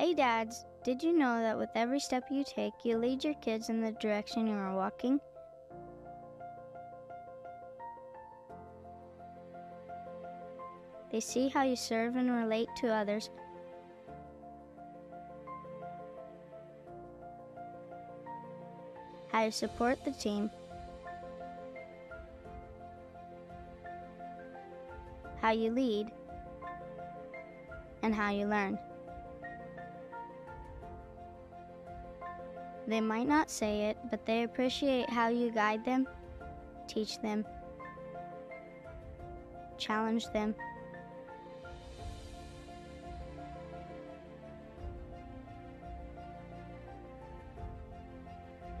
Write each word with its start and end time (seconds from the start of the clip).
Hey 0.00 0.14
dads, 0.14 0.64
did 0.82 1.02
you 1.02 1.12
know 1.12 1.42
that 1.42 1.58
with 1.58 1.68
every 1.74 2.00
step 2.00 2.24
you 2.30 2.42
take, 2.42 2.72
you 2.84 2.96
lead 2.96 3.22
your 3.22 3.34
kids 3.34 3.68
in 3.68 3.82
the 3.82 3.92
direction 3.92 4.46
you 4.46 4.54
are 4.54 4.74
walking? 4.74 5.20
They 11.12 11.20
see 11.20 11.50
how 11.50 11.64
you 11.64 11.76
serve 11.76 12.16
and 12.16 12.30
relate 12.30 12.68
to 12.78 12.88
others. 12.88 13.28
How 19.30 19.44
you 19.44 19.50
support 19.50 20.02
the 20.06 20.12
team. 20.12 20.50
How 25.42 25.50
you 25.50 25.70
lead. 25.70 26.10
And 28.02 28.14
how 28.14 28.30
you 28.30 28.46
learn. 28.46 28.78
They 32.90 33.00
might 33.00 33.28
not 33.28 33.48
say 33.48 33.82
it, 33.82 33.98
but 34.10 34.26
they 34.26 34.42
appreciate 34.42 35.08
how 35.08 35.28
you 35.28 35.52
guide 35.52 35.84
them, 35.84 36.08
teach 36.88 37.20
them, 37.20 37.46
challenge 39.78 40.26
them. 40.32 40.56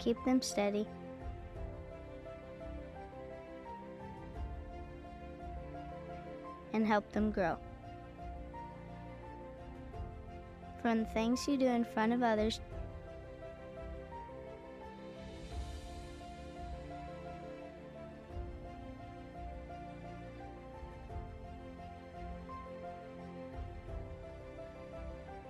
Keep 0.00 0.16
them 0.24 0.42
steady. 0.42 0.88
And 6.72 6.84
help 6.84 7.12
them 7.12 7.30
grow. 7.30 7.58
From 10.82 11.04
the 11.04 11.10
things 11.10 11.46
you 11.46 11.56
do 11.56 11.66
in 11.66 11.84
front 11.84 12.12
of 12.12 12.24
others 12.24 12.58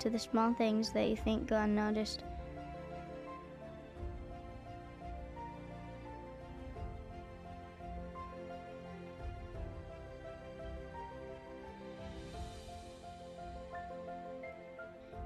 to 0.00 0.10
the 0.10 0.18
small 0.18 0.52
things 0.54 0.90
that 0.92 1.08
you 1.08 1.16
think 1.16 1.46
go 1.46 1.56
unnoticed. 1.56 2.24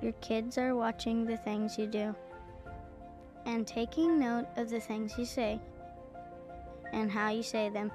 Your 0.03 0.13
kids 0.21 0.59
are 0.59 0.75
watching 0.75 1.25
the 1.25 1.39
things 1.39 1.79
you 1.79 1.87
do 1.87 2.15
and 3.47 3.67
taking 3.67 4.19
note 4.19 4.47
of 4.57 4.69
the 4.69 4.81
things 4.81 5.17
you 5.17 5.25
say 5.25 5.59
and 6.93 7.11
how 7.11 7.31
you 7.31 7.43
say 7.43 7.71
them. 7.71 7.91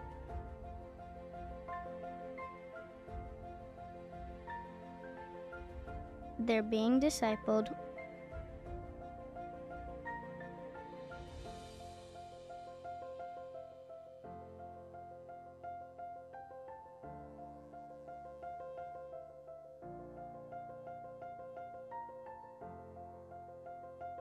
They're 6.50 6.64
being 6.64 7.00
discipled. 7.00 7.70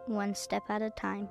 One 0.04 0.34
step 0.34 0.64
at 0.68 0.82
a 0.82 0.90
time. 0.90 1.30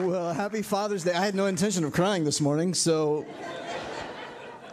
Well, 0.00 0.32
happy 0.32 0.62
Father's 0.62 1.04
Day. 1.04 1.12
I 1.12 1.22
had 1.22 1.34
no 1.34 1.44
intention 1.44 1.84
of 1.84 1.92
crying 1.92 2.24
this 2.24 2.40
morning, 2.40 2.72
so 2.72 3.26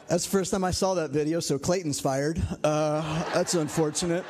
that's 0.07 0.23
the 0.23 0.29
first 0.29 0.51
time 0.51 0.63
I 0.63 0.71
saw 0.71 0.93
that 0.93 1.11
video, 1.11 1.41
so 1.41 1.59
Clayton's 1.59 1.99
fired. 1.99 2.41
Uh, 2.63 3.25
that's 3.33 3.53
unfortunate. 3.53 4.23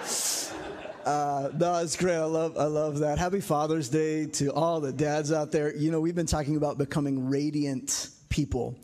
Uh, 1.05 1.49
no, 1.55 1.75
it's 1.75 1.95
great. 1.95 2.15
I 2.15 2.23
love, 2.23 2.57
I 2.57 2.63
love 2.63 2.97
that. 2.99 3.19
Happy 3.19 3.41
Father's 3.41 3.89
Day 3.89 4.25
to 4.25 4.51
all 4.51 4.79
the 4.79 4.91
dads 4.91 5.31
out 5.31 5.51
there. 5.51 5.75
You 5.75 5.91
know, 5.91 6.01
we've 6.01 6.15
been 6.15 6.25
talking 6.25 6.55
about 6.55 6.79
becoming 6.79 7.29
radiant 7.29 8.09
people. 8.29 8.75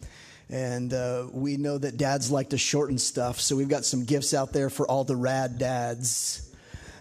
And 0.49 0.93
uh, 0.93 1.25
we 1.31 1.57
know 1.57 1.79
that 1.79 1.97
dads 1.97 2.29
like 2.29 2.51
to 2.51 2.59
shorten 2.59 2.99
stuff, 2.99 3.39
so 3.39 3.55
we've 3.55 3.69
got 3.69 3.85
some 3.85 4.05
gifts 4.05 4.35
out 4.35 4.53
there 4.53 4.69
for 4.69 4.87
all 4.87 5.03
the 5.03 5.15
rad 5.15 5.57
dads 5.57 6.52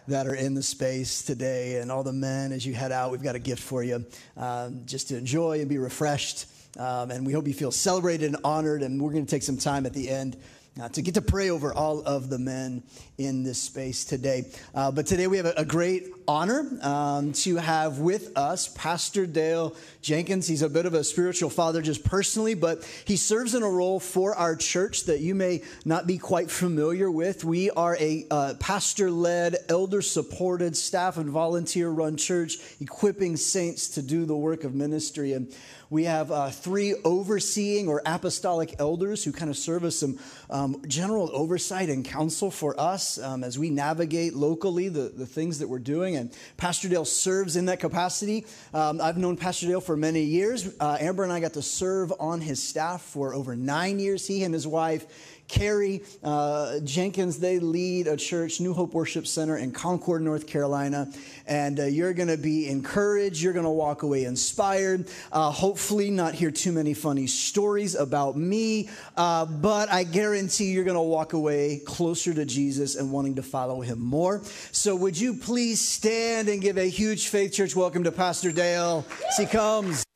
that 0.09 0.27
are 0.27 0.35
in 0.35 0.55
the 0.55 0.63
space 0.63 1.23
today. 1.23 1.77
And 1.77 1.91
all 1.91 2.03
the 2.03 2.13
men, 2.13 2.53
as 2.53 2.67
you 2.67 2.75
head 2.75 2.93
out, 2.93 3.11
we've 3.11 3.23
got 3.23 3.35
a 3.35 3.41
gift 3.41 3.63
for 3.63 3.83
you 3.83 4.05
um, 4.37 4.83
just 4.85 5.09
to 5.09 5.17
enjoy 5.17 5.61
and 5.61 5.69
be 5.69 5.79
refreshed. 5.79 6.47
Um, 6.79 7.11
and 7.11 7.27
we 7.27 7.33
hope 7.33 7.47
you 7.47 7.55
feel 7.55 7.73
celebrated 7.73 8.27
and 8.27 8.37
honored. 8.45 8.83
And 8.83 9.01
we're 9.01 9.13
going 9.13 9.27
to 9.27 9.31
take 9.31 9.43
some 9.43 9.59
time 9.59 9.87
at 9.87 9.93
the 9.93 10.09
end 10.09 10.37
uh, 10.81 10.89
to 10.89 11.03
get 11.03 11.15
to 11.15 11.23
pray 11.23 11.51
over 11.51 11.73
all 11.75 12.01
of 12.03 12.31
the 12.31 12.39
men 12.39 12.83
in 13.19 13.43
this 13.43 13.61
space 13.61 14.05
today. 14.05 14.45
Uh, 14.75 14.91
but 14.91 15.07
today 15.07 15.27
we 15.27 15.37
have 15.37 15.47
a, 15.47 15.53
a 15.59 15.65
great 15.65 16.07
honor 16.27 16.67
um, 16.83 17.33
to 17.33 17.57
have 17.57 17.99
with 17.99 18.37
us 18.37 18.69
Pastor 18.69 19.27
Dale 19.27 19.77
Jenkins. 20.01 20.47
He's 20.47 20.63
a 20.63 20.69
bit 20.69 20.87
of 20.87 20.95
a 20.95 21.05
spiritual 21.05 21.51
father 21.51 21.83
just 21.83 22.05
personally, 22.05 22.55
but 22.55 22.85
he 23.05 23.17
serves 23.17 23.55
in 23.55 23.63
a 23.63 23.69
role 23.69 24.01
for 24.01 24.35
our 24.35 24.57
church 24.57 25.05
that 25.05 25.21
you 25.21 25.35
may 25.35 25.63
not 25.85 26.07
be 26.07 26.17
quite 26.17 26.51
familiar 26.51 27.11
with. 27.11 27.45
We 27.45 27.71
are 27.71 27.97
a 28.01 28.27
uh, 28.31 28.55
pastor 28.59 29.11
led, 29.11 29.57
elder 29.69 30.01
supported, 30.01 30.77
staff 30.77 31.19
and 31.19 31.29
volunteer 31.29 31.91
run 31.91 32.17
church, 32.17 32.57
equipping 32.81 33.37
saints 33.37 33.89
to 33.91 34.03
do 34.03 34.25
the 34.25 34.37
work 34.37 34.65
of 34.65 34.75
ministry. 34.75 35.35
And 35.35 35.55
we 35.93 36.05
have 36.05 36.33
uh, 36.33 36.49
three 36.49 36.95
overseeing 37.05 37.87
or 37.87 38.01
apostolic 38.07 38.77
elders 38.79 39.23
who 39.23 39.31
kind 39.31 39.51
of 39.51 39.59
serve 39.59 39.85
as 39.85 39.99
some 39.99 40.19
um, 40.49 40.81
general 40.89 41.29
oversight 41.35 41.91
and 41.91 42.03
counsel 42.03 42.51
for 42.51 42.75
us 42.81 43.19
um, 43.19 43.45
as 43.45 43.59
we 43.59 43.69
navigate 43.69 44.33
locally 44.33 44.89
the, 44.89 45.13
the 45.15 45.27
things 45.27 45.59
that 45.59 45.69
we're 45.69 45.79
doing. 45.79 46.17
And 46.17 46.33
Pastor 46.57 46.89
Dale 46.89 47.05
serves 47.05 47.57
in 47.57 47.67
that 47.67 47.79
capacity. 47.79 48.47
Um, 48.73 49.03
I've 49.03 49.19
known 49.19 49.37
Pastor 49.37 49.67
Dale 49.67 49.83
for 49.83 49.95
many 49.95 50.23
years. 50.23 50.75
Uh, 50.81 50.97
Amber 50.99 51.25
and 51.25 51.33
I 51.33 51.41
got 51.41 51.53
to 51.53 51.63
serve 51.63 52.11
on 52.19 52.41
his 52.41 52.63
staff 52.63 53.03
for 53.03 53.35
over 53.35 53.55
nine 53.55 53.99
years. 53.99 54.27
He 54.27 54.45
and 54.45 54.55
his 54.55 54.67
wife 54.67 55.07
Carrie 55.53 56.03
uh, 56.25 56.81
Jenkins, 56.81 57.39
they 57.39 57.59
lead 57.59 58.07
a 58.07 58.17
church, 58.17 58.59
New 58.59 58.73
Hope 58.73 58.95
Worship 58.95 59.27
Center 59.27 59.59
in 59.59 59.71
Concord, 59.71 60.23
North 60.23 60.47
Carolina. 60.47 61.13
And 61.47 61.79
uh, 61.79 61.85
you're 61.85 62.15
going 62.15 62.29
to 62.29 62.39
be 62.39 62.69
encouraged. 62.69 63.43
You're 63.43 63.53
going 63.53 63.67
to 63.67 63.71
walk 63.71 64.03
away 64.03 64.25
inspired. 64.25 65.09
Uh, 65.31 65.51
hopefully, 65.51 66.11
not 66.11 66.35
hear 66.35 66.51
too 66.51 66.73
many 66.73 66.95
funny 66.95 67.27
stories 67.27 67.95
about 67.95 68.35
me. 68.35 68.89
Uh, 69.15 69.45
but 69.45 69.93
I 69.93 70.05
guarantee 70.05 70.73
you're 70.73 70.85
going 70.85 70.97
to 70.97 71.03
walk 71.03 71.35
away 71.35 71.83
closer 71.85 72.33
to 72.33 72.47
Jesus 72.47 72.97
and 72.97 73.13
wanting 73.13 73.35
to 73.35 73.43
follow 73.43 73.83
him 73.83 74.01
more. 74.01 74.41
So, 74.73 74.97
would 74.97 75.21
you 75.21 75.35
please 75.35 75.87
stand 75.87 76.49
and 76.49 76.63
give 76.63 76.79
a 76.79 76.89
huge 76.89 77.29
faith 77.29 77.53
church 77.53 77.77
welcome 77.77 78.05
to 78.05 78.13
Pastor 78.13 78.53
Dale 78.53 79.05
as 79.29 79.37
he 79.37 79.45
comes? 79.45 80.07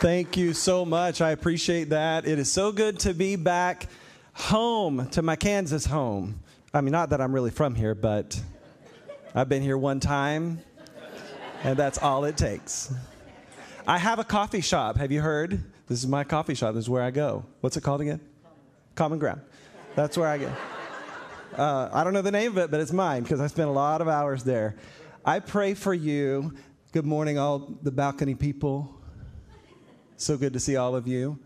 Thank 0.00 0.38
you 0.38 0.54
so 0.54 0.86
much. 0.86 1.20
I 1.20 1.32
appreciate 1.32 1.90
that. 1.90 2.26
It 2.26 2.38
is 2.38 2.50
so 2.50 2.72
good 2.72 3.00
to 3.00 3.12
be 3.12 3.36
back 3.36 3.86
home 4.32 5.10
to 5.10 5.20
my 5.20 5.36
Kansas 5.36 5.84
home. 5.84 6.40
I 6.72 6.80
mean, 6.80 6.92
not 6.92 7.10
that 7.10 7.20
I'm 7.20 7.34
really 7.34 7.50
from 7.50 7.74
here, 7.74 7.94
but 7.94 8.40
I've 9.34 9.50
been 9.50 9.60
here 9.60 9.76
one 9.76 10.00
time, 10.00 10.62
and 11.64 11.76
that's 11.76 11.98
all 11.98 12.24
it 12.24 12.38
takes. 12.38 12.94
I 13.86 13.98
have 13.98 14.18
a 14.18 14.24
coffee 14.24 14.62
shop. 14.62 14.96
Have 14.96 15.12
you 15.12 15.20
heard? 15.20 15.62
This 15.86 15.98
is 15.98 16.06
my 16.06 16.24
coffee 16.24 16.54
shop. 16.54 16.74
This 16.74 16.84
is 16.84 16.88
where 16.88 17.02
I 17.02 17.10
go. 17.10 17.44
What's 17.60 17.76
it 17.76 17.82
called 17.82 18.00
again? 18.00 18.20
Common 18.94 19.18
Ground. 19.18 19.42
That's 19.96 20.16
where 20.16 20.28
I 20.28 20.38
go. 20.38 20.50
Uh, 21.58 21.90
I 21.92 22.04
don't 22.04 22.14
know 22.14 22.22
the 22.22 22.30
name 22.30 22.52
of 22.52 22.56
it, 22.56 22.70
but 22.70 22.80
it's 22.80 22.92
mine 22.92 23.22
because 23.22 23.38
I 23.38 23.48
spent 23.48 23.68
a 23.68 23.72
lot 23.72 24.00
of 24.00 24.08
hours 24.08 24.44
there. 24.44 24.76
I 25.26 25.40
pray 25.40 25.74
for 25.74 25.92
you. 25.92 26.54
Good 26.92 27.04
morning, 27.04 27.38
all 27.38 27.76
the 27.82 27.90
balcony 27.90 28.34
people. 28.34 28.96
So 30.20 30.36
good 30.36 30.52
to 30.52 30.60
see 30.60 30.76
all 30.76 30.94
of 30.94 31.08
you. 31.08 31.38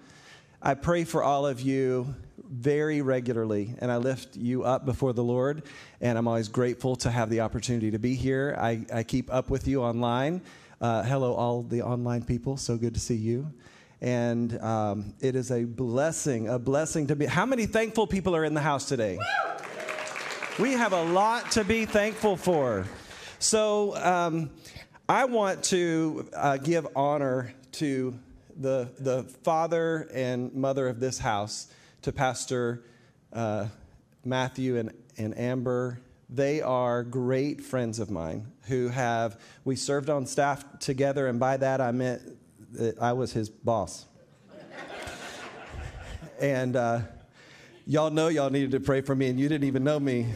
I 0.60 0.74
pray 0.74 1.04
for 1.04 1.22
all 1.22 1.46
of 1.46 1.60
you 1.60 2.12
very 2.50 3.02
regularly, 3.02 3.72
and 3.78 3.88
I 3.88 3.98
lift 3.98 4.34
you 4.34 4.64
up 4.64 4.84
before 4.84 5.12
the 5.12 5.22
Lord, 5.22 5.62
and 6.00 6.18
I'm 6.18 6.26
always 6.26 6.48
grateful 6.48 6.96
to 6.96 7.10
have 7.12 7.30
the 7.30 7.42
opportunity 7.42 7.92
to 7.92 8.00
be 8.00 8.16
here. 8.16 8.58
I, 8.58 8.84
I 8.92 9.04
keep 9.04 9.32
up 9.32 9.48
with 9.48 9.68
you 9.68 9.80
online. 9.80 10.42
Uh, 10.80 11.04
hello, 11.04 11.34
all 11.34 11.62
the 11.62 11.82
online 11.82 12.24
people. 12.24 12.56
So 12.56 12.76
good 12.76 12.94
to 12.94 13.00
see 13.00 13.14
you. 13.14 13.46
And 14.00 14.60
um, 14.60 15.14
it 15.20 15.36
is 15.36 15.52
a 15.52 15.62
blessing, 15.62 16.48
a 16.48 16.58
blessing 16.58 17.06
to 17.06 17.14
be. 17.14 17.26
How 17.26 17.46
many 17.46 17.66
thankful 17.66 18.08
people 18.08 18.34
are 18.34 18.44
in 18.44 18.54
the 18.54 18.60
house 18.60 18.88
today? 18.88 19.20
We 20.58 20.72
have 20.72 20.92
a 20.92 21.04
lot 21.04 21.52
to 21.52 21.62
be 21.62 21.86
thankful 21.86 22.36
for. 22.36 22.86
So 23.38 23.94
um, 23.98 24.50
I 25.08 25.26
want 25.26 25.62
to 25.64 26.28
uh, 26.34 26.56
give 26.56 26.88
honor 26.96 27.54
to 27.74 28.18
the, 28.56 28.90
the 28.98 29.24
father 29.42 30.08
and 30.12 30.54
mother 30.54 30.88
of 30.88 31.00
this 31.00 31.18
house, 31.18 31.68
to 32.02 32.12
Pastor 32.12 32.84
uh, 33.32 33.66
Matthew 34.24 34.76
and, 34.76 34.92
and 35.16 35.36
Amber. 35.38 36.00
They 36.28 36.60
are 36.60 37.02
great 37.02 37.62
friends 37.62 37.98
of 37.98 38.10
mine 38.10 38.52
who 38.68 38.88
have, 38.88 39.40
we 39.64 39.76
served 39.76 40.10
on 40.10 40.26
staff 40.26 40.64
together, 40.80 41.26
and 41.28 41.38
by 41.40 41.56
that 41.56 41.80
I 41.80 41.92
meant 41.92 42.22
that 42.72 42.98
I 43.00 43.12
was 43.12 43.32
his 43.32 43.48
boss. 43.48 44.06
and 46.40 46.76
uh, 46.76 47.00
y'all 47.86 48.10
know 48.10 48.28
y'all 48.28 48.50
needed 48.50 48.72
to 48.72 48.80
pray 48.80 49.00
for 49.00 49.14
me, 49.14 49.28
and 49.28 49.38
you 49.38 49.48
didn't 49.48 49.66
even 49.66 49.84
know 49.84 50.00
me. 50.00 50.26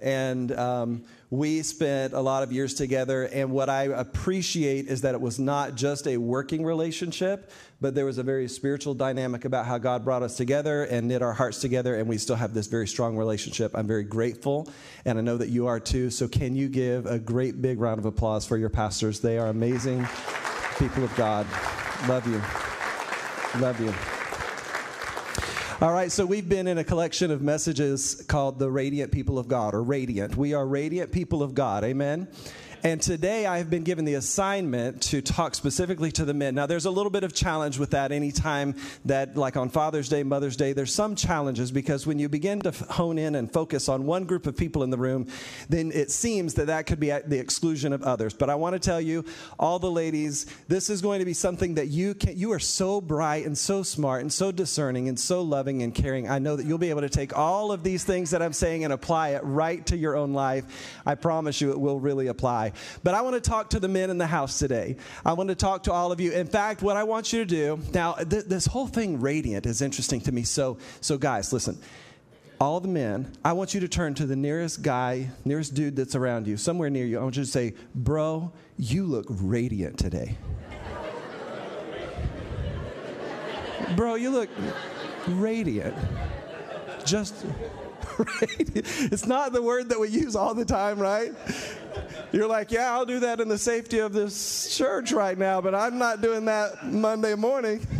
and 0.00 0.52
um, 0.52 1.04
we 1.30 1.62
spent 1.62 2.12
a 2.12 2.20
lot 2.20 2.42
of 2.42 2.52
years 2.52 2.74
together, 2.74 3.24
and 3.24 3.50
what 3.50 3.68
I 3.68 3.84
appreciate 3.84 4.86
is 4.86 5.00
that 5.00 5.14
it 5.14 5.20
was 5.20 5.38
not 5.38 5.74
just 5.74 6.06
a 6.06 6.16
working 6.16 6.64
relationship, 6.64 7.50
but 7.80 7.94
there 7.94 8.04
was 8.04 8.18
a 8.18 8.22
very 8.22 8.48
spiritual 8.48 8.94
dynamic 8.94 9.44
about 9.44 9.66
how 9.66 9.78
God 9.78 10.04
brought 10.04 10.22
us 10.22 10.36
together 10.36 10.84
and 10.84 11.08
knit 11.08 11.22
our 11.22 11.32
hearts 11.32 11.60
together, 11.60 11.96
and 11.96 12.08
we 12.08 12.16
still 12.16 12.36
have 12.36 12.54
this 12.54 12.68
very 12.68 12.86
strong 12.86 13.16
relationship. 13.16 13.72
I'm 13.74 13.88
very 13.88 14.04
grateful, 14.04 14.70
and 15.04 15.18
I 15.18 15.20
know 15.20 15.36
that 15.36 15.48
you 15.48 15.66
are 15.66 15.80
too. 15.80 16.10
So, 16.10 16.28
can 16.28 16.54
you 16.54 16.68
give 16.68 17.06
a 17.06 17.18
great 17.18 17.60
big 17.60 17.80
round 17.80 17.98
of 17.98 18.06
applause 18.06 18.46
for 18.46 18.56
your 18.56 18.70
pastors? 18.70 19.18
They 19.18 19.36
are 19.38 19.48
amazing 19.48 20.06
people 20.78 21.02
of 21.02 21.14
God. 21.16 21.46
Love 22.08 22.26
you. 22.28 22.40
Love 23.60 23.80
you. 23.80 24.15
All 25.78 25.92
right, 25.92 26.10
so 26.10 26.24
we've 26.24 26.48
been 26.48 26.68
in 26.68 26.78
a 26.78 26.84
collection 26.84 27.30
of 27.30 27.42
messages 27.42 28.24
called 28.28 28.58
the 28.58 28.70
Radiant 28.70 29.12
People 29.12 29.38
of 29.38 29.46
God, 29.46 29.74
or 29.74 29.82
Radiant. 29.82 30.34
We 30.34 30.54
are 30.54 30.66
radiant 30.66 31.12
people 31.12 31.42
of 31.42 31.54
God. 31.54 31.84
Amen. 31.84 32.28
And 32.82 33.00
today 33.00 33.46
I 33.46 33.58
have 33.58 33.70
been 33.70 33.82
given 33.82 34.04
the 34.04 34.14
assignment 34.14 35.02
to 35.02 35.20
talk 35.20 35.54
specifically 35.54 36.12
to 36.12 36.24
the 36.24 36.34
men. 36.34 36.54
Now, 36.54 36.66
there's 36.66 36.84
a 36.84 36.90
little 36.90 37.10
bit 37.10 37.24
of 37.24 37.34
challenge 37.34 37.78
with 37.78 37.90
that 37.90 38.12
anytime 38.12 38.74
that, 39.06 39.36
like 39.36 39.56
on 39.56 39.70
Father's 39.70 40.08
Day, 40.08 40.22
Mother's 40.22 40.56
Day, 40.56 40.72
there's 40.72 40.94
some 40.94 41.16
challenges 41.16 41.70
because 41.72 42.06
when 42.06 42.18
you 42.18 42.28
begin 42.28 42.60
to 42.60 42.70
hone 42.70 43.18
in 43.18 43.34
and 43.34 43.52
focus 43.52 43.88
on 43.88 44.06
one 44.06 44.24
group 44.24 44.46
of 44.46 44.56
people 44.56 44.82
in 44.82 44.90
the 44.90 44.98
room, 44.98 45.26
then 45.68 45.90
it 45.92 46.10
seems 46.10 46.54
that 46.54 46.66
that 46.66 46.86
could 46.86 47.00
be 47.00 47.10
at 47.10 47.28
the 47.28 47.38
exclusion 47.38 47.92
of 47.92 48.02
others. 48.02 48.34
But 48.34 48.50
I 48.50 48.54
want 48.54 48.74
to 48.74 48.78
tell 48.78 49.00
you, 49.00 49.24
all 49.58 49.78
the 49.78 49.90
ladies, 49.90 50.46
this 50.68 50.88
is 50.88 51.00
going 51.02 51.18
to 51.18 51.24
be 51.24 51.34
something 51.34 51.74
that 51.74 51.88
you 51.88 52.14
can, 52.14 52.36
you 52.36 52.52
are 52.52 52.58
so 52.60 53.00
bright 53.00 53.46
and 53.46 53.56
so 53.56 53.82
smart 53.82 54.20
and 54.20 54.32
so 54.32 54.52
discerning 54.52 55.08
and 55.08 55.18
so 55.18 55.42
loving 55.42 55.82
and 55.82 55.94
caring. 55.94 56.28
I 56.28 56.38
know 56.38 56.56
that 56.56 56.66
you'll 56.66 56.78
be 56.78 56.90
able 56.90 57.00
to 57.00 57.08
take 57.08 57.36
all 57.36 57.72
of 57.72 57.82
these 57.82 58.04
things 58.04 58.30
that 58.30 58.42
I'm 58.42 58.52
saying 58.52 58.84
and 58.84 58.92
apply 58.92 59.30
it 59.30 59.42
right 59.44 59.84
to 59.86 59.96
your 59.96 60.16
own 60.16 60.34
life. 60.34 61.00
I 61.04 61.14
promise 61.14 61.60
you 61.60 61.70
it 61.72 61.80
will 61.80 61.98
really 61.98 62.28
apply. 62.28 62.72
But 63.02 63.14
I 63.14 63.22
want 63.22 63.34
to 63.34 63.40
talk 63.40 63.70
to 63.70 63.80
the 63.80 63.88
men 63.88 64.10
in 64.10 64.18
the 64.18 64.26
house 64.26 64.58
today. 64.58 64.96
I 65.24 65.32
want 65.32 65.48
to 65.48 65.54
talk 65.54 65.84
to 65.84 65.92
all 65.92 66.12
of 66.12 66.20
you. 66.20 66.32
In 66.32 66.46
fact, 66.46 66.82
what 66.82 66.96
I 66.96 67.04
want 67.04 67.32
you 67.32 67.40
to 67.40 67.44
do 67.44 67.80
now, 67.92 68.14
th- 68.14 68.44
this 68.44 68.66
whole 68.66 68.86
thing, 68.86 69.20
radiant, 69.20 69.66
is 69.66 69.82
interesting 69.82 70.20
to 70.22 70.32
me. 70.32 70.42
So, 70.42 70.78
so 71.00 71.18
guys, 71.18 71.52
listen. 71.52 71.78
All 72.58 72.80
the 72.80 72.88
men, 72.88 73.36
I 73.44 73.52
want 73.52 73.74
you 73.74 73.80
to 73.80 73.88
turn 73.88 74.14
to 74.14 74.24
the 74.24 74.36
nearest 74.36 74.80
guy, 74.80 75.28
nearest 75.44 75.74
dude 75.74 75.94
that's 75.94 76.14
around 76.14 76.46
you, 76.46 76.56
somewhere 76.56 76.88
near 76.88 77.04
you. 77.04 77.18
I 77.18 77.22
want 77.22 77.36
you 77.36 77.44
to 77.44 77.50
say, 77.50 77.74
Bro, 77.94 78.50
you 78.78 79.04
look 79.04 79.26
radiant 79.28 79.98
today. 79.98 80.38
Bro, 83.96 84.14
you 84.14 84.30
look 84.30 84.48
radiant. 85.28 85.94
Just 87.04 87.44
radiant. 88.40 89.12
It's 89.12 89.26
not 89.26 89.52
the 89.52 89.62
word 89.62 89.88
that 89.90 90.00
we 90.00 90.08
use 90.08 90.36
all 90.36 90.54
the 90.54 90.64
time, 90.64 90.98
right? 90.98 91.32
You're 92.32 92.46
like, 92.48 92.70
yeah, 92.70 92.92
I'll 92.92 93.06
do 93.06 93.20
that 93.20 93.40
in 93.40 93.48
the 93.48 93.58
safety 93.58 93.98
of 93.98 94.12
this 94.12 94.76
church 94.76 95.12
right 95.12 95.36
now, 95.36 95.60
but 95.60 95.74
I'm 95.74 95.98
not 95.98 96.20
doing 96.20 96.46
that 96.46 96.86
Monday 96.86 97.34
morning. 97.34 97.86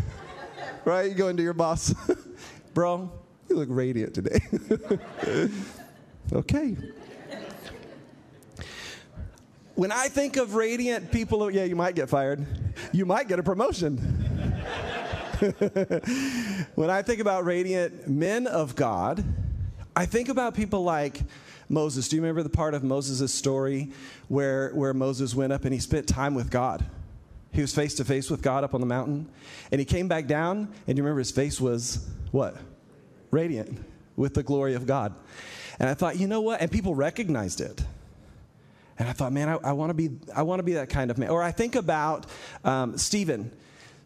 Right? 0.84 1.10
You 1.10 1.16
go 1.16 1.26
into 1.26 1.42
your 1.42 1.52
boss, 1.52 1.92
bro, 2.74 3.10
you 3.48 3.56
look 3.56 3.68
radiant 3.72 4.14
today. 4.14 4.38
okay. 6.32 6.76
When 9.74 9.90
I 9.90 10.06
think 10.08 10.36
of 10.36 10.54
radiant 10.54 11.10
people, 11.10 11.42
oh, 11.42 11.48
yeah, 11.48 11.64
you 11.64 11.74
might 11.74 11.96
get 11.96 12.08
fired. 12.08 12.46
You 12.92 13.04
might 13.04 13.26
get 13.26 13.40
a 13.40 13.42
promotion. 13.42 13.96
when 16.76 16.88
I 16.88 17.02
think 17.02 17.20
about 17.20 17.44
radiant 17.44 18.08
men 18.08 18.46
of 18.46 18.74
God, 18.74 19.22
I 19.98 20.04
think 20.04 20.28
about 20.28 20.54
people 20.54 20.84
like 20.84 21.22
Moses. 21.70 22.06
Do 22.08 22.16
you 22.16 22.22
remember 22.22 22.42
the 22.42 22.50
part 22.50 22.74
of 22.74 22.84
Moses' 22.84 23.32
story 23.32 23.90
where, 24.28 24.70
where 24.74 24.92
Moses 24.92 25.34
went 25.34 25.54
up 25.54 25.64
and 25.64 25.72
he 25.72 25.80
spent 25.80 26.06
time 26.06 26.34
with 26.34 26.50
God? 26.50 26.84
He 27.50 27.62
was 27.62 27.74
face 27.74 27.94
to 27.94 28.04
face 28.04 28.30
with 28.30 28.42
God 28.42 28.62
up 28.62 28.74
on 28.74 28.80
the 28.80 28.86
mountain. 28.86 29.26
And 29.72 29.78
he 29.78 29.86
came 29.86 30.06
back 30.06 30.26
down, 30.26 30.68
and 30.86 30.98
you 30.98 31.02
remember 31.02 31.20
his 31.20 31.30
face 31.30 31.58
was 31.58 32.06
what? 32.30 32.58
Radiant 33.30 33.82
with 34.16 34.34
the 34.34 34.42
glory 34.42 34.74
of 34.74 34.86
God. 34.86 35.14
And 35.80 35.88
I 35.88 35.94
thought, 35.94 36.18
you 36.18 36.26
know 36.26 36.42
what? 36.42 36.60
And 36.60 36.70
people 36.70 36.94
recognized 36.94 37.62
it. 37.62 37.82
And 38.98 39.08
I 39.08 39.12
thought, 39.12 39.32
man, 39.32 39.48
I, 39.48 39.54
I 39.64 39.72
want 39.72 39.88
to 39.88 39.94
be, 39.94 40.10
I 40.34 40.42
want 40.42 40.58
to 40.58 40.62
be 40.62 40.74
that 40.74 40.90
kind 40.90 41.10
of 41.10 41.16
man. 41.16 41.30
Or 41.30 41.42
I 41.42 41.52
think 41.52 41.74
about 41.74 42.26
um, 42.64 42.98
Stephen. 42.98 43.50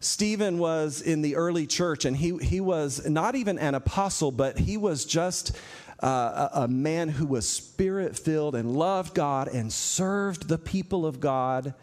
Stephen 0.01 0.59
was 0.59 1.03
in 1.03 1.21
the 1.21 1.37
early 1.37 1.67
church, 1.67 2.07
and 2.07 2.17
he, 2.17 2.37
he 2.39 2.61
was 2.61 3.07
not 3.07 3.35
even 3.35 3.59
an 3.59 3.75
apostle, 3.75 4.33
but 4.33 4.59
he 4.59 4.79
was 4.79 5.05
just 5.05 5.55
uh, 6.03 6.49
a, 6.55 6.61
a 6.63 6.69
man 6.69 7.11
who 7.11 7.27
was 7.27 7.47
spirit 7.47 8.19
filled 8.19 8.55
and 8.55 8.75
loved 8.75 9.15
God 9.15 9.49
and 9.49 9.71
served 9.71 10.49
the 10.49 10.57
people 10.57 11.05
of 11.05 11.21
God. 11.21 11.75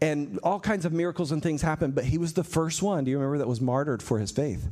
And 0.00 0.38
all 0.42 0.58
kinds 0.58 0.86
of 0.86 0.94
miracles 0.94 1.30
and 1.30 1.42
things 1.42 1.60
happened, 1.60 1.94
but 1.94 2.04
he 2.04 2.16
was 2.16 2.32
the 2.32 2.44
first 2.44 2.82
one, 2.82 3.04
do 3.04 3.10
you 3.10 3.18
remember, 3.18 3.36
that 3.36 3.46
was 3.46 3.60
martyred 3.60 4.02
for 4.02 4.18
his 4.18 4.30
faith? 4.30 4.66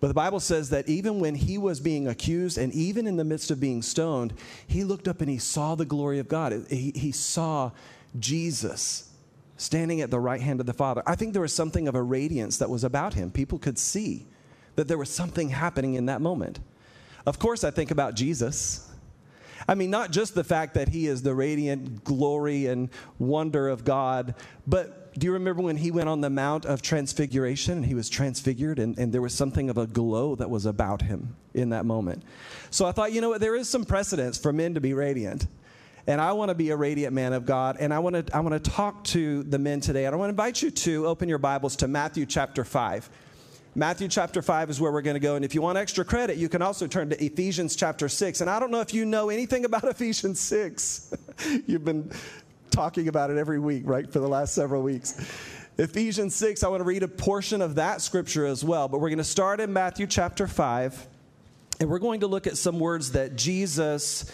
But 0.00 0.08
the 0.08 0.14
Bible 0.14 0.40
says 0.40 0.70
that 0.70 0.88
even 0.88 1.20
when 1.20 1.36
he 1.36 1.56
was 1.56 1.78
being 1.78 2.08
accused 2.08 2.58
and 2.58 2.72
even 2.72 3.06
in 3.06 3.16
the 3.16 3.22
midst 3.22 3.52
of 3.52 3.60
being 3.60 3.80
stoned, 3.80 4.34
he 4.66 4.82
looked 4.82 5.06
up 5.06 5.20
and 5.20 5.30
he 5.30 5.38
saw 5.38 5.76
the 5.76 5.84
glory 5.84 6.18
of 6.18 6.26
God. 6.26 6.66
He, 6.68 6.90
he 6.96 7.12
saw 7.12 7.70
Jesus 8.18 9.13
standing 9.56 10.00
at 10.00 10.10
the 10.10 10.20
right 10.20 10.40
hand 10.40 10.60
of 10.60 10.66
the 10.66 10.72
Father. 10.72 11.02
I 11.06 11.14
think 11.14 11.32
there 11.32 11.42
was 11.42 11.54
something 11.54 11.88
of 11.88 11.94
a 11.94 12.02
radiance 12.02 12.58
that 12.58 12.70
was 12.70 12.84
about 12.84 13.14
him. 13.14 13.30
People 13.30 13.58
could 13.58 13.78
see 13.78 14.26
that 14.76 14.88
there 14.88 14.98
was 14.98 15.10
something 15.10 15.50
happening 15.50 15.94
in 15.94 16.06
that 16.06 16.20
moment. 16.20 16.60
Of 17.26 17.38
course, 17.38 17.64
I 17.64 17.70
think 17.70 17.90
about 17.90 18.14
Jesus. 18.14 18.90
I 19.66 19.74
mean, 19.74 19.90
not 19.90 20.10
just 20.10 20.34
the 20.34 20.44
fact 20.44 20.74
that 20.74 20.88
he 20.88 21.06
is 21.06 21.22
the 21.22 21.34
radiant 21.34 22.04
glory 22.04 22.66
and 22.66 22.90
wonder 23.18 23.68
of 23.68 23.84
God, 23.84 24.34
but 24.66 25.14
do 25.18 25.26
you 25.26 25.32
remember 25.32 25.62
when 25.62 25.76
he 25.76 25.90
went 25.90 26.08
on 26.08 26.20
the 26.20 26.28
Mount 26.28 26.66
of 26.66 26.82
Transfiguration 26.82 27.78
and 27.78 27.86
he 27.86 27.94
was 27.94 28.08
transfigured 28.08 28.78
and, 28.78 28.98
and 28.98 29.12
there 29.12 29.22
was 29.22 29.32
something 29.32 29.70
of 29.70 29.78
a 29.78 29.86
glow 29.86 30.34
that 30.34 30.50
was 30.50 30.66
about 30.66 31.02
him 31.02 31.36
in 31.54 31.70
that 31.70 31.86
moment? 31.86 32.24
So 32.70 32.84
I 32.84 32.92
thought, 32.92 33.12
you 33.12 33.20
know 33.20 33.30
what, 33.30 33.40
there 33.40 33.54
is 33.54 33.68
some 33.68 33.84
precedence 33.84 34.36
for 34.36 34.52
men 34.52 34.74
to 34.74 34.80
be 34.80 34.92
radiant. 34.92 35.46
And 36.06 36.20
I 36.20 36.32
want 36.32 36.50
to 36.50 36.54
be 36.54 36.70
a 36.70 36.76
radiant 36.76 37.14
man 37.14 37.32
of 37.32 37.46
God. 37.46 37.78
And 37.80 37.92
I 37.92 37.98
want 37.98 38.26
to, 38.26 38.36
I 38.36 38.40
want 38.40 38.62
to 38.62 38.70
talk 38.70 39.04
to 39.04 39.42
the 39.44 39.58
men 39.58 39.80
today. 39.80 40.04
And 40.04 40.14
I 40.14 40.18
want 40.18 40.28
to 40.28 40.32
invite 40.32 40.60
you 40.60 40.70
to 40.70 41.06
open 41.06 41.28
your 41.30 41.38
Bibles 41.38 41.76
to 41.76 41.88
Matthew 41.88 42.26
chapter 42.26 42.62
5. 42.62 43.08
Matthew 43.74 44.06
chapter 44.08 44.42
5 44.42 44.70
is 44.70 44.80
where 44.80 44.92
we're 44.92 45.02
going 45.02 45.14
to 45.14 45.20
go. 45.20 45.34
And 45.34 45.44
if 45.44 45.54
you 45.54 45.62
want 45.62 45.78
extra 45.78 46.04
credit, 46.04 46.36
you 46.36 46.48
can 46.48 46.60
also 46.60 46.86
turn 46.86 47.08
to 47.10 47.24
Ephesians 47.24 47.74
chapter 47.74 48.08
6. 48.08 48.42
And 48.42 48.50
I 48.50 48.60
don't 48.60 48.70
know 48.70 48.80
if 48.80 48.92
you 48.92 49.06
know 49.06 49.30
anything 49.30 49.64
about 49.64 49.84
Ephesians 49.88 50.40
6. 50.40 51.14
You've 51.66 51.84
been 51.84 52.12
talking 52.70 53.08
about 53.08 53.30
it 53.30 53.38
every 53.38 53.58
week, 53.58 53.84
right, 53.86 54.10
for 54.12 54.18
the 54.18 54.28
last 54.28 54.54
several 54.54 54.82
weeks. 54.82 55.18
Ephesians 55.78 56.36
6, 56.36 56.62
I 56.62 56.68
want 56.68 56.80
to 56.80 56.84
read 56.84 57.02
a 57.02 57.08
portion 57.08 57.62
of 57.62 57.76
that 57.76 58.00
scripture 58.02 58.46
as 58.46 58.62
well. 58.62 58.88
But 58.88 59.00
we're 59.00 59.08
going 59.08 59.18
to 59.18 59.24
start 59.24 59.58
in 59.58 59.72
Matthew 59.72 60.06
chapter 60.06 60.46
5. 60.46 61.08
And 61.80 61.88
we're 61.88 61.98
going 61.98 62.20
to 62.20 62.26
look 62.26 62.46
at 62.46 62.58
some 62.58 62.78
words 62.78 63.12
that 63.12 63.36
Jesus 63.36 64.30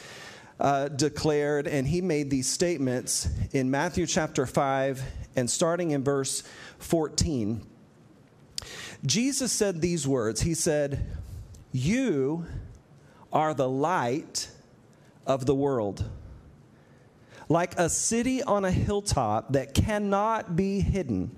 uh, 0.61 0.89
declared. 0.89 1.67
And 1.67 1.89
he 1.89 2.01
made 2.01 2.31
these 2.31 2.49
statements 2.49 3.29
in 3.53 3.71
Matthew 3.71 4.07
chapter 4.07 4.47
5 4.47 5.03
and 5.37 5.51
starting 5.51 5.93
in 5.93 6.05
verse 6.05 6.43
14. 6.79 7.67
Jesus 9.05 9.51
said 9.51 9.81
these 9.81 10.07
words 10.07 10.43
He 10.43 10.55
said, 10.55 11.07
You 11.73 12.47
are 13.33 13.55
the 13.55 13.69
light 13.69 14.51
of 15.27 15.47
the 15.47 15.55
world. 15.55 16.05
Like 17.49 17.79
a 17.79 17.89
city 17.89 18.43
on 18.43 18.65
a 18.65 18.71
hilltop 18.71 19.55
that 19.55 19.75
cannot 19.75 20.55
be 20.55 20.81
hidden. 20.81 21.37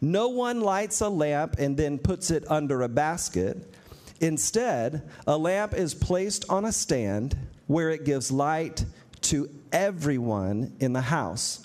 No 0.00 0.28
one 0.28 0.60
lights 0.60 1.00
a 1.00 1.08
lamp 1.08 1.56
and 1.58 1.76
then 1.76 1.98
puts 1.98 2.30
it 2.30 2.50
under 2.50 2.82
a 2.82 2.88
basket. 2.88 3.74
Instead, 4.20 5.08
a 5.26 5.36
lamp 5.36 5.74
is 5.74 5.94
placed 5.94 6.44
on 6.50 6.64
a 6.64 6.72
stand 6.72 7.36
where 7.70 7.90
it 7.90 8.04
gives 8.04 8.32
light 8.32 8.84
to 9.20 9.48
everyone 9.70 10.74
in 10.80 10.92
the 10.92 11.00
house. 11.00 11.64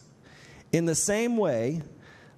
In 0.71 0.85
the 0.85 0.93
same 0.93 1.35
way, 1.35 1.81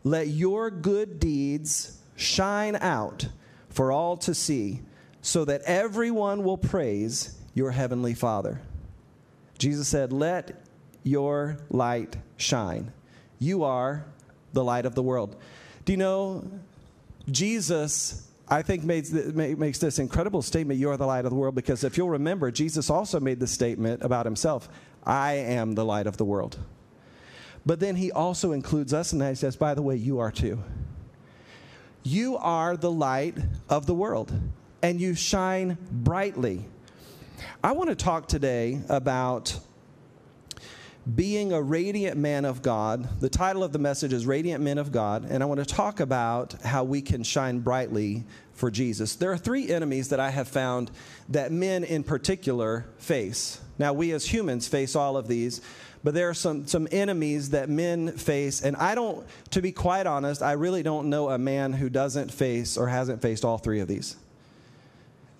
let 0.05 0.29
your 0.29 0.71
good 0.71 1.19
deeds 1.19 1.97
shine 2.15 2.77
out 2.77 3.27
for 3.67 3.91
all 3.91 4.15
to 4.15 4.33
see, 4.33 4.79
so 5.21 5.43
that 5.43 5.63
everyone 5.63 6.45
will 6.45 6.57
praise 6.57 7.37
your 7.55 7.71
heavenly 7.71 8.13
Father. 8.13 8.61
Jesus 9.57 9.89
said, 9.89 10.13
Let 10.13 10.63
your 11.03 11.57
light 11.69 12.15
shine. 12.37 12.93
You 13.37 13.65
are 13.65 14.05
the 14.53 14.63
light 14.63 14.85
of 14.85 14.95
the 14.95 15.03
world. 15.03 15.35
Do 15.83 15.91
you 15.91 15.97
know 15.97 16.49
Jesus? 17.29 18.26
I 18.49 18.61
think 18.61 18.83
makes, 18.83 19.11
makes 19.11 19.79
this 19.79 19.99
incredible 19.99 20.41
statement, 20.41 20.79
You 20.79 20.89
are 20.89 20.97
the 20.97 21.05
light 21.05 21.25
of 21.25 21.31
the 21.31 21.35
world, 21.35 21.55
because 21.55 21.83
if 21.83 21.97
you'll 21.97 22.09
remember, 22.09 22.49
Jesus 22.49 22.89
also 22.89 23.19
made 23.19 23.39
the 23.39 23.47
statement 23.47 24.03
about 24.03 24.25
himself 24.25 24.69
I 25.03 25.33
am 25.33 25.73
the 25.73 25.85
light 25.85 26.07
of 26.07 26.17
the 26.17 26.25
world. 26.25 26.57
But 27.65 27.81
then 27.81 27.97
he 27.97 28.11
also 28.11 28.53
includes 28.53 28.93
us, 28.93 29.11
and 29.11 29.21
he 29.21 29.35
says, 29.35 29.57
By 29.57 29.73
the 29.73 29.81
way, 29.81 29.97
you 29.97 30.19
are 30.19 30.31
too. 30.31 30.63
You 32.03 32.37
are 32.37 32.77
the 32.77 32.91
light 32.91 33.37
of 33.67 33.85
the 33.85 33.93
world, 33.93 34.31
and 34.81 35.01
you 35.01 35.13
shine 35.13 35.77
brightly. 35.91 36.63
I 37.61 37.73
want 37.73 37.89
to 37.89 37.95
talk 37.95 38.29
today 38.29 38.79
about 38.87 39.59
being 41.15 41.53
a 41.53 41.61
radiant 41.61 42.17
man 42.17 42.43
of 42.43 42.61
God. 42.61 43.21
The 43.21 43.29
title 43.29 43.63
of 43.63 43.71
the 43.71 43.79
message 43.79 44.11
is 44.11 44.25
Radiant 44.25 44.63
Men 44.63 44.77
of 44.77 44.91
God, 44.91 45.25
and 45.29 45.41
I 45.41 45.45
want 45.45 45.59
to 45.59 45.65
talk 45.65 45.99
about 45.99 46.53
how 46.63 46.83
we 46.83 47.01
can 47.01 47.23
shine 47.23 47.59
brightly 47.59 48.25
for 48.53 48.69
Jesus. 48.69 49.15
There 49.15 49.31
are 49.31 49.37
three 49.37 49.69
enemies 49.69 50.09
that 50.09 50.19
I 50.19 50.31
have 50.31 50.47
found 50.47 50.91
that 51.29 51.51
men 51.51 51.83
in 51.83 52.03
particular 52.03 52.85
face. 52.97 53.61
Now, 53.77 53.93
we 53.93 54.11
as 54.11 54.25
humans 54.25 54.67
face 54.67 54.95
all 54.95 55.15
of 55.15 55.27
these, 55.27 55.61
but 56.03 56.13
there 56.13 56.29
are 56.29 56.33
some, 56.33 56.67
some 56.67 56.87
enemies 56.91 57.51
that 57.51 57.69
men 57.69 58.11
face, 58.11 58.61
and 58.61 58.75
I 58.75 58.95
don't, 58.95 59.25
to 59.51 59.61
be 59.61 59.71
quite 59.71 60.07
honest, 60.07 60.41
I 60.41 60.53
really 60.53 60.83
don't 60.83 61.09
know 61.09 61.29
a 61.29 61.37
man 61.37 61.73
who 61.73 61.89
doesn't 61.89 62.33
face 62.33 62.77
or 62.77 62.87
hasn't 62.87 63.21
faced 63.21 63.45
all 63.45 63.57
three 63.57 63.79
of 63.79 63.87
these. 63.87 64.17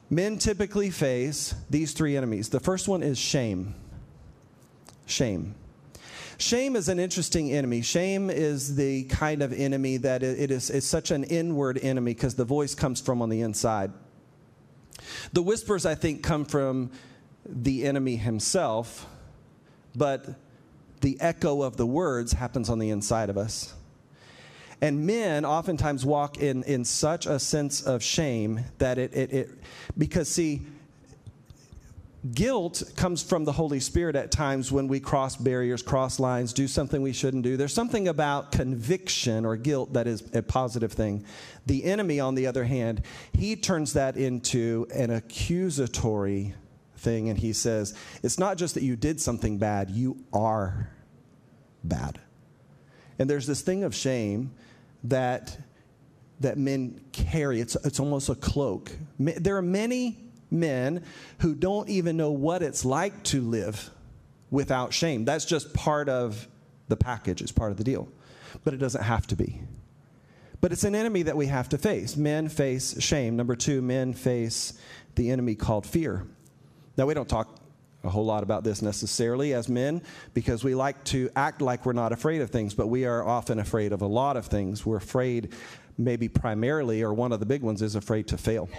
Men 0.10 0.38
typically 0.38 0.92
face 0.92 1.54
these 1.70 1.92
three 1.92 2.16
enemies. 2.16 2.50
The 2.50 2.62
first 2.62 2.88
one 2.88 3.04
is 3.04 3.18
shame. 3.18 3.76
Shame. 5.08 5.56
Shame 6.38 6.76
is 6.76 6.88
an 6.88 7.00
interesting 7.00 7.52
enemy. 7.52 7.82
Shame 7.82 8.30
is 8.30 8.76
the 8.76 9.06
kind 9.06 9.42
of 9.42 9.52
enemy 9.52 9.98
that 9.98 10.22
it 10.22 10.52
is 10.52 10.70
it's 10.70 10.86
such 10.86 11.10
an 11.10 11.24
inward 11.24 11.80
enemy 11.82 12.14
because 12.14 12.36
the 12.36 12.46
voice 12.46 12.76
comes 12.76 13.02
from 13.02 13.24
on 13.24 13.30
the 13.30 13.42
inside. 13.42 13.92
The 15.34 15.42
whispers, 15.42 15.86
I 15.86 15.96
think, 15.96 16.22
come 16.22 16.46
from 16.46 16.92
the 17.46 17.86
enemy 17.86 18.18
himself, 18.18 19.08
but 19.96 20.28
the 21.02 21.20
echo 21.20 21.64
of 21.64 21.78
the 21.78 21.86
words 21.86 22.34
happens 22.34 22.70
on 22.70 22.78
the 22.78 22.90
inside 22.90 23.30
of 23.30 23.38
us. 23.38 23.74
And 24.82 25.08
men 25.08 25.44
oftentimes 25.44 26.06
walk 26.06 26.38
in, 26.38 26.64
in 26.64 26.86
such 26.86 27.26
a 27.26 27.40
sense 27.40 27.82
of 27.82 28.04
shame 28.04 28.64
that 28.78 29.00
it, 29.00 29.14
it, 29.16 29.34
it 29.34 29.50
because 29.98 30.28
see, 30.28 30.68
Guilt 32.34 32.84
comes 32.96 33.22
from 33.22 33.46
the 33.46 33.52
Holy 33.52 33.80
Spirit 33.80 34.16
at 34.16 34.32
times 34.32 34.72
when 34.72 34.88
we 34.88 35.00
cross 35.00 35.36
barriers, 35.36 35.84
cross 35.84 36.20
lines, 36.20 36.52
do 36.52 36.68
something 36.68 37.02
we 37.02 37.14
shouldn't 37.14 37.44
do. 37.44 37.58
There's 37.58 37.74
something 37.74 38.08
about 38.08 38.52
conviction 38.52 39.46
or 39.46 39.56
guilt 39.56 39.94
that 39.94 40.08
is 40.08 40.24
a 40.34 40.42
positive 40.42 40.92
thing. 40.92 41.26
The 41.68 41.84
enemy, 41.84 42.20
on 42.20 42.34
the 42.34 42.48
other 42.48 42.64
hand, 42.64 43.04
he 43.34 43.56
turns 43.56 43.94
that 43.94 44.18
into 44.18 44.88
an 44.94 45.12
accusatory 45.12 46.56
thing 46.98 47.30
and 47.30 47.38
he 47.38 47.54
says, 47.54 47.94
It's 48.24 48.40
not 48.40 48.58
just 48.58 48.74
that 48.74 48.84
you 48.84 48.96
did 48.96 49.22
something 49.22 49.60
bad, 49.60 49.92
you 49.92 50.18
are 50.34 50.90
bad. 51.84 52.20
And 53.20 53.30
there's 53.30 53.46
this 53.46 53.62
thing 53.62 53.84
of 53.84 53.94
shame 53.94 54.52
that, 55.04 55.58
that 56.40 56.58
men 56.58 57.00
carry, 57.12 57.62
it's, 57.62 57.76
it's 57.86 58.00
almost 58.00 58.30
a 58.30 58.36
cloak. 58.36 58.92
There 59.20 59.56
are 59.56 59.62
many 59.62 60.27
men 60.50 61.04
who 61.40 61.56
don't 61.56 61.90
even 61.90 62.18
know 62.18 62.32
what 62.32 62.62
it's 62.64 62.86
like 62.86 63.24
to 63.24 63.42
live 63.42 63.90
without 64.50 64.94
shame. 64.94 65.26
That's 65.26 65.46
just 65.46 65.74
part 65.74 66.10
of 66.10 66.48
the 66.88 66.98
package, 66.98 67.42
it's 67.42 67.52
part 67.52 67.72
of 67.72 67.78
the 67.78 67.84
deal. 67.84 68.08
But 68.64 68.74
it 68.74 68.78
doesn't 68.78 69.04
have 69.04 69.28
to 69.28 69.36
be. 69.36 69.62
But 70.62 70.72
it's 70.72 70.84
an 70.84 70.96
enemy 70.96 71.24
that 71.24 71.38
we 71.38 71.48
have 71.48 71.70
to 71.70 71.78
face. 71.78 72.18
Men 72.18 72.50
face 72.50 73.02
shame. 73.02 73.36
Number 73.36 73.56
two, 73.56 73.82
men 73.82 74.14
face 74.14 74.74
the 75.16 75.30
enemy 75.30 75.56
called 75.56 75.86
fear. 75.86 76.26
Now, 76.98 77.06
we 77.06 77.14
don't 77.14 77.30
talk 77.30 77.60
a 78.04 78.10
whole 78.10 78.26
lot 78.26 78.42
about 78.42 78.64
this 78.64 78.82
necessarily 78.82 79.54
as 79.54 79.70
men 79.70 80.02
because 80.34 80.64
we 80.64 80.74
like 80.74 81.04
to 81.04 81.30
act 81.36 81.62
like 81.62 81.86
we're 81.86 81.94
not 81.94 82.12
afraid 82.12 82.42
of 82.42 82.50
things, 82.50 82.74
but 82.74 82.88
we 82.88 83.06
are 83.06 83.24
often 83.24 83.60
afraid 83.60 83.92
of 83.92 84.02
a 84.02 84.08
lot 84.08 84.38
of 84.38 84.48
things. 84.48 84.86
We're 84.86 84.98
afraid, 84.98 85.54
maybe 85.98 86.28
primarily, 86.28 87.04
or 87.04 87.14
one 87.14 87.32
of 87.32 87.40
the 87.40 87.46
big 87.46 87.62
ones 87.62 87.82
is 87.82 87.96
afraid 87.96 88.28
to 88.30 88.38
fail. 88.38 88.70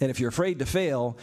And 0.00 0.10
if 0.10 0.20
you're 0.20 0.28
afraid 0.28 0.58
to 0.60 0.66
fail, 0.66 1.18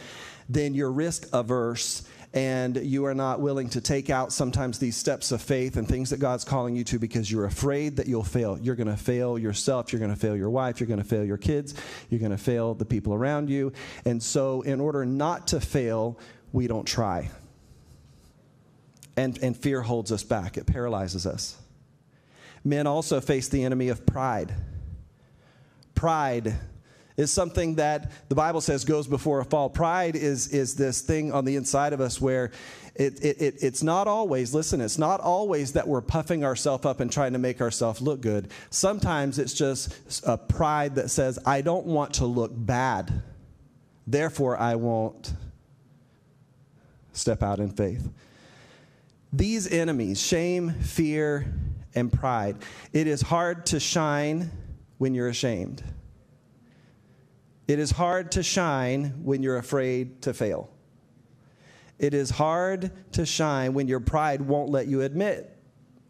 then 0.50 0.74
you're 0.74 0.91
risk 0.91 1.27
averse 1.34 2.03
and 2.36 2.75
you 2.75 3.05
are 3.05 3.15
not 3.15 3.39
willing 3.39 3.70
to 3.70 3.79
take 3.79 4.10
out 4.10 4.34
sometimes 4.34 4.77
these 4.77 4.98
steps 4.98 5.32
of 5.32 5.41
faith 5.41 5.77
and 5.77 5.88
things 5.88 6.10
that 6.10 6.20
God's 6.20 6.44
calling 6.44 6.75
you 6.75 6.84
to 6.84 7.00
because 7.00 7.32
you're 7.32 7.46
afraid 7.46 7.96
that 7.96 8.08
you'll 8.08 8.25
fail. 8.25 8.60
You're 8.60 8.75
going 8.75 8.89
to 8.89 8.98
fail 8.98 9.39
yourself, 9.39 9.94
you're 9.94 10.01
going 10.01 10.13
to 10.13 10.20
fail 10.20 10.36
your 10.36 10.50
wife, 10.50 10.82
you're 10.82 10.88
going 10.88 11.01
to 11.01 11.05
fail 11.05 11.24
your 11.24 11.38
kids, 11.38 11.74
you're 12.10 12.20
going 12.20 12.32
to 12.32 12.38
fail 12.38 12.74
the 12.74 12.84
people 12.84 13.13
around 13.13 13.50
you. 13.50 13.72
And 14.03 14.22
so, 14.22 14.62
in 14.63 14.82
order 14.82 15.05
not 15.05 15.48
to 15.48 15.62
fail, 15.62 16.20
we 16.51 16.67
don't 16.67 16.86
try. 16.86 17.32
And, 19.15 19.41
and 19.41 19.55
fear 19.55 19.82
holds 19.82 20.12
us 20.12 20.24
back, 20.24 20.58
it 20.58 20.65
paralyzes 20.65 21.25
us. 21.25 21.58
Men 22.65 22.86
also 22.86 23.22
face 23.22 23.48
the 23.48 23.63
enemy 23.63 23.88
of 23.88 24.05
pride. 24.05 24.53
Pride 25.94 26.55
is 27.17 27.31
something 27.31 27.75
that 27.75 28.12
the 28.29 28.36
Bible 28.36 28.62
says 28.62 28.84
goes 28.84 29.07
before 29.07 29.39
a 29.39 29.45
fall. 29.45 29.69
Pride 29.69 30.15
is, 30.15 30.50
is 30.50 30.75
this 30.75 31.01
thing 31.01 31.31
on 31.31 31.45
the 31.45 31.55
inside 31.55 31.93
of 31.93 32.01
us 32.01 32.19
where 32.19 32.51
it, 32.95 33.24
it, 33.24 33.41
it, 33.41 33.55
it's 33.62 33.84
not 33.84 34.07
always, 34.07 34.53
listen, 34.53 34.81
it's 34.81 34.98
not 34.98 35.19
always 35.19 35.74
that 35.74 35.88
we're 35.88 36.01
puffing 36.01 36.43
ourselves 36.43 36.86
up 36.86 37.00
and 37.00 37.12
trying 37.12 37.34
to 37.34 37.39
make 37.39 37.62
ourselves 37.62 38.01
look 38.01 38.22
good. 38.22 38.51
Sometimes 38.69 39.39
it's 39.39 39.53
just 39.53 39.93
a 40.25 40.38
pride 40.38 40.95
that 40.95 41.10
says, 41.10 41.39
I 41.45 41.62
don't 41.62 41.86
want 41.86 42.15
to 42.15 42.25
look 42.25 42.51
bad. 42.53 43.22
Therefore, 44.07 44.57
I 44.57 44.75
won't 44.75 45.34
step 47.13 47.41
out 47.41 47.60
in 47.60 47.72
faith. 47.72 48.10
These 49.31 49.72
enemies, 49.72 50.22
shame, 50.22 50.72
fear, 50.72 51.53
and 51.93 52.12
pride, 52.12 52.57
it 52.93 53.07
is 53.07 53.22
hard 53.22 53.65
to 53.67 53.79
shine 53.79 54.51
when 54.98 55.13
you're 55.13 55.29
ashamed. 55.29 55.84
It 57.67 57.79
is 57.79 57.91
hard 57.91 58.31
to 58.34 58.43
shine 58.43 59.24
when 59.24 59.41
you're 59.41 59.57
afraid 59.57 60.22
to 60.24 60.34
fail. 60.34 60.69
It 61.98 62.13
is 62.13 62.29
hard 62.29 62.91
to 63.13 63.25
shine 63.25 63.74
when 63.74 63.88
your 63.88 64.00
pride 64.00 64.41
won't 64.41 64.69
let 64.69 64.88
you 64.88 65.01
admit 65.01 65.57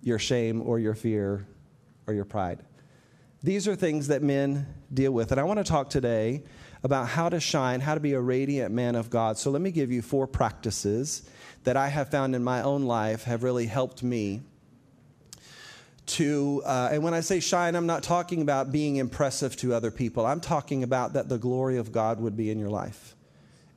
your 0.01 0.19
shame 0.19 0.61
or 0.61 0.79
your 0.79 0.95
fear 0.95 1.47
or 2.07 2.13
your 2.13 2.25
pride. 2.25 2.63
These 3.43 3.67
are 3.67 3.75
things 3.75 4.07
that 4.07 4.23
men 4.23 4.65
deal 4.93 5.11
with. 5.11 5.31
And 5.31 5.39
I 5.39 5.43
want 5.43 5.59
to 5.59 5.63
talk 5.63 5.89
today 5.89 6.43
about 6.83 7.07
how 7.07 7.29
to 7.29 7.39
shine, 7.39 7.79
how 7.79 7.93
to 7.93 7.99
be 7.99 8.13
a 8.13 8.19
radiant 8.19 8.73
man 8.73 8.95
of 8.95 9.09
God. 9.09 9.37
So 9.37 9.51
let 9.51 9.61
me 9.61 9.71
give 9.71 9.91
you 9.91 10.01
four 10.01 10.27
practices 10.27 11.29
that 11.63 11.77
I 11.77 11.87
have 11.89 12.09
found 12.09 12.35
in 12.35 12.43
my 12.43 12.61
own 12.61 12.83
life 12.83 13.23
have 13.23 13.43
really 13.43 13.67
helped 13.67 14.03
me 14.03 14.41
to, 16.07 16.61
uh, 16.65 16.89
and 16.91 17.03
when 17.03 17.13
I 17.13 17.21
say 17.21 17.39
shine, 17.39 17.75
I'm 17.75 17.87
not 17.87 18.03
talking 18.03 18.41
about 18.41 18.71
being 18.71 18.97
impressive 18.97 19.55
to 19.57 19.73
other 19.73 19.91
people. 19.91 20.25
I'm 20.25 20.39
talking 20.39 20.83
about 20.83 21.13
that 21.13 21.29
the 21.29 21.37
glory 21.37 21.77
of 21.77 21.91
God 21.91 22.19
would 22.19 22.37
be 22.37 22.49
in 22.49 22.59
your 22.59 22.69
life 22.69 23.15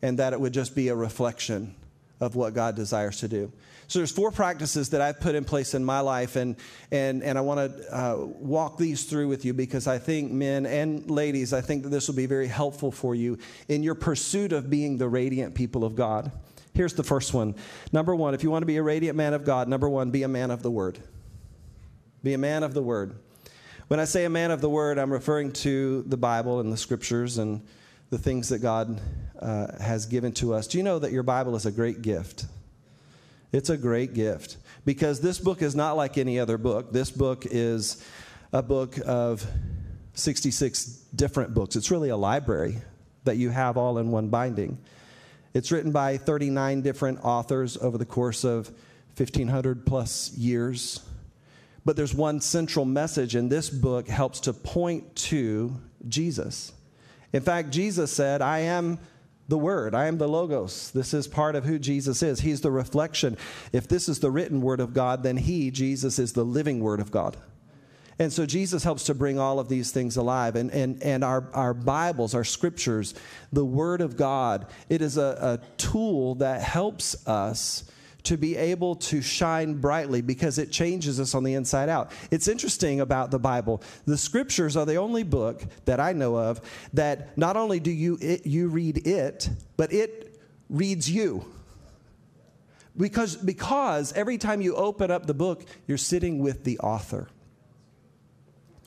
and 0.03 0.19
that 0.19 0.33
it 0.33 0.41
would 0.41 0.53
just 0.53 0.75
be 0.75 0.89
a 0.89 0.95
reflection 0.95 1.75
of 2.21 2.35
what 2.35 2.55
God 2.55 2.75
desires 2.75 3.21
to 3.21 3.29
do. 3.29 3.53
So 3.87 4.01
there's 4.01 4.13
four 4.13 4.31
practices 4.31 4.91
that 4.91 5.01
I've 5.01 5.19
put 5.19 5.35
in 5.35 5.45
place 5.45 5.73
in 5.73 5.83
my 5.83 6.01
life, 6.01 6.37
and 6.37 6.57
and 6.93 7.23
and 7.23 7.39
I 7.39 7.41
want 7.41 7.73
to 7.75 7.97
uh, 7.97 8.17
walk 8.19 8.77
these 8.77 9.05
through 9.05 9.29
with 9.29 9.47
you 9.47 9.55
because 9.55 9.87
I 9.87 9.99
think 9.99 10.31
men 10.31 10.67
and 10.67 11.11
ladies, 11.11 11.55
I 11.55 11.63
think 11.63 11.85
that 11.85 11.89
this 11.89 12.07
will 12.07 12.15
be 12.15 12.27
very 12.27 12.49
helpful 12.49 12.93
for 12.93 13.15
you 13.15 13.39
in 13.67 13.83
your 13.83 13.95
pursuit 13.95 14.53
of 14.53 14.69
being 14.69 14.99
the 14.99 15.09
radiant 15.09 15.55
people 15.55 15.85
of 15.85 15.97
God. 15.97 16.31
Here's 16.75 16.93
the 16.93 17.03
first 17.03 17.33
one. 17.33 17.55
Number 17.91 18.15
one, 18.15 18.35
if 18.35 18.43
you 18.43 18.51
want 18.51 18.63
to 18.63 18.67
be 18.67 18.77
a 18.77 18.83
radiant 18.83 19.17
man 19.17 19.33
of 19.33 19.45
God, 19.45 19.69
number 19.69 19.89
one, 19.89 20.11
be 20.11 20.23
a 20.23 20.29
man 20.29 20.51
of 20.51 20.63
the 20.63 20.71
Word. 20.71 20.99
Be 22.29 22.35
a 22.35 22.37
man 22.37 22.63
of 22.63 22.75
the 22.75 22.83
word. 22.83 23.15
When 23.87 23.99
I 23.99 24.05
say 24.05 24.27
a 24.27 24.29
man 24.29 24.51
of 24.51 24.61
the 24.61 24.69
word, 24.69 24.99
I'm 24.99 25.11
referring 25.11 25.51
to 25.65 26.03
the 26.03 26.19
Bible 26.19 26.61
and 26.61 26.71
the 26.71 26.77
scriptures 26.77 27.39
and 27.39 27.67
the 28.11 28.19
things 28.19 28.51
that 28.51 28.59
God 28.59 29.01
uh, 29.41 29.69
has 29.83 30.05
given 30.05 30.33
to 30.33 30.53
us. 30.53 30.67
Do 30.67 30.77
you 30.77 30.85
know 30.85 30.99
that 30.99 31.11
your 31.11 31.23
Bible 31.23 31.57
is 31.57 31.65
a 31.65 31.73
great 31.73 32.03
gift? 32.03 32.45
It's 33.51 33.71
a 33.71 33.79
great 33.79 34.13
gift 34.13 34.59
because 34.85 35.23
this 35.23 35.39
book 35.39 35.63
is 35.63 35.75
not 35.75 35.97
like 35.97 36.19
any 36.19 36.39
other 36.39 36.59
book. 36.59 36.93
This 36.93 37.11
book 37.11 37.47
is 37.51 38.05
a 38.53 38.63
book 38.63 38.99
of 39.07 39.47
66 40.13 40.85
different 41.15 41.55
books. 41.55 41.77
It's 41.77 41.91
really 41.91 42.11
a 42.11 42.17
library 42.19 42.77
that 43.25 43.39
you 43.39 43.49
have 43.49 43.79
all 43.79 43.97
in 43.97 44.11
one 44.11 44.29
binding. 44.29 44.77
It's 45.55 45.73
written 45.73 45.93
by 45.93 46.19
39 46.19 46.83
different 46.83 47.21
authors 47.25 47.79
over 47.79 47.97
the 47.97 48.05
course 48.05 48.45
of 48.45 48.67
1,500 49.17 49.87
plus 49.87 50.37
years. 50.37 51.01
But 51.89 51.97
there's 51.97 52.13
one 52.13 52.39
central 52.39 52.85
message, 52.85 53.35
and 53.35 53.51
this 53.51 53.71
book 53.71 54.09
helps 54.09 54.41
to 54.41 54.53
point 54.53 55.17
to 55.17 55.75
Jesus. 56.07 56.71
In 57.33 57.41
fact, 57.41 57.71
Jesus 57.71 58.13
said, 58.13 58.43
I 58.43 58.59
am 58.59 58.99
the 59.49 59.57
Word. 59.57 59.95
I 59.95 60.05
am 60.05 60.19
the 60.19 60.29
Logos. 60.29 60.91
This 60.91 61.15
is 61.15 61.27
part 61.27 61.57
of 61.57 61.65
who 61.65 61.79
Jesus 61.79 62.23
is. 62.23 62.41
He's 62.41 62.61
the 62.61 62.71
reflection. 62.71 63.39
If 63.73 63.89
this 63.89 64.07
is 64.07 64.21
the 64.21 64.31
written 64.31 64.61
Word 64.61 64.81
of 64.81 64.93
God, 64.93 65.23
then 65.23 65.39
He, 65.39 65.71
Jesus, 65.71 66.19
is 66.19 66.35
the 66.35 66.45
living 66.45 66.81
Word 66.81 67.01
of 67.01 67.11
God. 67.11 67.39
And 68.19 68.31
so 68.31 68.45
Jesus 68.45 68.85
helps 68.85 69.05
to 69.05 69.15
bring 69.15 69.39
all 69.39 69.59
of 69.59 69.71
these 69.71 69.91
things 69.91 70.19
alive. 70.19 70.57
And, 70.57 70.71
and, 70.71 71.03
and 71.03 71.25
our, 71.25 71.49
our 71.55 71.73
Bibles, 71.73 72.35
our 72.35 72.45
scriptures, 72.45 73.15
the 73.51 73.65
Word 73.65 74.03
of 74.03 74.15
God, 74.15 74.67
it 74.91 75.01
is 75.01 75.17
a, 75.17 75.39
a 75.63 75.67
tool 75.79 76.35
that 76.35 76.61
helps 76.61 77.27
us 77.27 77.91
to 78.29 78.37
be 78.37 78.57
able 78.57 78.95
to 78.95 79.23
shine 79.23 79.75
brightly 79.81 80.21
because 80.21 80.59
it 80.59 80.71
changes 80.71 81.19
us 81.19 81.35
on 81.35 81.45
the 81.45 81.55
inside 81.55 81.89
out. 81.89 82.13
It's 82.31 82.47
interesting 82.47 83.01
about 83.01 83.31
the 83.31 83.39
Bible. 83.39 83.83
The 84.05 84.19
scriptures 84.19 84.77
are 84.77 84.85
the 84.85 84.97
only 84.97 85.23
book 85.23 85.63
that 85.87 85.99
I 85.99 86.13
know 86.13 86.37
of 86.37 86.61
that 86.93 87.37
not 87.39 87.57
only 87.57 87.81
do 87.81 87.91
you 87.91 88.19
it, 88.21 88.47
you 88.47 88.69
read 88.69 89.07
it, 89.07 89.49
but 89.79 89.95
it 89.95 90.39
reads 90.69 91.11
you. 91.11 91.47
Because 92.99 93.35
because 93.35 94.13
every 94.13 94.37
time 94.37 94.61
you 94.61 94.75
open 94.75 95.11
up 95.11 95.25
the 95.25 95.33
book, 95.33 95.65
you're 95.87 95.97
sitting 95.97 96.41
with 96.41 96.65
the 96.65 96.79
author. 96.81 97.29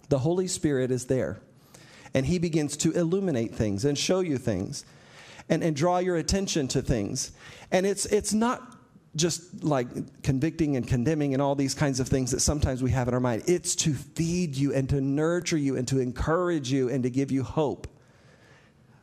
The 0.10 0.20
Holy 0.20 0.48
Spirit 0.48 0.92
is 0.92 1.06
there. 1.06 1.42
And 2.14 2.28
he 2.28 2.38
begins 2.38 2.78
to 2.78 2.92
illuminate 2.92 3.56
things 3.56 3.86
and 3.86 3.98
show 3.98 4.20
you 4.20 4.38
things 4.38 4.86
and, 5.50 5.64
and 5.64 5.76
draw 5.76 5.98
your 5.98 6.18
attention 6.18 6.68
to 6.68 6.84
things. 6.84 7.32
And 7.72 7.88
it's 7.88 8.06
it's 8.06 8.34
not 8.34 8.78
just 9.16 9.64
like 9.64 9.88
convicting 10.24 10.78
and 10.78 10.88
condemning 10.88 11.34
and 11.34 11.42
all 11.42 11.56
these 11.56 11.74
kinds 11.74 12.00
of 12.00 12.08
things 12.08 12.32
that 12.32 12.40
sometimes 12.40 12.82
we 12.82 12.92
have 12.92 13.08
in 13.08 13.14
our 13.14 13.20
mind. 13.20 13.44
It's 13.48 13.76
to 13.78 13.94
feed 13.94 14.56
you 14.56 14.74
and 14.74 14.88
to 14.90 15.02
nurture 15.02 15.58
you 15.58 15.76
and 15.76 15.88
to 15.90 16.00
encourage 16.00 16.72
you 16.72 16.90
and 16.90 17.04
to 17.04 17.10
give 17.10 17.32
you 17.32 17.44
hope. 17.44 17.88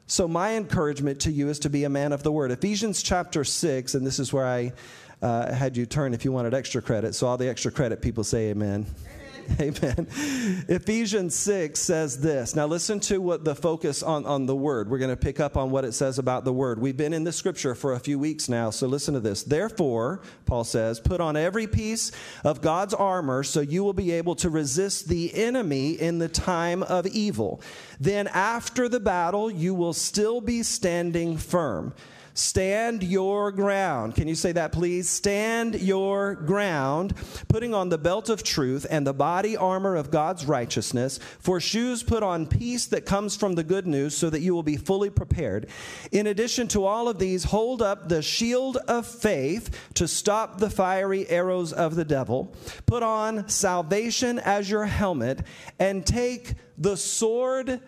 So, 0.07 0.27
my 0.27 0.57
encouragement 0.57 1.21
to 1.21 1.31
you 1.31 1.51
is 1.51 1.59
to 1.61 1.71
be 1.71 1.85
a 1.85 1.91
man 1.91 2.13
of 2.13 2.23
the 2.23 2.33
word. 2.33 2.51
Ephesians 2.51 3.03
chapter 3.03 3.45
6, 3.45 3.95
and 3.95 4.07
this 4.07 4.19
is 4.19 4.33
where 4.33 4.47
I 4.47 4.73
uh, 5.21 5.53
had 5.53 5.77
you 5.77 5.85
turn 5.85 6.15
if 6.15 6.25
you 6.25 6.33
wanted 6.33 6.55
extra 6.55 6.81
credit. 6.81 7.15
So, 7.15 7.27
all 7.27 7.37
the 7.37 7.49
extra 7.49 7.71
credit 7.71 8.01
people 8.01 8.25
say 8.25 8.49
amen. 8.49 8.87
Amen. 8.87 9.18
Ephesians 9.59 11.35
6 11.35 11.81
says 11.81 12.21
this. 12.21 12.55
Now, 12.55 12.67
listen 12.67 13.01
to 13.01 13.21
what 13.21 13.45
the 13.45 13.55
focus 13.55 14.03
on, 14.03 14.27
on 14.27 14.47
the 14.47 14.55
word. 14.55 14.91
We're 14.91 14.99
going 14.99 15.11
to 15.11 15.17
pick 15.17 15.41
up 15.41 15.57
on 15.57 15.71
what 15.71 15.85
it 15.85 15.93
says 15.93 16.19
about 16.19 16.45
the 16.45 16.53
word. 16.53 16.79
We've 16.79 16.97
been 16.97 17.13
in 17.13 17.25
the 17.25 17.33
scripture 17.33 17.75
for 17.75 17.95
a 17.95 17.99
few 17.99 18.19
weeks 18.19 18.49
now, 18.49 18.71
so 18.71 18.87
listen 18.87 19.15
to 19.15 19.21
this. 19.21 19.43
Therefore, 19.43 20.21
Paul 20.45 20.65
says, 20.65 21.01
put 21.01 21.21
on 21.21 21.37
every 21.37 21.67
piece 21.67 22.13
of 22.45 22.61
God's 22.61 22.93
armor 22.93 23.43
so 23.43 23.61
you 23.61 23.83
will 23.83 23.95
be 23.95 24.13
able 24.13 24.35
to 24.37 24.51
resist 24.51 25.09
the 25.09 25.35
enemy 25.35 25.93
in 25.93 26.19
the 26.19 26.29
time 26.29 26.83
of 26.83 27.07
evil. 27.07 27.63
Then, 27.99 28.29
after 28.29 28.89
the 28.89 29.01
battle, 29.01 29.51
you 29.51 29.75
will 29.75 29.95
still 29.95 30.41
be 30.41 30.63
standing 30.63 31.39
firm. 31.39 31.95
Stand 32.39 33.03
your 33.03 33.51
ground. 33.51 34.15
Can 34.15 34.29
you 34.29 34.37
say 34.37 34.53
that, 34.53 34.71
please? 34.71 35.11
Stand 35.11 35.75
your 35.81 36.37
ground, 36.37 37.15
putting 37.49 37.75
on 37.75 37.89
the 37.89 37.99
belt 37.99 38.29
of 38.29 38.45
truth 38.45 38.87
and 38.89 39.05
the 39.05 39.13
body 39.13 39.57
armor 39.57 39.97
of 39.97 40.13
God's 40.13 40.47
righteousness. 40.47 41.19
For 41.41 41.59
shoes, 41.59 42.05
put 42.05 42.23
on 42.23 42.47
peace 42.47 42.87
that 42.87 43.05
comes 43.07 43.35
from 43.35 43.57
the 43.57 43.65
good 43.65 43.89
news, 43.89 44.17
so 44.17 44.31
that 44.31 44.41
you 44.41 44.55
will 44.55 44.63
be 44.63 44.77
fully 44.77 45.11
prepared. 45.11 45.69
In 46.13 46.29
addition 46.29 46.69
to 46.69 46.85
all 46.85 47.09
of 47.09 47.19
these, 47.19 47.43
hold 47.43 47.83
up 47.83 48.09
the 48.09 48.23
shield 48.23 48.77
of 48.87 49.05
faith 49.05 49.77
to 49.95 50.07
stop 50.07 50.61
the 50.61 50.71
fiery 50.71 51.29
arrows 51.29 51.73
of 51.73 51.97
the 51.97 52.05
devil. 52.05 52.55
Put 52.87 53.03
on 53.03 53.49
salvation 53.49 54.39
as 54.39 54.71
your 54.71 54.87
helmet, 54.87 55.41
and 55.81 56.07
take 56.07 56.55
the 56.77 56.97
sword 56.97 57.81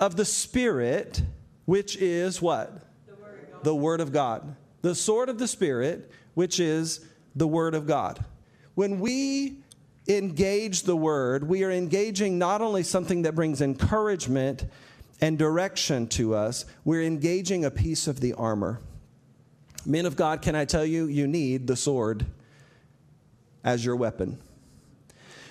of 0.00 0.16
the 0.16 0.24
Spirit, 0.24 1.20
which 1.66 1.94
is 1.96 2.40
what? 2.40 2.87
The 3.64 3.74
Word 3.74 4.00
of 4.00 4.12
God. 4.12 4.56
The 4.82 4.94
sword 4.94 5.28
of 5.28 5.38
the 5.38 5.48
Spirit, 5.48 6.10
which 6.34 6.60
is 6.60 7.04
the 7.34 7.48
Word 7.48 7.74
of 7.74 7.86
God. 7.86 8.24
When 8.74 9.00
we 9.00 9.58
engage 10.08 10.82
the 10.82 10.96
Word, 10.96 11.48
we 11.48 11.64
are 11.64 11.70
engaging 11.70 12.38
not 12.38 12.60
only 12.60 12.82
something 12.82 13.22
that 13.22 13.34
brings 13.34 13.60
encouragement 13.60 14.64
and 15.20 15.36
direction 15.36 16.06
to 16.08 16.34
us, 16.34 16.64
we're 16.84 17.02
engaging 17.02 17.64
a 17.64 17.70
piece 17.70 18.06
of 18.06 18.20
the 18.20 18.34
armor. 18.34 18.80
Men 19.84 20.06
of 20.06 20.16
God, 20.16 20.42
can 20.42 20.54
I 20.54 20.64
tell 20.64 20.84
you, 20.84 21.06
you 21.06 21.26
need 21.26 21.66
the 21.66 21.76
sword 21.76 22.26
as 23.64 23.84
your 23.84 23.96
weapon. 23.96 24.38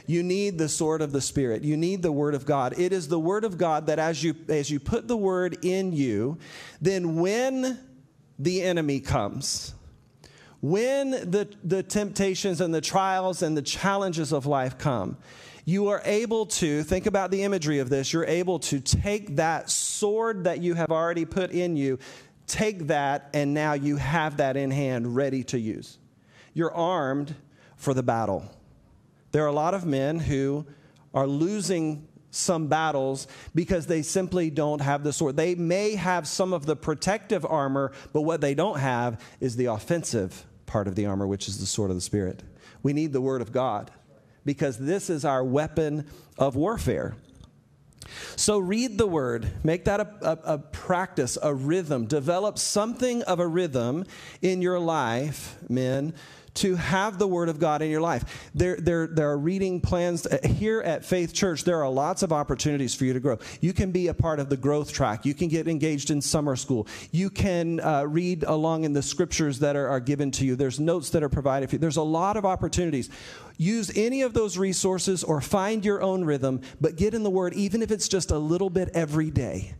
You 0.06 0.24
need 0.24 0.58
the 0.58 0.70
sword 0.70 1.02
of 1.02 1.12
the 1.12 1.20
Spirit. 1.20 1.64
You 1.64 1.76
need 1.76 2.02
the 2.02 2.14
Word 2.14 2.34
of 2.34 2.46
God. 2.46 2.80
It 2.80 2.94
is 2.94 3.10
the 3.10 3.20
Word 3.20 3.44
of 3.44 3.58
God 3.58 3.88
that 3.88 4.00
as 4.00 4.24
you, 4.24 4.36
as 4.48 4.72
you 4.72 4.80
put 4.80 5.08
the 5.08 5.18
Word 5.18 5.66
in 5.66 5.92
you, 5.92 6.38
then 6.80 7.18
when 7.18 7.78
the 8.40 8.62
enemy 8.62 9.00
comes. 9.00 9.74
When 10.62 11.12
the, 11.12 11.48
the 11.64 11.84
temptations 11.84 12.62
and 12.62 12.74
the 12.74 12.82
trials 12.82 13.42
and 13.42 13.56
the 13.56 13.62
challenges 13.62 14.32
of 14.32 14.46
life 14.46 14.78
come, 14.78 15.18
you 15.66 15.90
are 15.90 16.02
able 16.06 16.46
to, 16.46 16.82
think 16.84 17.06
about 17.06 17.30
the 17.30 17.44
imagery 17.44 17.80
of 17.80 17.90
this, 17.90 18.14
you're 18.14 18.26
able 18.26 18.58
to 18.60 18.80
take 18.80 19.36
that 19.36 19.70
sword 19.70 20.46
that 20.46 20.62
you 20.62 20.74
have 20.74 20.92
already 20.92 21.26
put 21.26 21.52
in 21.52 21.76
you, 21.76 22.00
take 22.48 22.88
that, 22.88 23.30
and 23.34 23.54
now 23.54 23.74
you 23.74 23.98
have 23.98 24.38
that 24.38 24.56
in 24.56 24.72
hand 24.72 25.16
ready 25.16 25.44
to 25.44 25.60
use. 25.60 26.00
You're 26.54 26.74
armed 26.74 27.36
for 27.76 27.94
the 27.94 28.02
battle. 28.02 28.50
There 29.32 29.44
are 29.44 29.48
a 29.48 29.54
lot 29.54 29.74
of 29.74 29.86
men 29.86 30.20
who 30.20 30.66
are 31.14 31.28
losing 31.28 32.07
some 32.38 32.68
battles 32.68 33.28
because 33.54 33.88
they 33.88 34.02
simply 34.02 34.50
don't 34.50 34.82
have 34.82 35.04
the 35.04 35.14
sword. 35.14 35.36
They 35.36 35.56
may 35.56 35.96
have 35.96 36.28
some 36.28 36.54
of 36.54 36.66
the 36.66 36.76
protective 36.76 37.46
armor, 37.46 37.92
but 38.14 38.22
what 38.22 38.42
they 38.42 38.54
don't 38.54 38.80
have 38.80 39.22
is 39.40 39.56
the 39.56 39.66
offensive 39.66 40.46
part 40.66 40.88
of 40.88 40.96
the 40.96 41.06
armor, 41.06 41.28
which 41.28 41.48
is 41.48 41.60
the 41.60 41.66
sword 41.66 41.90
of 41.90 41.98
the 41.98 42.02
Spirit. 42.02 42.44
We 42.84 42.94
need 42.94 43.14
the 43.14 43.22
Word 43.22 43.42
of 43.42 43.52
God 43.52 43.92
because 44.46 44.78
this 44.78 45.10
is 45.10 45.26
our 45.26 45.44
weapon 45.44 46.08
of 46.38 46.56
warfare. 46.56 47.16
So 48.36 48.58
read 48.60 48.98
the 48.98 49.08
word, 49.08 49.50
make 49.64 49.86
that 49.86 50.00
a, 50.00 50.08
a, 50.22 50.54
a, 50.54 50.58
practice, 50.58 51.38
a 51.42 51.54
rhythm. 51.54 52.06
Develop 52.06 52.58
something 52.58 53.22
of 53.24 53.40
a 53.40 53.48
rhythm 53.48 54.06
in 54.42 54.62
your 54.62 54.80
life, 54.80 55.58
men, 55.68 56.14
to 56.58 56.76
have 56.76 57.18
the 57.18 57.28
Word 57.28 57.50
of 57.50 57.60
God 57.60 57.82
in 57.82 57.90
your 57.90 58.02
life. 58.02 58.50
There, 58.54 58.76
there, 58.78 59.08
there 59.08 59.30
are 59.30 59.38
reading 59.38 59.82
plans. 59.82 60.26
Uh, 60.26 60.40
here 60.44 60.82
at 60.82 61.06
Faith 61.06 61.34
Church, 61.34 61.64
there 61.64 61.82
are 61.84 61.90
lots 61.90 62.24
of 62.24 62.32
opportunities 62.34 62.94
for 62.94 63.06
you 63.06 63.14
to 63.14 63.20
grow. 63.20 63.38
You 63.62 63.74
can 63.74 63.92
be 63.92 64.08
a 64.08 64.14
part 64.14 64.40
of 64.40 64.50
the 64.50 64.58
growth 64.58 64.92
track. 64.92 65.26
You 65.26 65.34
can 65.34 65.48
get 65.48 65.68
engaged 65.68 66.12
in 66.12 66.22
summer 66.22 66.56
school. 66.56 66.88
You 67.12 67.30
can 67.30 67.80
uh, 67.80 68.04
read 68.04 68.44
along 68.44 68.84
in 68.84 68.94
the 68.94 69.02
scriptures 69.02 69.60
that 69.60 69.76
are, 69.76 69.88
are 69.88 70.00
given 70.00 70.32
to 70.32 70.46
you. 70.46 70.56
There's 70.56 70.80
notes 70.80 71.10
that 71.12 71.24
are 71.24 71.30
provided 71.30 71.70
for 71.70 71.76
you. 71.76 71.80
There's 71.80 71.98
a 71.98 72.02
lot 72.04 72.38
of 72.38 72.46
opportunities. 72.46 73.10
Use 73.58 73.92
any 73.96 74.22
of 74.22 74.34
those 74.34 74.58
resources 74.58 75.24
or 75.24 75.42
find 75.42 75.84
your 75.84 76.02
own 76.02 76.24
rhythm, 76.26 76.62
but 76.80 76.96
get 76.96 77.14
in 77.14 77.24
the 77.24 77.30
Word, 77.30 77.54
even 77.54 77.82
if 77.82 77.92
it's 77.92 78.08
just 78.08 78.32
a 78.32 78.38
little 78.38 78.70
bit 78.70 78.90
every 78.94 79.32
day. 79.32 79.74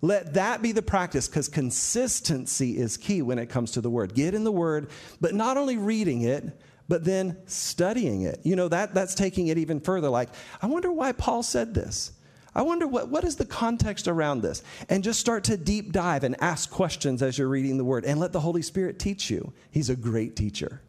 Let 0.00 0.34
that 0.34 0.62
be 0.62 0.72
the 0.72 0.82
practice 0.82 1.28
because 1.28 1.48
consistency 1.48 2.78
is 2.78 2.96
key 2.96 3.22
when 3.22 3.38
it 3.38 3.46
comes 3.48 3.72
to 3.72 3.80
the 3.80 3.90
word. 3.90 4.14
Get 4.14 4.34
in 4.34 4.44
the 4.44 4.52
word, 4.52 4.90
but 5.20 5.34
not 5.34 5.56
only 5.56 5.76
reading 5.76 6.22
it, 6.22 6.44
but 6.88 7.04
then 7.04 7.36
studying 7.46 8.22
it. 8.22 8.40
You 8.44 8.56
know, 8.56 8.68
that, 8.68 8.94
that's 8.94 9.14
taking 9.14 9.48
it 9.48 9.58
even 9.58 9.80
further. 9.80 10.08
Like, 10.08 10.30
I 10.62 10.66
wonder 10.66 10.92
why 10.92 11.12
Paul 11.12 11.42
said 11.42 11.74
this. 11.74 12.12
I 12.54 12.62
wonder 12.62 12.86
what, 12.86 13.08
what 13.08 13.24
is 13.24 13.36
the 13.36 13.44
context 13.44 14.08
around 14.08 14.40
this? 14.40 14.62
And 14.88 15.04
just 15.04 15.20
start 15.20 15.44
to 15.44 15.56
deep 15.56 15.92
dive 15.92 16.24
and 16.24 16.34
ask 16.40 16.70
questions 16.70 17.22
as 17.22 17.36
you're 17.36 17.48
reading 17.48 17.76
the 17.76 17.84
word 17.84 18.04
and 18.04 18.18
let 18.18 18.32
the 18.32 18.40
Holy 18.40 18.62
Spirit 18.62 18.98
teach 18.98 19.30
you. 19.30 19.52
He's 19.70 19.90
a 19.90 19.96
great 19.96 20.34
teacher. 20.34 20.80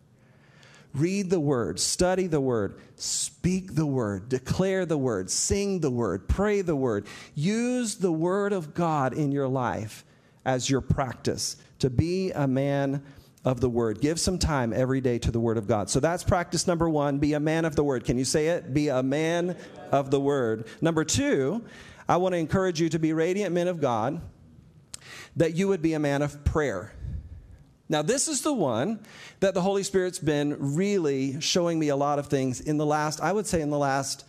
Read 0.94 1.30
the 1.30 1.40
word, 1.40 1.80
study 1.80 2.26
the 2.26 2.42
word, 2.42 2.80
speak 2.96 3.76
the 3.76 3.86
word, 3.86 4.28
declare 4.28 4.86
the 4.86 4.98
word, 4.98 5.30
sing 5.30 5.82
the 5.82 5.92
word, 5.92 6.28
pray 6.28 6.62
the 6.62 6.76
word. 6.76 7.06
Use 7.36 7.96
the 7.96 8.12
word 8.12 8.54
of 8.54 8.74
God 8.74 9.14
in 9.14 9.32
your 9.32 9.48
life 9.48 10.04
as 10.46 10.70
your 10.70 10.82
practice 10.82 11.58
to 11.78 11.92
be 11.92 12.32
a 12.32 12.48
man 12.48 13.04
of 13.46 13.62
the 13.62 13.70
word. 13.70 14.02
Give 14.02 14.20
some 14.20 14.40
time 14.40 14.74
every 14.74 15.00
day 15.00 15.20
to 15.20 15.32
the 15.32 15.40
word 15.40 15.58
of 15.58 15.68
God. 15.68 15.90
So 15.90 16.00
that's 16.00 16.24
practice 16.24 16.66
number 16.66 16.90
one 16.90 17.20
be 17.20 17.34
a 17.34 17.40
man 17.40 17.66
of 17.66 17.76
the 17.76 17.84
word. 17.84 18.04
Can 18.04 18.18
you 18.18 18.26
say 18.26 18.48
it? 18.48 18.74
Be 18.74 18.90
a 18.90 19.04
man 19.04 19.56
of 19.92 20.10
the 20.12 20.20
word. 20.20 20.68
Number 20.82 21.06
two, 21.06 21.64
I 22.08 22.18
want 22.18 22.34
to 22.34 22.40
encourage 22.40 22.82
you 22.82 22.90
to 22.90 23.00
be 23.00 23.14
radiant 23.14 23.54
men 23.54 23.68
of 23.68 23.80
God, 23.80 24.22
that 25.36 25.56
you 25.56 25.68
would 25.68 25.82
be 25.82 25.94
a 25.94 26.00
man 26.00 26.24
of 26.24 26.44
prayer. 26.44 26.94
Now, 27.90 28.04
this 28.04 28.28
is 28.28 28.42
the 28.42 28.54
one 28.54 29.00
that 29.40 29.56
the 29.56 29.62
Holy 29.62 29.82
Spirit's 29.82 30.20
been 30.20 30.76
really 30.76 31.42
showing 31.42 31.80
me 31.80 31.90
a 31.90 31.96
lot 31.96 32.20
of 32.20 32.28
things 32.28 32.62
in 32.62 32.78
the 32.78 32.86
last, 32.86 33.20
I 33.20 33.32
would 33.32 33.48
say, 33.48 33.62
in 33.62 33.72
the 33.72 33.80
last 33.80 34.26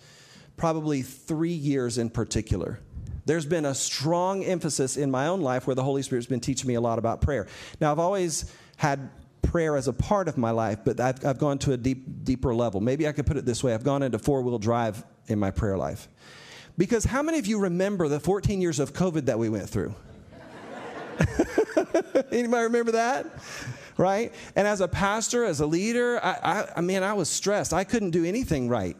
probably 0.56 1.02
three 1.02 1.52
years 1.52 1.98
in 1.98 2.08
particular. 2.08 2.80
There's 3.26 3.44
been 3.44 3.66
a 3.66 3.74
strong 3.74 4.42
emphasis 4.44 4.96
in 4.96 5.10
my 5.10 5.26
own 5.26 5.42
life 5.42 5.66
where 5.66 5.76
the 5.76 5.82
Holy 5.82 6.00
Spirit's 6.02 6.26
been 6.26 6.40
teaching 6.40 6.68
me 6.68 6.74
a 6.74 6.80
lot 6.80 6.98
about 6.98 7.20
prayer. 7.20 7.46
Now, 7.80 7.92
I've 7.92 7.98
always 7.98 8.50
had 8.78 9.10
prayer 9.42 9.76
as 9.76 9.88
a 9.88 9.92
part 9.92 10.26
of 10.26 10.38
my 10.38 10.52
life, 10.52 10.78
but 10.84 10.98
I've, 10.98 11.24
I've 11.24 11.38
gone 11.38 11.58
to 11.58 11.72
a 11.72 11.76
deep, 11.76 12.24
deeper 12.24 12.54
level. 12.54 12.80
Maybe 12.80 13.06
I 13.06 13.12
could 13.12 13.26
put 13.26 13.36
it 13.36 13.44
this 13.44 13.62
way 13.62 13.74
I've 13.74 13.84
gone 13.84 14.02
into 14.02 14.18
four 14.18 14.40
wheel 14.40 14.58
drive 14.58 15.04
in 15.26 15.38
my 15.38 15.50
prayer 15.50 15.76
life. 15.76 16.08
Because 16.78 17.04
how 17.04 17.22
many 17.22 17.38
of 17.38 17.46
you 17.46 17.58
remember 17.58 18.08
the 18.08 18.20
14 18.20 18.60
years 18.62 18.80
of 18.80 18.94
COVID 18.94 19.26
that 19.26 19.38
we 19.38 19.50
went 19.50 19.68
through? 19.68 19.94
Anybody 22.32 22.64
remember 22.64 22.92
that? 22.92 23.26
Right? 23.96 24.32
And 24.56 24.66
as 24.66 24.80
a 24.80 24.88
pastor, 24.88 25.44
as 25.44 25.60
a 25.60 25.66
leader, 25.66 26.18
I, 26.22 26.30
I, 26.42 26.72
I, 26.76 26.80
mean, 26.80 27.02
I 27.02 27.12
was 27.12 27.28
stressed. 27.28 27.72
I 27.72 27.84
couldn't 27.84 28.10
do 28.10 28.24
anything 28.24 28.68
right. 28.68 28.96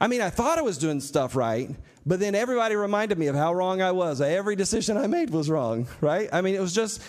I 0.00 0.08
mean, 0.08 0.20
I 0.20 0.30
thought 0.30 0.58
I 0.58 0.62
was 0.62 0.78
doing 0.78 1.00
stuff 1.00 1.34
right, 1.36 1.70
but 2.04 2.20
then 2.20 2.34
everybody 2.34 2.76
reminded 2.76 3.18
me 3.18 3.28
of 3.28 3.36
how 3.36 3.54
wrong 3.54 3.80
I 3.80 3.92
was. 3.92 4.20
Every 4.20 4.56
decision 4.56 4.96
I 4.96 5.06
made 5.06 5.30
was 5.30 5.48
wrong, 5.48 5.86
right? 6.00 6.28
I 6.32 6.42
mean, 6.42 6.54
it 6.54 6.60
was 6.60 6.74
just 6.74 7.02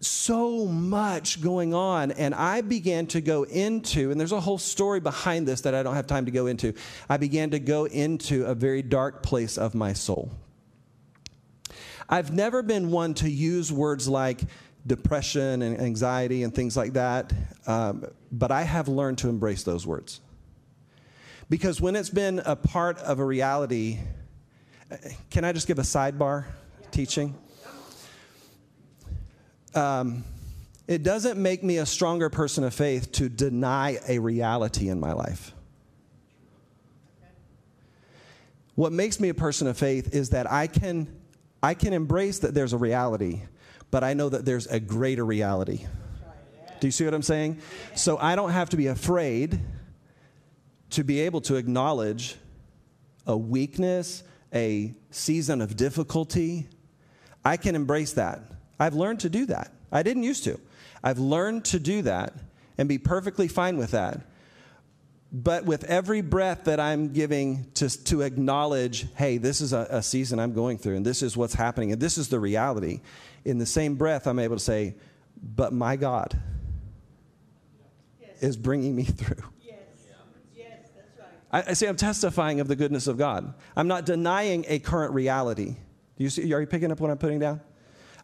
so 0.00 0.66
much 0.66 1.42
going 1.42 1.74
on. 1.74 2.10
And 2.12 2.34
I 2.34 2.62
began 2.62 3.06
to 3.08 3.20
go 3.20 3.42
into, 3.42 4.10
and 4.10 4.18
there's 4.18 4.32
a 4.32 4.40
whole 4.40 4.58
story 4.58 5.00
behind 5.00 5.46
this 5.46 5.60
that 5.62 5.74
I 5.74 5.82
don't 5.82 5.94
have 5.94 6.06
time 6.06 6.24
to 6.24 6.30
go 6.30 6.46
into. 6.46 6.74
I 7.08 7.16
began 7.16 7.50
to 7.50 7.58
go 7.58 7.84
into 7.84 8.46
a 8.46 8.54
very 8.54 8.82
dark 8.82 9.22
place 9.22 9.58
of 9.58 9.74
my 9.74 9.92
soul. 9.92 10.30
I've 12.08 12.32
never 12.32 12.62
been 12.62 12.90
one 12.90 13.14
to 13.14 13.30
use 13.30 13.72
words 13.72 14.08
like 14.08 14.40
depression 14.86 15.62
and 15.62 15.80
anxiety 15.80 16.42
and 16.42 16.54
things 16.54 16.76
like 16.76 16.92
that, 16.94 17.32
um, 17.66 18.04
but 18.30 18.50
I 18.50 18.62
have 18.62 18.88
learned 18.88 19.18
to 19.18 19.28
embrace 19.28 19.62
those 19.62 19.86
words. 19.86 20.20
Because 21.48 21.80
when 21.80 21.96
it's 21.96 22.10
been 22.10 22.40
a 22.44 22.56
part 22.56 22.98
of 22.98 23.18
a 23.18 23.24
reality, 23.24 23.98
can 25.30 25.44
I 25.44 25.52
just 25.52 25.66
give 25.66 25.78
a 25.78 25.82
sidebar 25.82 26.44
teaching? 26.90 27.34
Um, 29.74 30.24
it 30.86 31.02
doesn't 31.02 31.40
make 31.40 31.62
me 31.62 31.78
a 31.78 31.86
stronger 31.86 32.28
person 32.28 32.64
of 32.64 32.74
faith 32.74 33.10
to 33.12 33.28
deny 33.28 33.98
a 34.06 34.18
reality 34.18 34.88
in 34.88 35.00
my 35.00 35.12
life. 35.12 35.52
What 38.74 38.92
makes 38.92 39.18
me 39.18 39.28
a 39.28 39.34
person 39.34 39.66
of 39.66 39.76
faith 39.78 40.14
is 40.14 40.30
that 40.30 40.50
I 40.50 40.66
can 40.66 41.08
I 41.64 41.72
can 41.72 41.94
embrace 41.94 42.40
that 42.40 42.52
there's 42.52 42.74
a 42.74 42.76
reality, 42.76 43.40
but 43.90 44.04
I 44.04 44.12
know 44.12 44.28
that 44.28 44.44
there's 44.44 44.66
a 44.66 44.78
greater 44.78 45.24
reality. 45.24 45.86
Do 46.78 46.86
you 46.86 46.90
see 46.90 47.06
what 47.06 47.14
I'm 47.14 47.22
saying? 47.22 47.62
So 47.94 48.18
I 48.18 48.36
don't 48.36 48.50
have 48.50 48.68
to 48.68 48.76
be 48.76 48.88
afraid 48.88 49.60
to 50.90 51.02
be 51.02 51.20
able 51.20 51.40
to 51.40 51.56
acknowledge 51.56 52.36
a 53.26 53.34
weakness, 53.34 54.24
a 54.52 54.94
season 55.10 55.62
of 55.62 55.74
difficulty. 55.74 56.68
I 57.46 57.56
can 57.56 57.74
embrace 57.74 58.12
that. 58.12 58.40
I've 58.78 58.92
learned 58.92 59.20
to 59.20 59.30
do 59.30 59.46
that. 59.46 59.72
I 59.90 60.02
didn't 60.02 60.24
used 60.24 60.44
to. 60.44 60.60
I've 61.02 61.18
learned 61.18 61.64
to 61.66 61.78
do 61.78 62.02
that 62.02 62.34
and 62.76 62.90
be 62.90 62.98
perfectly 62.98 63.48
fine 63.48 63.78
with 63.78 63.92
that. 63.92 64.20
But 65.36 65.64
with 65.64 65.82
every 65.84 66.20
breath 66.20 66.62
that 66.66 66.78
I'm 66.78 67.12
giving 67.12 67.66
to, 67.74 67.88
to 68.04 68.20
acknowledge, 68.20 69.08
hey, 69.16 69.36
this 69.36 69.60
is 69.60 69.72
a, 69.72 69.84
a 69.90 70.00
season 70.00 70.38
I'm 70.38 70.52
going 70.52 70.78
through, 70.78 70.94
and 70.94 71.04
this 71.04 71.22
is 71.22 71.36
what's 71.36 71.54
happening, 71.54 71.90
and 71.90 72.00
this 72.00 72.16
is 72.18 72.28
the 72.28 72.38
reality, 72.38 73.00
in 73.44 73.58
the 73.58 73.66
same 73.66 73.96
breath, 73.96 74.28
I'm 74.28 74.38
able 74.38 74.54
to 74.54 74.62
say, 74.62 74.94
but 75.42 75.72
my 75.72 75.96
God 75.96 76.40
yes. 78.20 78.42
is 78.42 78.56
bringing 78.56 78.94
me 78.94 79.02
through. 79.02 79.42
Yes. 79.60 79.78
Yes, 80.54 80.68
that's 80.94 81.18
right. 81.18 81.64
I, 81.66 81.70
I 81.70 81.72
say 81.72 81.88
I'm 81.88 81.96
testifying 81.96 82.60
of 82.60 82.68
the 82.68 82.76
goodness 82.76 83.08
of 83.08 83.18
God. 83.18 83.54
I'm 83.74 83.88
not 83.88 84.06
denying 84.06 84.64
a 84.68 84.78
current 84.78 85.14
reality. 85.14 85.74
Do 86.16 86.22
you 86.22 86.30
see, 86.30 86.54
are 86.54 86.60
you 86.60 86.66
picking 86.68 86.92
up 86.92 87.00
what 87.00 87.10
I'm 87.10 87.18
putting 87.18 87.40
down? 87.40 87.60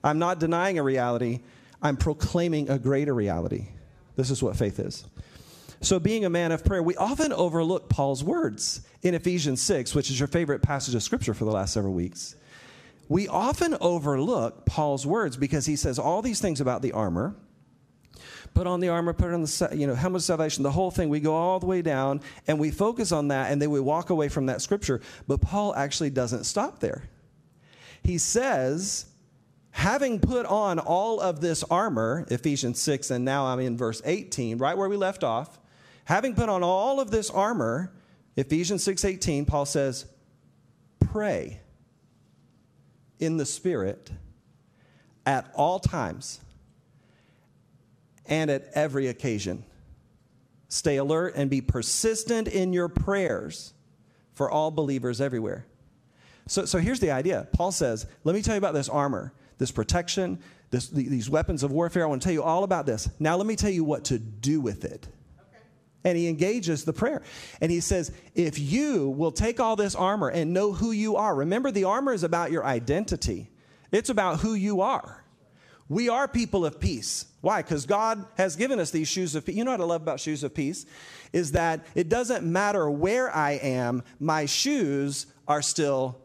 I'm 0.05 0.21
not 0.21 0.39
denying 0.39 0.79
a 0.79 0.85
reality. 0.85 1.41
I'm 1.83 1.97
proclaiming 1.97 2.71
a 2.71 2.79
greater 2.79 3.13
reality. 3.13 3.67
This 4.15 4.31
is 4.31 4.45
what 4.45 4.55
faith 4.55 4.79
is. 4.79 5.05
So, 5.83 5.99
being 5.99 6.27
a 6.27 6.31
man 6.31 6.53
of 6.53 6.63
prayer, 6.63 6.83
we 6.83 6.95
often 6.97 7.33
overlook 7.33 7.89
Paul's 7.89 8.23
words 8.23 8.83
in 9.03 9.15
Ephesians 9.15 9.63
6, 9.63 9.95
which 9.95 10.11
is 10.11 10.19
your 10.19 10.29
favorite 10.29 10.61
passage 10.61 10.95
of 10.95 11.03
scripture 11.03 11.33
for 11.33 11.47
the 11.47 11.51
last 11.51 11.73
several 11.73 11.95
weeks. 11.95 12.37
We 13.09 13.29
often 13.29 13.77
overlook 13.81 14.67
Paul's 14.67 15.07
words 15.07 15.37
because 15.39 15.65
he 15.65 15.77
says 15.77 15.99
all 15.99 16.21
these 16.21 16.39
things 16.41 16.61
about 16.61 16.83
the 16.83 16.93
armor. 16.93 17.35
Put 18.53 18.67
on 18.67 18.81
the 18.81 18.89
armor, 18.89 19.13
put 19.13 19.33
on 19.33 19.43
the 19.43 19.71
you 19.73 19.87
know 19.87 19.95
helmet 19.95 20.21
of 20.21 20.25
salvation, 20.25 20.65
the 20.65 20.71
whole 20.71 20.91
thing. 20.91 21.09
We 21.09 21.21
go 21.21 21.35
all 21.35 21.59
the 21.61 21.67
way 21.67 21.81
down 21.81 22.21
and 22.47 22.59
we 22.59 22.71
focus 22.71 23.11
on 23.11 23.29
that, 23.29 23.51
and 23.51 23.63
then 23.63 23.71
we 23.71 23.81
walk 23.81 24.11
away 24.11 24.29
from 24.29 24.47
that 24.47 24.61
scripture. 24.61 25.01
But 25.27 25.41
Paul 25.41 25.75
actually 25.75 26.11
doesn't 26.11 26.45
stop 26.45 26.81
there. 26.81 27.09
He 28.03 28.19
says, 28.19 29.07
having 29.71 30.21
put 30.21 30.47
on 30.47 30.79
all 30.79 31.21
of 31.21 31.41
this 31.41 31.63
armor, 31.65 32.27
Ephesians 32.29 32.81
6, 32.83 33.11
and 33.11 33.25
now 33.25 33.47
I'm 33.47 33.61
in 33.61 33.77
verse 33.77 34.03
18, 34.05 34.59
right 34.59 34.77
where 34.77 34.89
we 34.89 34.97
left 34.97 35.25
off. 35.25 35.60
Having 36.11 36.35
put 36.35 36.49
on 36.49 36.65
all 36.65 36.99
of 36.99 37.13
this 37.13 37.31
armor, 37.31 37.93
Ephesians 38.35 38.83
6:18, 38.83 39.47
Paul 39.47 39.65
says, 39.65 40.07
"Pray 40.99 41.61
in 43.21 43.37
the 43.37 43.47
spirit 43.47 44.11
at 45.25 45.53
all 45.55 45.79
times 45.79 46.41
and 48.27 48.51
at 48.51 48.73
every 48.75 49.07
occasion. 49.07 49.65
Stay 50.69 50.97
alert 50.97 51.35
and 51.37 51.49
be 51.49 51.61
persistent 51.61 52.49
in 52.49 52.73
your 52.73 52.89
prayers 52.89 53.73
for 54.35 54.51
all 54.51 54.73
believers 54.73 55.21
everywhere." 55.21 55.65
So, 56.49 56.65
so 56.65 56.79
here's 56.79 56.99
the 56.99 57.13
idea. 57.13 57.47
Paul 57.53 57.71
says, 57.71 58.07
Let 58.25 58.35
me 58.35 58.43
tell 58.43 58.57
you 58.57 58.59
about 58.59 58.75
this 58.75 58.89
armor, 58.89 59.33
this 59.59 59.71
protection, 59.71 60.41
this, 60.71 60.89
these 60.89 61.31
weapons 61.31 61.63
of 61.63 61.71
warfare. 61.71 62.03
I 62.03 62.07
want 62.07 62.21
to 62.23 62.27
tell 62.27 62.33
you 62.33 62.43
all 62.43 62.65
about 62.65 62.85
this. 62.85 63.09
Now, 63.21 63.37
let 63.37 63.47
me 63.47 63.55
tell 63.55 63.71
you 63.71 63.85
what 63.85 64.07
to 64.07 64.19
do 64.19 64.61
with 64.61 64.85
it. 64.85 65.07
And 66.05 66.17
he 66.17 66.29
engages 66.29 66.85
the 66.85 66.93
prayer. 66.93 67.23
And 67.61 67.71
he 67.71 67.81
says, 67.81 68.13
If 68.35 68.59
you 68.59 69.11
will 69.11 69.33
take 69.33 69.61
all 69.61 69.77
this 69.77 69.95
armor 69.95 70.29
and 70.29 70.53
know 70.53 70.73
who 70.73 70.93
you 70.93 71.17
are, 71.17 71.35
remember 71.35 71.71
the 71.71 71.85
armor 71.85 72.13
is 72.13 72.23
about 72.23 72.51
your 72.51 72.65
identity, 72.65 73.51
it's 73.93 74.11
about 74.11 74.41
who 74.41 74.55
you 74.55 74.81
are. 74.81 75.25
We 75.91 76.09
are 76.09 76.29
people 76.29 76.65
of 76.65 76.79
peace. 76.79 77.27
Why? 77.41 77.63
Because 77.63 77.85
God 77.85 78.25
has 78.37 78.55
given 78.55 78.79
us 78.79 78.93
these 78.93 79.09
shoes 79.09 79.35
of 79.35 79.45
peace. 79.45 79.57
You 79.57 79.65
know 79.65 79.73
what 79.73 79.81
I 79.81 79.85
love 79.85 80.03
about 80.03 80.21
shoes 80.21 80.45
of 80.45 80.55
peace? 80.55 80.87
Is 81.33 81.51
that 81.53 81.85
it 81.97 82.09
doesn't 82.09 82.45
matter 82.45 82.89
where 82.89 83.35
I 83.35 83.53
am, 83.53 84.05
my 84.21 84.47
shoes 84.47 85.27
are 85.49 85.61
still 85.63 86.21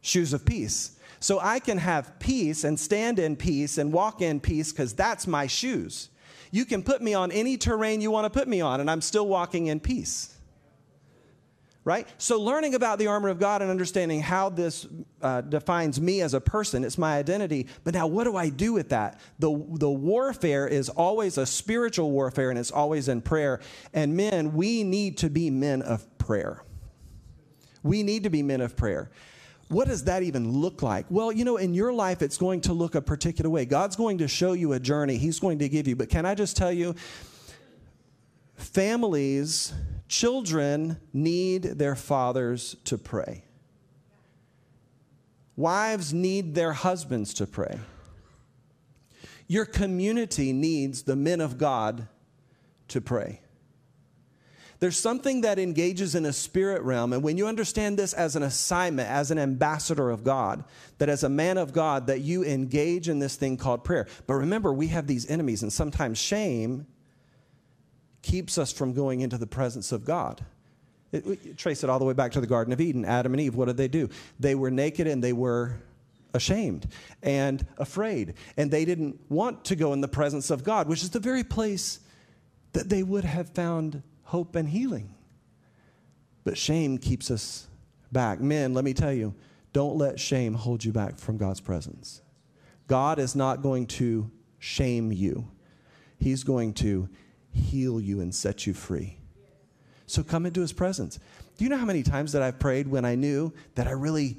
shoes 0.00 0.32
of 0.32 0.46
peace. 0.46 0.98
So 1.20 1.38
I 1.40 1.58
can 1.58 1.76
have 1.76 2.18
peace 2.18 2.64
and 2.64 2.80
stand 2.80 3.18
in 3.18 3.36
peace 3.36 3.76
and 3.76 3.92
walk 3.92 4.22
in 4.22 4.40
peace 4.40 4.72
because 4.72 4.94
that's 4.94 5.26
my 5.26 5.46
shoes. 5.46 6.08
You 6.50 6.64
can 6.64 6.82
put 6.82 7.02
me 7.02 7.14
on 7.14 7.32
any 7.32 7.56
terrain 7.56 8.00
you 8.00 8.10
want 8.10 8.32
to 8.32 8.38
put 8.38 8.48
me 8.48 8.60
on, 8.60 8.80
and 8.80 8.90
I'm 8.90 9.00
still 9.00 9.26
walking 9.26 9.66
in 9.66 9.80
peace. 9.80 10.32
Right? 11.84 12.08
So, 12.18 12.40
learning 12.40 12.74
about 12.74 12.98
the 12.98 13.06
armor 13.06 13.28
of 13.28 13.38
God 13.38 13.62
and 13.62 13.70
understanding 13.70 14.20
how 14.20 14.48
this 14.48 14.88
uh, 15.22 15.42
defines 15.42 16.00
me 16.00 16.20
as 16.20 16.34
a 16.34 16.40
person, 16.40 16.82
it's 16.82 16.98
my 16.98 17.16
identity. 17.16 17.68
But 17.84 17.94
now, 17.94 18.08
what 18.08 18.24
do 18.24 18.36
I 18.36 18.48
do 18.48 18.72
with 18.72 18.88
that? 18.88 19.20
The, 19.38 19.50
the 19.50 19.88
warfare 19.88 20.66
is 20.66 20.88
always 20.88 21.38
a 21.38 21.46
spiritual 21.46 22.10
warfare, 22.10 22.50
and 22.50 22.58
it's 22.58 22.72
always 22.72 23.06
in 23.06 23.22
prayer. 23.22 23.60
And 23.92 24.16
men, 24.16 24.54
we 24.54 24.82
need 24.82 25.18
to 25.18 25.30
be 25.30 25.48
men 25.48 25.80
of 25.80 26.18
prayer. 26.18 26.64
We 27.84 28.02
need 28.02 28.24
to 28.24 28.30
be 28.30 28.42
men 28.42 28.60
of 28.60 28.76
prayer 28.76 29.10
what 29.68 29.88
does 29.88 30.04
that 30.04 30.22
even 30.22 30.50
look 30.50 30.82
like? 30.82 31.06
Well, 31.10 31.32
you 31.32 31.44
know, 31.44 31.56
in 31.56 31.74
your 31.74 31.92
life, 31.92 32.22
it's 32.22 32.38
going 32.38 32.60
to 32.62 32.72
look 32.72 32.94
a 32.94 33.02
particular 33.02 33.50
way. 33.50 33.64
God's 33.64 33.96
going 33.96 34.18
to 34.18 34.28
show 34.28 34.52
you 34.52 34.72
a 34.72 34.80
journey, 34.80 35.16
He's 35.16 35.40
going 35.40 35.58
to 35.58 35.68
give 35.68 35.88
you. 35.88 35.96
But 35.96 36.08
can 36.08 36.24
I 36.24 36.34
just 36.34 36.56
tell 36.56 36.72
you, 36.72 36.94
families, 38.54 39.72
children 40.08 41.00
need 41.12 41.62
their 41.62 41.96
fathers 41.96 42.76
to 42.84 42.96
pray, 42.96 43.44
wives 45.56 46.12
need 46.12 46.54
their 46.54 46.72
husbands 46.72 47.34
to 47.34 47.46
pray. 47.46 47.78
Your 49.48 49.64
community 49.64 50.52
needs 50.52 51.04
the 51.04 51.14
men 51.14 51.40
of 51.40 51.56
God 51.56 52.08
to 52.88 53.00
pray. 53.00 53.40
There's 54.78 54.98
something 54.98 55.40
that 55.40 55.58
engages 55.58 56.14
in 56.14 56.26
a 56.26 56.32
spirit 56.32 56.82
realm. 56.82 57.12
And 57.12 57.22
when 57.22 57.38
you 57.38 57.46
understand 57.46 57.98
this 57.98 58.12
as 58.12 58.36
an 58.36 58.42
assignment, 58.42 59.08
as 59.08 59.30
an 59.30 59.38
ambassador 59.38 60.10
of 60.10 60.22
God, 60.22 60.64
that 60.98 61.08
as 61.08 61.24
a 61.24 61.28
man 61.28 61.56
of 61.58 61.72
God, 61.72 62.08
that 62.08 62.20
you 62.20 62.44
engage 62.44 63.08
in 63.08 63.18
this 63.18 63.36
thing 63.36 63.56
called 63.56 63.84
prayer. 63.84 64.06
But 64.26 64.34
remember, 64.34 64.72
we 64.72 64.88
have 64.88 65.06
these 65.06 65.28
enemies, 65.30 65.62
and 65.62 65.72
sometimes 65.72 66.18
shame 66.18 66.86
keeps 68.22 68.58
us 68.58 68.72
from 68.72 68.92
going 68.92 69.20
into 69.20 69.38
the 69.38 69.46
presence 69.46 69.92
of 69.92 70.04
God. 70.04 70.44
It, 71.12 71.56
trace 71.56 71.84
it 71.84 71.88
all 71.88 71.98
the 71.98 72.04
way 72.04 72.12
back 72.12 72.32
to 72.32 72.40
the 72.40 72.46
Garden 72.46 72.72
of 72.72 72.80
Eden. 72.80 73.04
Adam 73.04 73.32
and 73.32 73.40
Eve, 73.40 73.54
what 73.54 73.66
did 73.66 73.76
they 73.76 73.88
do? 73.88 74.10
They 74.38 74.54
were 74.54 74.70
naked 74.70 75.06
and 75.06 75.22
they 75.22 75.32
were 75.32 75.76
ashamed 76.34 76.88
and 77.22 77.66
afraid. 77.78 78.34
And 78.56 78.70
they 78.70 78.84
didn't 78.84 79.20
want 79.30 79.64
to 79.66 79.76
go 79.76 79.92
in 79.92 80.00
the 80.00 80.08
presence 80.08 80.50
of 80.50 80.64
God, 80.64 80.88
which 80.88 81.02
is 81.02 81.10
the 81.10 81.20
very 81.20 81.44
place 81.44 82.00
that 82.72 82.88
they 82.88 83.02
would 83.02 83.24
have 83.24 83.48
found 83.50 84.02
hope 84.26 84.56
and 84.56 84.68
healing. 84.68 85.14
But 86.44 86.58
shame 86.58 86.98
keeps 86.98 87.30
us 87.30 87.66
back. 88.12 88.40
Men, 88.40 88.74
let 88.74 88.84
me 88.84 88.92
tell 88.92 89.12
you, 89.12 89.34
don't 89.72 89.96
let 89.96 90.20
shame 90.20 90.54
hold 90.54 90.84
you 90.84 90.92
back 90.92 91.18
from 91.18 91.36
God's 91.36 91.60
presence. 91.60 92.22
God 92.86 93.18
is 93.18 93.34
not 93.34 93.62
going 93.62 93.86
to 93.86 94.30
shame 94.58 95.12
you. 95.12 95.48
He's 96.18 96.44
going 96.44 96.74
to 96.74 97.08
heal 97.52 98.00
you 98.00 98.20
and 98.20 98.34
set 98.34 98.66
you 98.66 98.74
free. 98.74 99.18
So 100.06 100.22
come 100.22 100.46
into 100.46 100.60
his 100.60 100.72
presence. 100.72 101.18
Do 101.56 101.64
you 101.64 101.70
know 101.70 101.76
how 101.76 101.84
many 101.84 102.02
times 102.02 102.32
that 102.32 102.42
I've 102.42 102.58
prayed 102.58 102.88
when 102.88 103.04
I 103.04 103.14
knew 103.14 103.52
that 103.74 103.86
I 103.86 103.92
really 103.92 104.38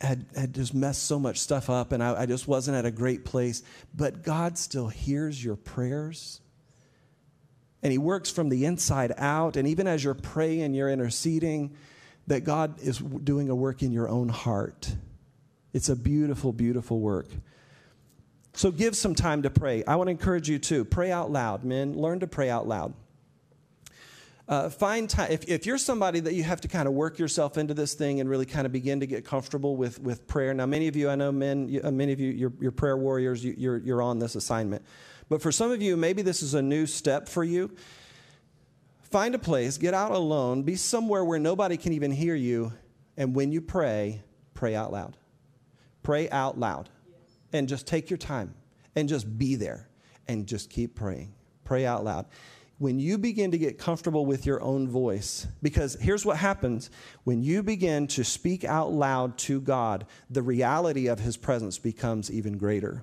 had, 0.00 0.26
had 0.36 0.54
just 0.54 0.74
messed 0.74 1.04
so 1.04 1.18
much 1.18 1.38
stuff 1.38 1.70
up 1.70 1.92
and 1.92 2.02
I, 2.02 2.22
I 2.22 2.26
just 2.26 2.46
wasn't 2.46 2.76
at 2.76 2.86
a 2.86 2.90
great 2.90 3.24
place, 3.24 3.62
but 3.94 4.22
God 4.22 4.56
still 4.56 4.88
hears 4.88 5.42
your 5.42 5.56
prayers? 5.56 6.40
And 7.82 7.92
he 7.92 7.98
works 7.98 8.30
from 8.30 8.48
the 8.48 8.64
inside 8.64 9.12
out. 9.16 9.56
And 9.56 9.68
even 9.68 9.86
as 9.86 10.02
you're 10.02 10.14
praying, 10.14 10.74
you're 10.74 10.90
interceding, 10.90 11.76
that 12.26 12.40
God 12.40 12.78
is 12.80 12.98
doing 12.98 13.48
a 13.48 13.54
work 13.54 13.82
in 13.82 13.92
your 13.92 14.08
own 14.08 14.28
heart. 14.28 14.94
It's 15.72 15.88
a 15.88 15.96
beautiful, 15.96 16.52
beautiful 16.52 17.00
work. 17.00 17.28
So 18.52 18.70
give 18.70 18.96
some 18.96 19.14
time 19.14 19.42
to 19.42 19.50
pray. 19.50 19.84
I 19.84 19.96
want 19.96 20.08
to 20.08 20.10
encourage 20.10 20.48
you 20.48 20.58
to 20.58 20.84
pray 20.84 21.12
out 21.12 21.30
loud, 21.30 21.64
men. 21.64 21.94
Learn 21.94 22.20
to 22.20 22.26
pray 22.26 22.50
out 22.50 22.66
loud. 22.66 22.92
Uh, 24.48 24.70
find 24.70 25.08
time. 25.10 25.30
If, 25.30 25.46
if 25.46 25.66
you're 25.66 25.78
somebody 25.78 26.20
that 26.20 26.32
you 26.32 26.42
have 26.42 26.62
to 26.62 26.68
kind 26.68 26.88
of 26.88 26.94
work 26.94 27.18
yourself 27.18 27.58
into 27.58 27.74
this 27.74 27.92
thing 27.92 28.18
and 28.18 28.30
really 28.30 28.46
kind 28.46 28.64
of 28.64 28.72
begin 28.72 29.00
to 29.00 29.06
get 29.06 29.24
comfortable 29.24 29.76
with, 29.76 30.00
with 30.00 30.26
prayer. 30.26 30.54
Now, 30.54 30.64
many 30.64 30.88
of 30.88 30.96
you, 30.96 31.10
I 31.10 31.16
know 31.16 31.30
men, 31.30 31.68
you, 31.68 31.82
uh, 31.84 31.90
many 31.90 32.12
of 32.12 32.20
you, 32.20 32.30
you're, 32.32 32.52
you're 32.58 32.72
prayer 32.72 32.96
warriors, 32.96 33.44
you, 33.44 33.54
you're, 33.58 33.76
you're 33.76 34.00
on 34.00 34.18
this 34.18 34.36
assignment. 34.36 34.82
But 35.28 35.42
for 35.42 35.52
some 35.52 35.70
of 35.70 35.82
you, 35.82 35.96
maybe 35.96 36.22
this 36.22 36.42
is 36.42 36.54
a 36.54 36.62
new 36.62 36.86
step 36.86 37.28
for 37.28 37.44
you. 37.44 37.70
Find 39.02 39.34
a 39.34 39.38
place, 39.38 39.78
get 39.78 39.94
out 39.94 40.12
alone, 40.12 40.62
be 40.62 40.76
somewhere 40.76 41.24
where 41.24 41.38
nobody 41.38 41.76
can 41.76 41.92
even 41.92 42.10
hear 42.10 42.34
you, 42.34 42.72
and 43.16 43.34
when 43.34 43.52
you 43.52 43.60
pray, 43.60 44.22
pray 44.54 44.74
out 44.74 44.92
loud. 44.92 45.16
Pray 46.02 46.28
out 46.30 46.58
loud. 46.58 46.90
And 47.52 47.68
just 47.68 47.86
take 47.86 48.10
your 48.10 48.18
time 48.18 48.54
and 48.94 49.08
just 49.08 49.38
be 49.38 49.54
there 49.54 49.88
and 50.26 50.46
just 50.46 50.68
keep 50.68 50.94
praying. 50.94 51.34
Pray 51.64 51.86
out 51.86 52.04
loud. 52.04 52.26
When 52.76 53.00
you 53.00 53.18
begin 53.18 53.50
to 53.50 53.58
get 53.58 53.78
comfortable 53.78 54.24
with 54.24 54.46
your 54.46 54.62
own 54.62 54.88
voice, 54.88 55.46
because 55.62 55.96
here's 56.00 56.24
what 56.24 56.36
happens 56.36 56.90
when 57.24 57.42
you 57.42 57.62
begin 57.62 58.06
to 58.08 58.24
speak 58.24 58.64
out 58.64 58.92
loud 58.92 59.36
to 59.38 59.60
God, 59.60 60.06
the 60.30 60.42
reality 60.42 61.08
of 61.08 61.18
His 61.18 61.36
presence 61.36 61.78
becomes 61.78 62.30
even 62.30 62.56
greater 62.56 63.02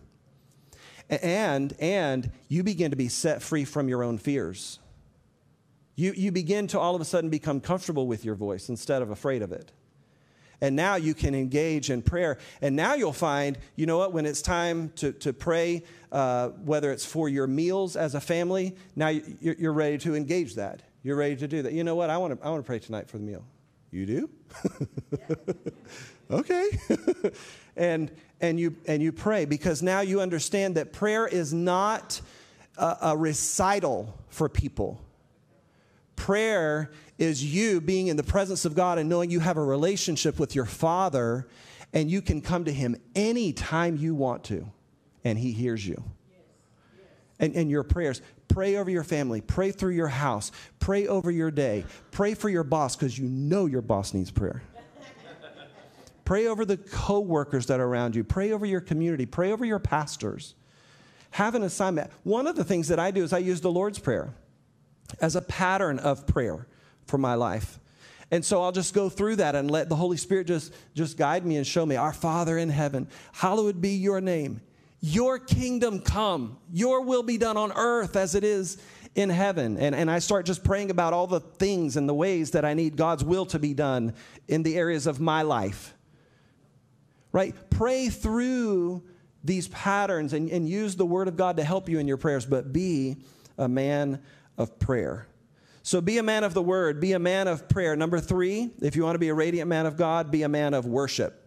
and 1.09 1.73
and 1.79 2.31
you 2.47 2.63
begin 2.63 2.91
to 2.91 2.97
be 2.97 3.09
set 3.09 3.41
free 3.41 3.65
from 3.65 3.87
your 3.87 4.03
own 4.03 4.17
fears. 4.17 4.79
You, 5.95 6.11
you 6.11 6.31
begin 6.31 6.67
to 6.67 6.79
all 6.79 6.93
of 6.93 7.01
a 7.01 7.05
sudden 7.05 7.29
become 7.29 7.61
comfortable 7.61 8.05
with 8.05 8.25
your 8.25 8.35
voice 8.35 8.67
instead 8.67 9.01
of 9.01 9.11
afraid 9.11 9.41
of 9.41 9.53
it. 9.53 9.71
And 10.59 10.75
now 10.75 10.95
you 10.95 11.13
can 11.13 11.33
engage 11.33 11.89
in 11.89 12.01
prayer. 12.01 12.37
And 12.61 12.75
now 12.75 12.95
you'll 12.95 13.13
find 13.13 13.57
you 13.75 13.85
know 13.85 13.97
what 13.97 14.13
when 14.13 14.25
it's 14.25 14.41
time 14.41 14.91
to, 14.97 15.11
to 15.13 15.31
pray 15.31 15.83
uh, 16.11 16.49
whether 16.49 16.91
it's 16.91 17.05
for 17.05 17.29
your 17.29 17.47
meals 17.47 17.95
as 17.95 18.15
a 18.15 18.21
family 18.21 18.75
now 18.95 19.09
you're, 19.09 19.55
you're 19.57 19.73
ready 19.73 19.97
to 19.99 20.15
engage 20.15 20.55
that. 20.55 20.81
You're 21.03 21.17
ready 21.17 21.35
to 21.35 21.47
do 21.47 21.61
that. 21.61 21.73
You 21.73 21.83
know 21.83 21.95
what? 21.95 22.09
I 22.09 22.17
want 22.17 22.39
to, 22.39 22.45
I 22.45 22.49
want 22.49 22.63
to 22.63 22.67
pray 22.67 22.79
tonight 22.79 23.07
for 23.07 23.17
the 23.17 23.23
meal. 23.23 23.45
You 23.91 24.05
do? 24.05 24.29
Okay. 26.31 26.69
And 27.77 28.09
and 28.45 28.59
you 28.59 28.75
and 28.87 29.01
you 29.01 29.11
pray 29.11 29.45
because 29.45 29.81
now 29.81 30.01
you 30.01 30.21
understand 30.21 30.75
that 30.75 30.93
prayer 30.93 31.27
is 31.27 31.53
not 31.53 32.21
a, 32.77 32.97
a 33.01 33.17
recital 33.17 34.13
for 34.29 34.47
people. 34.49 35.01
Prayer 36.15 36.91
is 37.17 37.43
you 37.43 37.81
being 37.81 38.07
in 38.07 38.17
the 38.17 38.23
presence 38.23 38.65
of 38.65 38.75
god 38.75 38.97
and 38.97 39.09
knowing 39.09 39.29
you 39.29 39.39
have 39.39 39.57
a 39.57 39.63
relationship 39.63 40.39
with 40.39 40.55
your 40.55 40.65
father 40.65 41.47
and 41.93 42.09
you 42.09 42.21
can 42.21 42.41
come 42.41 42.65
to 42.65 42.73
him 42.73 42.95
anytime 43.15 43.97
you 43.97 44.15
want 44.15 44.43
to 44.45 44.69
and 45.23 45.37
he 45.39 45.51
hears 45.51 45.85
you. 45.85 46.01
And, 47.37 47.53
and 47.53 47.69
your 47.69 47.83
prayers. 47.83 48.21
Pray 48.47 48.77
over 48.77 48.89
your 48.89 49.03
family. 49.03 49.41
Pray 49.41 49.71
through 49.71 49.91
your 49.91 50.07
house. 50.07 50.53
Pray 50.79 51.05
over 51.05 51.29
your 51.29 51.51
day. 51.51 51.83
Pray 52.11 52.33
for 52.33 52.47
your 52.47 52.63
boss 52.63 52.95
because 52.95 53.19
you 53.19 53.27
know 53.27 53.65
your 53.65 53.81
boss 53.81 54.13
needs 54.13 54.31
prayer 54.31 54.61
Pray 56.25 56.47
over 56.47 56.65
the 56.65 56.77
co-workers 56.77 57.67
that 57.67 57.79
are 57.79 57.85
around 57.85 58.15
you. 58.15 58.23
Pray 58.23 58.51
over 58.51 58.65
your 58.65 58.81
community. 58.81 59.27
Pray 59.27 59.51
over 59.51 59.63
your 59.63 59.79
pastors. 59.79 60.55
Have 61.31 61.53
an 61.53 61.63
assignment. 61.63 62.11
One 62.23 62.47
of 62.47 62.55
the 62.55 62.63
things 62.63 62.87
that 62.87 62.99
I 62.99 63.11
do 63.11 63.23
is 63.23 63.31
I 63.31 63.37
use 63.37 63.61
the 63.61 63.71
Lord's 63.71 63.99
Prayer 63.99 64.33
as 65.21 65.35
a 65.35 65.41
pattern 65.41 65.99
of 65.99 66.25
prayer 66.25 66.67
for 67.05 67.17
my 67.19 67.35
life. 67.35 67.79
And 68.31 68.43
so 68.43 68.63
I'll 68.63 68.71
just 68.71 68.95
go 68.95 69.07
through 69.07 69.35
that 69.37 69.53
and 69.53 69.69
let 69.69 69.87
the 69.87 69.95
Holy 69.95 70.17
Spirit 70.17 70.47
just, 70.47 70.73
just 70.95 71.15
guide 71.15 71.45
me 71.45 71.57
and 71.57 71.67
show 71.67 71.85
me, 71.85 71.95
Our 71.95 72.13
Father 72.13 72.57
in 72.57 72.69
heaven, 72.69 73.07
hallowed 73.31 73.79
be 73.79 73.91
your 73.91 74.19
name. 74.19 74.61
Your 75.01 75.37
kingdom 75.37 75.99
come. 75.99 76.57
Your 76.71 77.01
will 77.01 77.21
be 77.21 77.37
done 77.37 77.57
on 77.57 77.71
earth 77.73 78.15
as 78.15 78.33
it 78.33 78.43
is 78.43 78.79
in 79.13 79.29
heaven. 79.29 79.77
And, 79.77 79.93
and 79.93 80.09
I 80.09 80.17
start 80.17 80.47
just 80.47 80.63
praying 80.63 80.89
about 80.89 81.13
all 81.13 81.27
the 81.27 81.39
things 81.39 81.97
and 81.97 82.09
the 82.09 82.15
ways 82.15 82.51
that 82.51 82.65
I 82.65 82.73
need 82.73 82.97
God's 82.97 83.23
will 83.23 83.45
to 83.47 83.59
be 83.59 83.75
done 83.75 84.15
in 84.47 84.63
the 84.63 84.75
areas 84.75 85.05
of 85.05 85.19
my 85.19 85.43
life 85.43 85.94
right? 87.35 87.53
Pray 87.69 88.07
through 88.07 89.03
these 89.43 89.67
patterns 89.67 90.31
and, 90.31 90.49
and 90.49 90.69
use 90.69 90.95
the 90.95 91.05
Word 91.05 91.27
of 91.27 91.35
God 91.35 91.57
to 91.57 91.65
help 91.65 91.89
you 91.89 91.99
in 91.99 92.07
your 92.07 92.15
prayers, 92.15 92.45
but 92.45 92.71
be 92.71 93.17
a 93.57 93.67
man 93.67 94.21
of 94.57 94.79
prayer. 94.79 95.27
So 95.83 95.99
be 95.99 96.17
a 96.17 96.23
man 96.23 96.45
of 96.45 96.53
the 96.53 96.61
Word, 96.61 97.01
be 97.01 97.11
a 97.11 97.19
man 97.19 97.49
of 97.49 97.67
prayer. 97.67 97.93
Number 97.97 98.21
three, 98.21 98.71
if 98.81 98.95
you 98.95 99.03
want 99.03 99.15
to 99.15 99.19
be 99.19 99.27
a 99.27 99.33
radiant 99.33 99.67
man 99.67 99.85
of 99.85 99.97
God, 99.97 100.31
be 100.31 100.43
a 100.43 100.49
man 100.49 100.73
of 100.73 100.85
worship. 100.85 101.45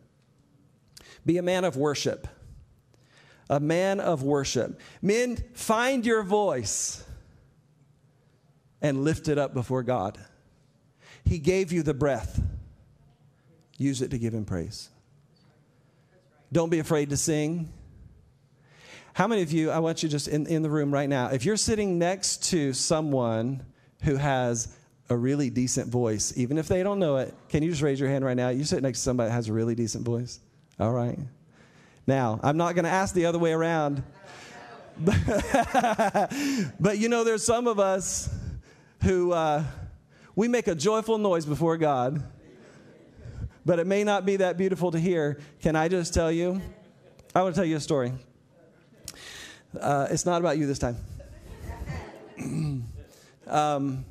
Be 1.25 1.39
a 1.39 1.43
man 1.43 1.65
of 1.65 1.79
worship. 1.79 2.29
A 3.49 3.59
man 3.59 3.99
of 3.99 4.23
worship. 4.23 4.79
Men, 5.01 5.39
find 5.55 6.05
your 6.05 6.23
voice 6.23 7.03
and 8.83 9.05
lift 9.05 9.27
it 9.27 9.39
up 9.39 9.55
before 9.55 9.83
God. 9.83 10.19
He 11.25 11.39
gave 11.39 11.73
you 11.73 11.83
the 11.83 11.95
breath. 11.95 12.43
Use 13.79 14.03
it 14.03 14.11
to 14.11 14.19
give 14.19 14.35
Him 14.35 14.45
praise. 14.45 14.91
Don't 16.53 16.71
be 16.71 16.79
afraid 16.79 17.11
to 17.11 17.17
sing. 17.17 17.73
How 19.13 19.27
many 19.27 19.43
of 19.43 19.53
you, 19.53 19.71
I 19.71 19.81
want 19.81 20.03
you 20.03 20.09
just 20.09 20.29
in, 20.29 20.47
in 20.47 20.63
the 20.63 20.71
room 20.71 20.93
right 20.93 21.09
now, 21.09 21.29
if 21.29 21.45
you're 21.45 21.57
sitting 21.57 21.99
next 21.99 22.45
to 22.51 22.73
someone 22.73 23.65
who 24.05 24.17
has 24.17 24.69
a 25.11 25.17
really 25.17 25.51
decent 25.51 25.89
voice, 25.89 26.33
even 26.37 26.57
if 26.57 26.69
they 26.69 26.83
don't 26.83 26.99
know 26.99 27.17
it, 27.17 27.35
can 27.49 27.63
you 27.63 27.71
just 27.71 27.83
raise 27.83 27.99
your 27.99 28.09
hand 28.09 28.25
right 28.25 28.37
now? 28.37 28.51
You 28.51 28.65
sit 28.65 28.83
next 28.83 29.01
to 29.01 29.03
somebody 29.03 29.29
that 29.29 29.35
has 29.35 29.49
a 29.49 29.53
really 29.53 29.75
decent 29.75 30.05
voice? 30.05 30.41
All 30.79 30.93
right. 30.93 31.19
Now, 32.07 32.39
I'm 32.43 32.57
not 32.57 32.75
going 32.75 32.85
to 32.85 32.91
ask 32.91 33.15
the 33.15 33.27
other 33.27 33.39
way 33.39 33.53
around. 33.53 34.03
but 36.81 36.99
you 36.99 37.09
know, 37.09 37.25
there's 37.25 37.45
some 37.45 37.67
of 37.67 37.79
us 37.79 38.31
who 39.03 39.33
uh, 39.33 39.65
we 40.35 40.49
make 40.49 40.69
a 40.69 40.75
joyful 40.75 41.19
noise 41.19 41.45
before 41.45 41.77
God 41.77 42.23
but 43.69 43.79
it 43.79 43.87
may 43.87 44.03
not 44.03 44.25
be 44.25 44.37
that 44.37 44.57
beautiful 44.57 44.91
to 44.91 44.99
hear. 44.99 45.39
Can 45.61 45.77
I 45.77 45.89
just 45.89 46.15
tell 46.15 46.33
you? 46.33 46.59
I 47.35 47.43
want 47.43 47.55
to 47.55 47.61
tell 47.61 47.69
you 47.69 47.77
a 47.77 47.81
story. 47.81 48.15
Uh, 49.79 50.07
it's 50.11 50.25
not 50.25 50.41
about 50.41 50.57
you 50.57 50.67
this 50.67 50.79
time. 50.79 50.97
um, 53.47 54.07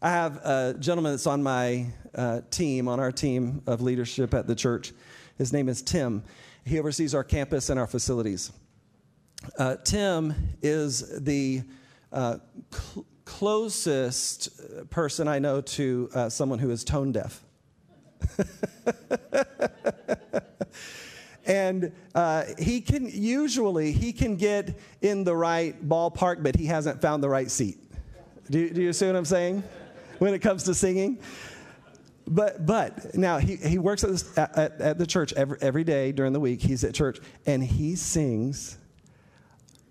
I 0.00 0.10
have 0.10 0.36
a 0.44 0.76
gentleman 0.78 1.10
that's 1.10 1.26
on 1.26 1.42
my 1.42 1.86
uh, 2.14 2.42
team, 2.52 2.86
on 2.86 3.00
our 3.00 3.10
team 3.10 3.62
of 3.66 3.80
leadership 3.80 4.32
at 4.32 4.46
the 4.46 4.54
church. 4.54 4.92
His 5.38 5.52
name 5.52 5.68
is 5.68 5.82
Tim. 5.82 6.22
He 6.64 6.78
oversees 6.78 7.16
our 7.16 7.24
campus 7.24 7.70
and 7.70 7.80
our 7.80 7.88
facilities. 7.88 8.52
Uh, 9.58 9.74
Tim 9.82 10.56
is 10.62 11.20
the 11.24 11.62
uh, 12.12 12.36
cl- 12.72 13.06
closest 13.24 14.88
person 14.88 15.26
I 15.26 15.40
know 15.40 15.62
to 15.62 16.10
uh, 16.14 16.28
someone 16.28 16.60
who 16.60 16.70
is 16.70 16.84
tone 16.84 17.10
deaf. 17.10 17.42
and 21.46 21.92
uh, 22.14 22.44
he 22.58 22.80
can 22.80 23.08
usually 23.10 23.92
he 23.92 24.12
can 24.12 24.36
get 24.36 24.78
in 25.00 25.24
the 25.24 25.34
right 25.34 25.88
ballpark 25.88 26.42
but 26.42 26.54
he 26.54 26.66
hasn't 26.66 27.00
found 27.00 27.22
the 27.22 27.28
right 27.28 27.50
seat. 27.50 27.78
Do, 28.50 28.70
do 28.70 28.82
you 28.82 28.92
see 28.92 29.06
what 29.06 29.16
i'm 29.16 29.24
saying? 29.24 29.62
When 30.18 30.34
it 30.34 30.40
comes 30.40 30.64
to 30.64 30.74
singing. 30.74 31.20
But 32.26 32.66
but 32.66 33.14
now 33.14 33.38
he, 33.38 33.56
he 33.56 33.78
works 33.78 34.04
at, 34.04 34.10
this, 34.10 34.36
at, 34.36 34.80
at 34.80 34.98
the 34.98 35.06
church 35.06 35.32
every, 35.32 35.56
every 35.62 35.84
day 35.84 36.12
during 36.12 36.34
the 36.34 36.40
week. 36.40 36.60
He's 36.60 36.84
at 36.84 36.94
church 36.94 37.18
and 37.46 37.64
he 37.64 37.96
sings 37.96 38.76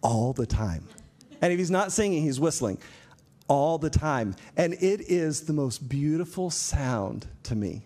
all 0.02 0.34
the 0.34 0.46
time. 0.46 0.88
And 1.42 1.52
if 1.52 1.60
he's 1.60 1.72
not 1.72 1.92
singing 1.92 2.22
he's 2.22 2.40
whistling 2.40 2.80
all 3.48 3.78
the 3.78 3.90
time. 3.90 4.36
And 4.56 4.74
it 4.74 5.10
is 5.10 5.42
the 5.42 5.54
most 5.54 5.90
beautiful 5.90 6.50
sound 6.50 7.28
to 7.44 7.56
me 7.56 7.84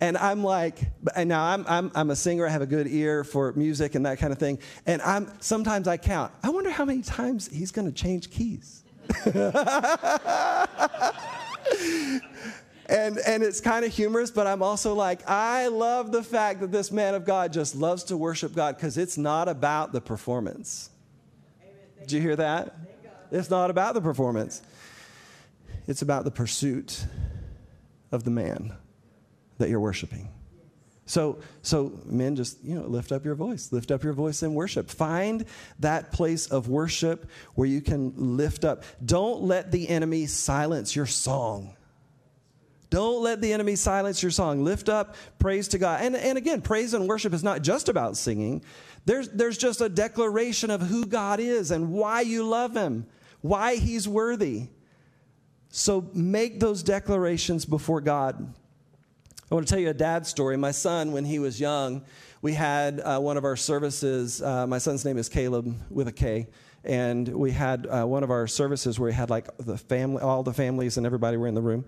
and 0.00 0.16
I'm 0.16 0.44
like, 0.44 0.80
and 1.14 1.28
now 1.28 1.44
I'm, 1.44 1.64
I'm, 1.68 1.90
I'm 1.94 2.10
a 2.10 2.16
singer, 2.16 2.46
I 2.46 2.50
have 2.50 2.62
a 2.62 2.66
good 2.66 2.86
ear 2.86 3.24
for 3.24 3.52
music 3.54 3.94
and 3.94 4.04
that 4.06 4.18
kind 4.18 4.32
of 4.32 4.38
thing. 4.38 4.58
And 4.84 5.00
I'm, 5.02 5.30
sometimes 5.40 5.88
I 5.88 5.96
count, 5.96 6.32
I 6.42 6.50
wonder 6.50 6.70
how 6.70 6.84
many 6.84 7.02
times 7.02 7.48
he's 7.48 7.72
to 7.72 7.92
change 7.92 8.30
keys. 8.30 8.82
and 12.88 13.18
and 13.18 13.42
it's 13.42 13.60
kind 13.60 13.84
of 13.84 13.92
humorous 13.92 14.32
but 14.32 14.48
i'm 14.48 14.62
also 14.64 14.94
like 14.94 15.28
i 15.28 15.68
love 15.68 16.10
the 16.10 16.22
fact 16.24 16.60
that 16.60 16.72
this 16.72 16.90
man 16.90 17.14
of 17.14 17.24
god 17.24 17.52
just 17.52 17.76
loves 17.76 18.02
to 18.02 18.16
worship 18.16 18.52
god 18.52 18.76
because 18.76 18.98
it's 18.98 19.16
not 19.16 19.48
about 19.48 19.92
the 19.92 20.00
performance 20.00 20.90
did 22.00 22.10
you 22.10 22.20
hear 22.20 22.34
that 22.34 22.74
It's 23.30 23.50
not 23.50 23.70
about 23.70 23.94
the 23.94 24.00
performance. 24.00 24.62
It's 25.86 26.02
about 26.02 26.24
the 26.24 26.30
pursuit 26.30 27.04
of 28.12 28.24
the 28.24 28.30
man 28.30 28.74
that 29.58 29.68
you're 29.68 29.80
worshiping. 29.80 30.28
So, 31.06 31.38
so 31.62 31.92
men, 32.04 32.34
just 32.34 32.62
you 32.64 32.74
know, 32.74 32.86
lift 32.86 33.12
up 33.12 33.24
your 33.24 33.36
voice, 33.36 33.70
lift 33.72 33.92
up 33.92 34.02
your 34.02 34.12
voice 34.12 34.42
in 34.42 34.54
worship. 34.54 34.90
Find 34.90 35.44
that 35.78 36.10
place 36.10 36.48
of 36.48 36.68
worship 36.68 37.30
where 37.54 37.68
you 37.68 37.80
can 37.80 38.36
lift 38.36 38.64
up. 38.64 38.82
Don't 39.04 39.42
let 39.42 39.70
the 39.70 39.88
enemy 39.88 40.26
silence 40.26 40.96
your 40.96 41.06
song. 41.06 41.76
Don't 42.90 43.22
let 43.22 43.40
the 43.40 43.52
enemy 43.52 43.76
silence 43.76 44.22
your 44.22 44.30
song. 44.30 44.64
Lift 44.64 44.88
up 44.88 45.14
praise 45.38 45.68
to 45.68 45.78
God. 45.78 46.02
And, 46.02 46.16
and 46.16 46.36
again, 46.38 46.60
praise 46.60 46.92
and 46.92 47.08
worship 47.08 47.32
is 47.32 47.44
not 47.44 47.62
just 47.62 47.88
about 47.88 48.16
singing. 48.16 48.64
There's, 49.04 49.28
there's 49.28 49.58
just 49.58 49.80
a 49.80 49.88
declaration 49.88 50.70
of 50.70 50.82
who 50.82 51.06
God 51.06 51.38
is 51.38 51.70
and 51.70 51.92
why 51.92 52.22
you 52.22 52.44
love 52.44 52.74
him, 52.76 53.06
why 53.40 53.76
he's 53.76 54.08
worthy. 54.08 54.68
So 55.68 56.10
make 56.14 56.58
those 56.58 56.82
declarations 56.82 57.64
before 57.64 58.00
God. 58.00 58.54
I 59.48 59.54
want 59.54 59.68
to 59.68 59.72
tell 59.72 59.80
you 59.80 59.90
a 59.90 59.94
dad 59.94 60.26
story. 60.26 60.56
My 60.56 60.72
son, 60.72 61.12
when 61.12 61.24
he 61.24 61.38
was 61.38 61.60
young, 61.60 62.04
we 62.42 62.52
had 62.52 62.98
uh, 62.98 63.20
one 63.20 63.36
of 63.36 63.44
our 63.44 63.54
services. 63.54 64.42
Uh, 64.42 64.66
my 64.66 64.78
son's 64.78 65.04
name 65.04 65.18
is 65.18 65.28
Caleb 65.28 65.72
with 65.88 66.08
a 66.08 66.12
K. 66.12 66.48
And 66.82 67.28
we 67.28 67.52
had 67.52 67.86
uh, 67.86 68.04
one 68.06 68.24
of 68.24 68.32
our 68.32 68.48
services 68.48 68.98
where 68.98 69.08
we 69.08 69.14
had 69.14 69.30
like 69.30 69.56
the 69.58 69.78
family, 69.78 70.20
all 70.20 70.42
the 70.42 70.52
families 70.52 70.96
and 70.96 71.06
everybody 71.06 71.36
were 71.36 71.46
in 71.46 71.54
the 71.54 71.62
room. 71.62 71.84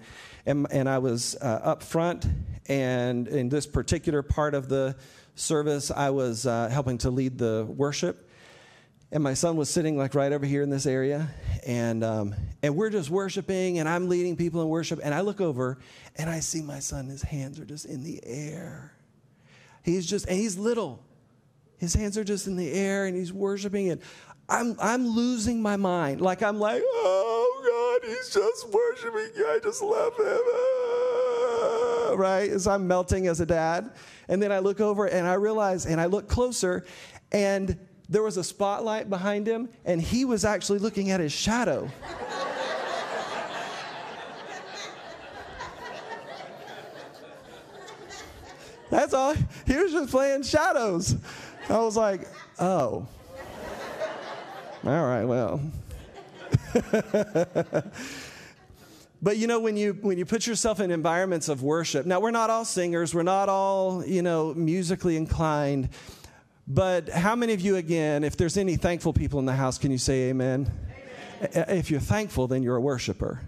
And, 0.46 0.68
and 0.70 0.88
I 0.88 0.98
was 0.98 1.36
uh, 1.42 1.46
up 1.46 1.82
front, 1.82 2.28
and 2.68 3.26
in 3.26 3.48
this 3.48 3.66
particular 3.66 4.22
part 4.22 4.54
of 4.54 4.68
the 4.68 4.94
service, 5.34 5.90
I 5.90 6.10
was 6.10 6.46
uh, 6.46 6.68
helping 6.68 6.98
to 6.98 7.10
lead 7.10 7.38
the 7.38 7.66
worship 7.68 8.27
and 9.10 9.22
my 9.22 9.34
son 9.34 9.56
was 9.56 9.70
sitting 9.70 9.96
like 9.96 10.14
right 10.14 10.32
over 10.32 10.44
here 10.44 10.62
in 10.62 10.70
this 10.70 10.86
area. 10.86 11.28
And 11.66 12.04
um, 12.04 12.34
and 12.62 12.76
we're 12.76 12.90
just 12.90 13.10
worshiping 13.10 13.78
and 13.78 13.88
i'm 13.88 14.08
leading 14.08 14.36
people 14.36 14.62
in 14.62 14.68
worship. 14.68 15.00
And 15.02 15.14
i 15.14 15.20
look 15.20 15.40
over 15.40 15.78
and 16.16 16.28
i 16.28 16.40
see 16.40 16.62
my 16.62 16.78
son 16.78 17.06
his 17.06 17.22
hands 17.22 17.58
are 17.58 17.64
just 17.64 17.86
in 17.86 18.04
the 18.04 18.20
air. 18.24 18.92
He's 19.82 20.06
just 20.06 20.26
and 20.28 20.38
he's 20.38 20.58
little. 20.58 21.02
His 21.78 21.94
hands 21.94 22.18
are 22.18 22.24
just 22.24 22.46
in 22.46 22.56
the 22.56 22.70
air 22.72 23.06
and 23.06 23.16
he's 23.16 23.32
worshiping. 23.32 23.90
And 23.90 24.02
i'm 24.48 24.76
i'm 24.78 25.06
losing 25.06 25.62
my 25.62 25.76
mind. 25.76 26.20
Like 26.20 26.42
i'm 26.42 26.58
like 26.58 26.82
oh 26.84 28.00
god 28.02 28.08
he's 28.08 28.30
just 28.30 28.68
worshiping. 28.68 29.42
I 29.46 29.58
just 29.62 29.82
love 29.82 30.16
him. 30.16 30.40
Ah, 32.10 32.14
right? 32.14 32.50
As 32.50 32.66
i'm 32.66 32.86
melting 32.86 33.26
as 33.26 33.40
a 33.40 33.46
dad. 33.46 33.90
And 34.28 34.42
then 34.42 34.52
i 34.52 34.58
look 34.58 34.80
over 34.80 35.06
and 35.06 35.26
i 35.26 35.34
realize 35.34 35.86
and 35.86 35.98
i 35.98 36.06
look 36.06 36.28
closer 36.28 36.84
and 37.32 37.78
there 38.08 38.22
was 38.22 38.36
a 38.36 38.44
spotlight 38.44 39.10
behind 39.10 39.46
him, 39.46 39.68
and 39.84 40.00
he 40.00 40.24
was 40.24 40.44
actually 40.44 40.78
looking 40.78 41.10
at 41.10 41.20
his 41.20 41.32
shadow. 41.32 41.88
That's 48.90 49.12
all. 49.12 49.34
He 49.66 49.76
was 49.76 49.92
just 49.92 50.10
playing 50.10 50.42
shadows. 50.44 51.14
I 51.68 51.78
was 51.78 51.96
like, 51.96 52.26
oh. 52.58 53.06
All 54.84 55.06
right, 55.06 55.24
well. 55.24 55.60
but 59.20 59.36
you 59.36 59.46
know 59.46 59.60
when 59.60 59.76
you 59.76 59.98
when 60.00 60.16
you 60.16 60.24
put 60.24 60.46
yourself 60.46 60.80
in 60.80 60.90
environments 60.90 61.48
of 61.48 61.62
worship. 61.62 62.06
Now 62.06 62.20
we're 62.20 62.30
not 62.30 62.48
all 62.50 62.64
singers, 62.64 63.14
we're 63.14 63.22
not 63.22 63.48
all, 63.48 64.04
you 64.04 64.22
know, 64.22 64.54
musically 64.54 65.16
inclined. 65.16 65.90
But 66.70 67.08
how 67.08 67.34
many 67.34 67.54
of 67.54 67.62
you, 67.62 67.76
again, 67.76 68.22
if 68.22 68.36
there's 68.36 68.58
any 68.58 68.76
thankful 68.76 69.14
people 69.14 69.38
in 69.38 69.46
the 69.46 69.54
house, 69.54 69.78
can 69.78 69.90
you 69.90 69.96
say 69.96 70.28
amen? 70.28 70.70
amen? 71.40 71.64
If 71.68 71.90
you're 71.90 71.98
thankful, 71.98 72.46
then 72.46 72.62
you're 72.62 72.76
a 72.76 72.80
worshiper. 72.80 73.40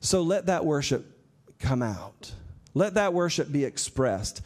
So 0.00 0.22
let 0.22 0.46
that 0.46 0.64
worship 0.64 1.04
come 1.58 1.82
out. 1.82 2.30
Let 2.72 2.94
that 2.94 3.12
worship 3.12 3.50
be 3.50 3.64
expressed. 3.64 4.42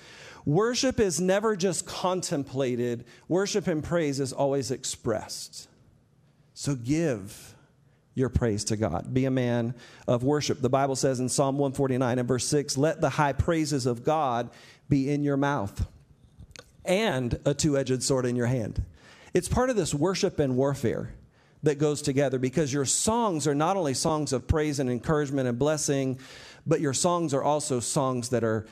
Worship 0.47 0.99
is 0.99 1.21
never 1.21 1.55
just 1.57 1.87
contemplated, 1.87 3.05
worship 3.29 3.67
and 3.67 3.85
praise 3.85 4.19
is 4.19 4.33
always 4.33 4.71
expressed. 4.71 5.69
So 6.55 6.75
give 6.75 7.55
your 8.15 8.31
praise 8.31 8.65
to 8.65 8.77
God. 8.79 9.13
Be 9.13 9.27
a 9.27 9.31
man 9.31 9.75
of 10.09 10.25
worship. 10.25 10.63
The 10.63 10.71
Bible 10.71 10.97
says 10.97 11.21
in 11.21 11.29
Psalm 11.29 11.59
149 11.59 12.19
and 12.19 12.27
verse 12.27 12.47
6 12.47 12.79
let 12.79 13.03
the 13.03 13.11
high 13.11 13.35
praises 13.35 13.85
of 13.85 14.05
God 14.05 14.49
be 14.89 15.11
in 15.11 15.23
your 15.23 15.37
mouth 15.37 15.87
and 16.85 17.39
a 17.45 17.55
two 17.55 17.77
edged 17.79 18.03
sword 18.03 18.27
in 18.27 18.37
your 18.37 18.47
hand. 18.47 18.85
It's 19.33 19.49
part 19.49 19.71
of 19.71 19.77
this 19.77 19.95
worship 19.95 20.39
and 20.39 20.57
warfare 20.57 21.15
that 21.63 21.79
goes 21.79 22.03
together 22.03 22.39
because 22.39 22.73
your 22.73 22.85
songs 22.85 23.47
are 23.47 23.55
not 23.55 23.77
only 23.77 23.95
songs 23.95 24.33
of 24.33 24.49
praise 24.49 24.79
and 24.79 24.91
encouragement 24.91 25.47
and 25.47 25.59
blessing, 25.59 26.19
but 26.67 26.81
your 26.81 26.95
songs 26.95 27.35
are 27.35 27.43
also 27.43 27.81
songs 27.81 28.31
that 28.31 28.43
are 28.43 28.67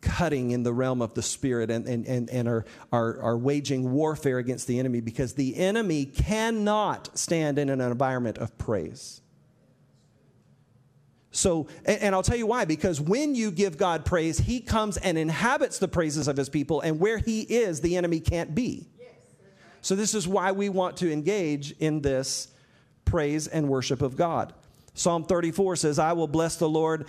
cutting 0.00 0.52
in 0.52 0.62
the 0.62 0.72
realm 0.72 1.02
of 1.02 1.14
the 1.14 1.22
spirit 1.22 1.70
and, 1.70 1.86
and, 1.86 2.06
and, 2.06 2.30
and 2.30 2.48
are, 2.48 2.64
are, 2.92 3.20
are 3.20 3.36
waging 3.36 3.90
warfare 3.90 4.38
against 4.38 4.66
the 4.68 4.78
enemy 4.78 5.00
because 5.00 5.34
the 5.34 5.56
enemy 5.56 6.04
cannot 6.04 7.18
stand 7.18 7.58
in 7.58 7.68
an 7.68 7.80
environment 7.80 8.38
of 8.38 8.56
praise. 8.58 9.20
So, 11.30 11.68
and, 11.84 12.14
I'll 12.14 12.22
tell 12.22 12.36
you 12.36 12.46
why, 12.46 12.64
because 12.64 13.00
when 13.00 13.34
you 13.34 13.50
give 13.50 13.76
God 13.76 14.04
praise, 14.06 14.38
He 14.38 14.60
comes 14.60 14.96
and 14.96 15.18
inhabits 15.18 15.78
the 15.78 15.88
praises 15.88 16.26
of 16.26 16.36
His 16.36 16.48
people, 16.48 16.80
and 16.80 16.98
where 16.98 17.18
He 17.18 17.42
is, 17.42 17.80
the 17.80 17.96
enemy 17.96 18.20
can't 18.20 18.54
be. 18.54 18.88
So, 19.82 19.94
this 19.94 20.14
is 20.14 20.26
why 20.26 20.52
we 20.52 20.68
want 20.68 20.96
to 20.98 21.12
engage 21.12 21.72
in 21.72 22.00
this 22.00 22.48
praise 23.04 23.46
and 23.46 23.68
worship 23.68 24.00
of 24.02 24.16
God. 24.16 24.54
Psalm 24.94 25.24
34 25.24 25.76
says, 25.76 25.98
I 25.98 26.14
will 26.14 26.26
bless 26.26 26.56
the 26.56 26.68
Lord 26.68 27.06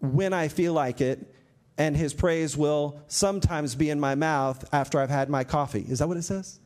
when 0.00 0.32
I 0.32 0.48
feel 0.48 0.72
like 0.72 1.00
it, 1.00 1.34
and 1.76 1.96
His 1.96 2.14
praise 2.14 2.56
will 2.56 3.00
sometimes 3.06 3.74
be 3.74 3.90
in 3.90 4.00
my 4.00 4.14
mouth 4.14 4.64
after 4.72 4.98
I've 4.98 5.10
had 5.10 5.28
my 5.28 5.44
coffee. 5.44 5.84
Is 5.86 5.98
that 5.98 6.08
what 6.08 6.16
it 6.16 6.22
says? 6.22 6.58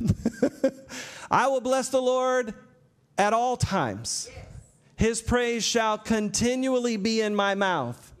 I 1.30 1.46
will 1.48 1.60
bless 1.60 1.90
the 1.90 2.00
Lord 2.00 2.54
at 3.18 3.32
all 3.32 3.56
times. 3.56 4.28
His 4.96 5.20
praise 5.20 5.64
shall 5.64 5.98
continually 5.98 6.96
be 6.96 7.20
in 7.20 7.34
my 7.34 7.54
mouth. 7.54 8.12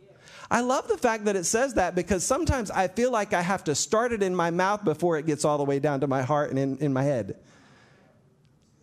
I 0.50 0.60
love 0.60 0.88
the 0.88 0.98
fact 0.98 1.24
that 1.24 1.36
it 1.36 1.44
says 1.44 1.74
that 1.74 1.94
because 1.94 2.24
sometimes 2.24 2.70
I 2.70 2.88
feel 2.88 3.10
like 3.10 3.32
I 3.32 3.42
have 3.42 3.64
to 3.64 3.74
start 3.74 4.12
it 4.12 4.22
in 4.22 4.34
my 4.34 4.50
mouth 4.50 4.84
before 4.84 5.18
it 5.18 5.26
gets 5.26 5.44
all 5.44 5.58
the 5.58 5.64
way 5.64 5.78
down 5.78 6.00
to 6.00 6.06
my 6.06 6.22
heart 6.22 6.50
and 6.50 6.58
in, 6.58 6.78
in 6.78 6.92
my 6.92 7.02
head. 7.02 7.38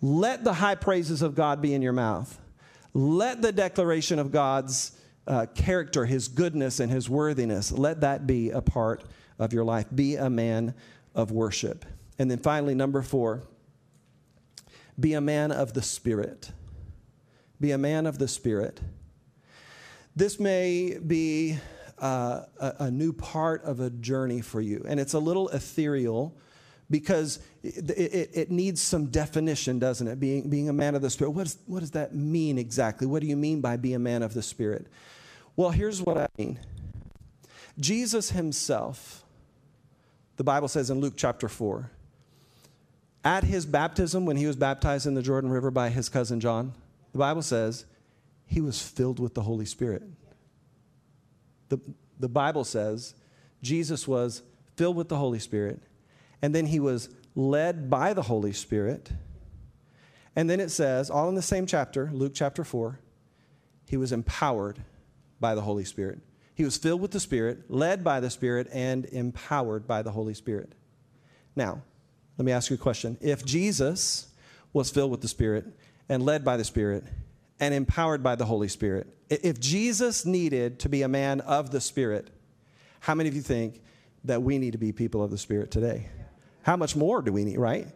Let 0.01 0.43
the 0.43 0.53
high 0.53 0.75
praises 0.75 1.21
of 1.21 1.35
God 1.35 1.61
be 1.61 1.73
in 1.73 1.81
your 1.81 1.93
mouth. 1.93 2.39
Let 2.93 3.41
the 3.41 3.51
declaration 3.51 4.19
of 4.19 4.31
God's 4.31 4.97
uh, 5.27 5.45
character, 5.53 6.05
his 6.05 6.27
goodness, 6.27 6.79
and 6.79 6.91
his 6.91 7.09
worthiness, 7.09 7.71
let 7.71 8.01
that 8.01 8.25
be 8.25 8.49
a 8.49 8.61
part 8.61 9.03
of 9.37 9.53
your 9.53 9.63
life. 9.63 9.85
Be 9.93 10.15
a 10.15 10.29
man 10.29 10.73
of 11.13 11.31
worship. 11.31 11.85
And 12.17 12.29
then 12.29 12.39
finally, 12.39 12.75
number 12.75 13.01
four, 13.01 13.43
be 14.99 15.13
a 15.13 15.21
man 15.21 15.51
of 15.51 15.73
the 15.73 15.81
Spirit. 15.81 16.51
Be 17.61 17.71
a 17.71 17.77
man 17.77 18.07
of 18.07 18.17
the 18.17 18.27
Spirit. 18.27 18.81
This 20.15 20.39
may 20.39 20.97
be 20.97 21.57
uh, 21.99 22.41
a, 22.59 22.75
a, 22.79 22.91
new 22.91 23.13
part 23.13 23.63
of 23.63 23.79
a 23.79 23.91
journey 23.91 24.41
for 24.41 24.59
you, 24.59 24.83
and 24.87 24.99
it's 24.99 25.13
a 25.13 25.19
little 25.19 25.47
ethereal 25.49 26.35
because 26.89 27.39
it, 27.63 27.89
it, 27.91 28.29
it, 28.33 28.51
needs 28.51 28.81
some 28.81 29.05
definition, 29.05 29.77
doesn't 29.77 30.07
it? 30.07 30.19
Being, 30.19 30.49
being 30.49 30.67
a 30.67 30.73
man 30.73 30.95
of 30.95 31.03
the 31.03 31.09
Spirit. 31.11 31.31
What, 31.31 31.45
is, 31.45 31.57
what 31.67 31.79
does 31.81 31.91
that 31.91 32.15
mean 32.15 32.57
exactly? 32.57 33.05
What 33.05 33.21
do 33.21 33.27
you 33.27 33.37
mean 33.37 33.61
by 33.61 33.77
be 33.77 33.93
a 33.93 33.99
man 33.99 34.23
of 34.23 34.33
the 34.33 34.41
Spirit? 34.41 34.87
Well, 35.55 35.69
here's 35.69 36.01
what 36.01 36.17
I 36.17 36.27
mean 36.37 36.59
Jesus 37.79 38.31
himself, 38.31 39.23
the 40.37 40.43
Bible 40.43 40.67
says 40.67 40.89
in 40.89 40.99
Luke 40.99 41.13
chapter 41.15 41.47
4, 41.47 41.91
at 43.23 43.43
his 43.43 43.67
baptism, 43.67 44.25
when 44.25 44.35
he 44.35 44.47
was 44.47 44.55
baptized 44.55 45.05
in 45.05 45.13
the 45.13 45.21
Jordan 45.21 45.51
River 45.51 45.69
by 45.69 45.89
his 45.89 46.09
cousin 46.09 46.39
John, 46.39 46.73
the 47.11 47.17
Bible 47.17 47.41
says 47.41 47.85
he 48.45 48.61
was 48.61 48.81
filled 48.81 49.19
with 49.19 49.33
the 49.33 49.41
Holy 49.41 49.65
Spirit. 49.65 50.03
The, 51.69 51.79
the 52.19 52.29
Bible 52.29 52.63
says 52.63 53.15
Jesus 53.61 54.07
was 54.07 54.43
filled 54.75 54.95
with 54.95 55.09
the 55.09 55.17
Holy 55.17 55.39
Spirit, 55.39 55.81
and 56.41 56.53
then 56.53 56.65
he 56.65 56.79
was 56.79 57.09
led 57.35 57.89
by 57.89 58.13
the 58.13 58.23
Holy 58.23 58.53
Spirit. 58.53 59.11
And 60.35 60.49
then 60.49 60.59
it 60.59 60.69
says, 60.69 61.09
all 61.09 61.29
in 61.29 61.35
the 61.35 61.41
same 61.41 61.65
chapter, 61.65 62.09
Luke 62.13 62.31
chapter 62.33 62.63
4, 62.63 62.99
he 63.89 63.97
was 63.97 64.11
empowered 64.11 64.79
by 65.39 65.55
the 65.55 65.61
Holy 65.61 65.83
Spirit. 65.83 66.19
He 66.55 66.63
was 66.63 66.77
filled 66.77 67.01
with 67.01 67.11
the 67.11 67.19
Spirit, 67.19 67.69
led 67.69 68.03
by 68.03 68.19
the 68.19 68.29
Spirit, 68.29 68.67
and 68.71 69.05
empowered 69.05 69.87
by 69.87 70.01
the 70.01 70.11
Holy 70.11 70.33
Spirit. 70.33 70.73
Now, 71.55 71.81
let 72.37 72.45
me 72.45 72.51
ask 72.51 72.69
you 72.69 72.75
a 72.75 72.79
question. 72.79 73.17
If 73.19 73.45
Jesus 73.45 74.27
was 74.73 74.89
filled 74.89 75.11
with 75.11 75.21
the 75.21 75.27
Spirit 75.27 75.65
and 76.11 76.23
led 76.23 76.43
by 76.43 76.57
the 76.57 76.63
Spirit 76.65 77.05
and 77.61 77.73
empowered 77.73 78.21
by 78.21 78.35
the 78.35 78.43
Holy 78.43 78.67
Spirit. 78.67 79.07
If 79.29 79.61
Jesus 79.61 80.25
needed 80.25 80.77
to 80.79 80.89
be 80.89 81.03
a 81.03 81.07
man 81.07 81.39
of 81.39 81.71
the 81.71 81.79
Spirit, 81.79 82.29
how 82.99 83.15
many 83.15 83.29
of 83.29 83.35
you 83.35 83.41
think 83.41 83.81
that 84.25 84.43
we 84.43 84.57
need 84.57 84.71
to 84.71 84.77
be 84.77 84.91
people 84.91 85.23
of 85.23 85.31
the 85.31 85.37
Spirit 85.37 85.71
today? 85.71 86.09
How 86.63 86.75
much 86.75 86.97
more 86.97 87.21
do 87.21 87.31
we 87.31 87.45
need, 87.45 87.57
right? 87.57 87.87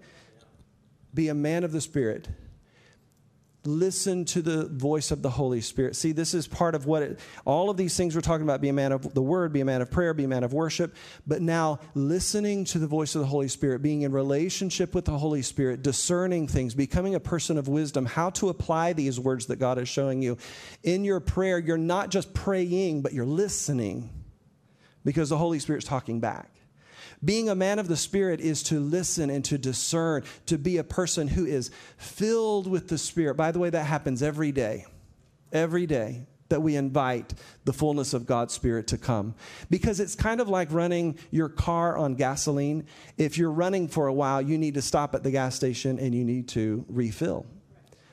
Be 1.13 1.27
a 1.27 1.33
man 1.33 1.65
of 1.65 1.73
the 1.73 1.81
Spirit, 1.81 2.29
listen 3.67 4.25
to 4.25 4.41
the 4.41 4.67
voice 4.67 5.11
of 5.11 5.21
the 5.21 5.29
Holy 5.29 5.61
Spirit. 5.61 5.95
See, 5.95 6.11
this 6.11 6.33
is 6.33 6.47
part 6.47 6.75
of 6.75 6.85
what 6.85 7.03
it, 7.03 7.19
all 7.45 7.69
of 7.69 7.77
these 7.77 7.95
things 7.95 8.15
we're 8.15 8.21
talking 8.21 8.43
about 8.43 8.61
be 8.61 8.69
a 8.69 8.73
man 8.73 8.91
of 8.91 9.13
the 9.13 9.21
word, 9.21 9.53
be 9.53 9.61
a 9.61 9.65
man 9.65 9.81
of 9.81 9.91
prayer, 9.91 10.13
be 10.13 10.23
a 10.23 10.27
man 10.27 10.43
of 10.43 10.53
worship. 10.53 10.95
But 11.27 11.41
now, 11.41 11.79
listening 11.93 12.65
to 12.65 12.79
the 12.79 12.87
voice 12.87 13.15
of 13.15 13.21
the 13.21 13.27
Holy 13.27 13.47
Spirit, 13.47 13.81
being 13.81 14.03
in 14.03 14.11
relationship 14.11 14.95
with 14.95 15.05
the 15.05 15.17
Holy 15.17 15.41
Spirit, 15.41 15.81
discerning 15.81 16.47
things, 16.47 16.73
becoming 16.73 17.15
a 17.15 17.19
person 17.19 17.57
of 17.57 17.67
wisdom, 17.67 18.05
how 18.05 18.29
to 18.31 18.49
apply 18.49 18.93
these 18.93 19.19
words 19.19 19.47
that 19.47 19.57
God 19.57 19.77
is 19.77 19.89
showing 19.89 20.21
you. 20.21 20.37
In 20.83 21.03
your 21.03 21.19
prayer, 21.19 21.59
you're 21.59 21.77
not 21.77 22.09
just 22.09 22.33
praying, 22.33 23.01
but 23.01 23.13
you're 23.13 23.25
listening 23.25 24.09
because 25.03 25.29
the 25.29 25.37
Holy 25.37 25.59
Spirit's 25.59 25.85
talking 25.85 26.19
back. 26.19 26.54
Being 27.23 27.49
a 27.49 27.55
man 27.55 27.79
of 27.79 27.87
the 27.87 27.97
Spirit 27.97 28.39
is 28.41 28.63
to 28.63 28.79
listen 28.79 29.29
and 29.29 29.43
to 29.45 29.57
discern, 29.57 30.23
to 30.47 30.57
be 30.57 30.77
a 30.77 30.83
person 30.83 31.27
who 31.27 31.45
is 31.45 31.71
filled 31.97 32.67
with 32.67 32.87
the 32.87 32.97
Spirit. 32.97 33.35
By 33.35 33.51
the 33.51 33.59
way, 33.59 33.69
that 33.69 33.85
happens 33.85 34.21
every 34.21 34.51
day. 34.51 34.85
Every 35.51 35.85
day 35.85 36.27
that 36.49 36.61
we 36.61 36.75
invite 36.75 37.33
the 37.63 37.73
fullness 37.73 38.13
of 38.13 38.25
God's 38.25 38.53
Spirit 38.53 38.87
to 38.87 38.97
come. 38.97 39.35
Because 39.69 39.99
it's 39.99 40.15
kind 40.15 40.39
of 40.39 40.49
like 40.49 40.71
running 40.71 41.17
your 41.31 41.49
car 41.49 41.97
on 41.97 42.15
gasoline. 42.15 42.85
If 43.17 43.37
you're 43.37 43.51
running 43.51 43.87
for 43.87 44.07
a 44.07 44.13
while, 44.13 44.41
you 44.41 44.57
need 44.57 44.75
to 44.75 44.81
stop 44.81 45.15
at 45.15 45.23
the 45.23 45.31
gas 45.31 45.55
station 45.55 45.97
and 45.97 46.13
you 46.13 46.23
need 46.23 46.47
to 46.49 46.85
refill. 46.87 47.45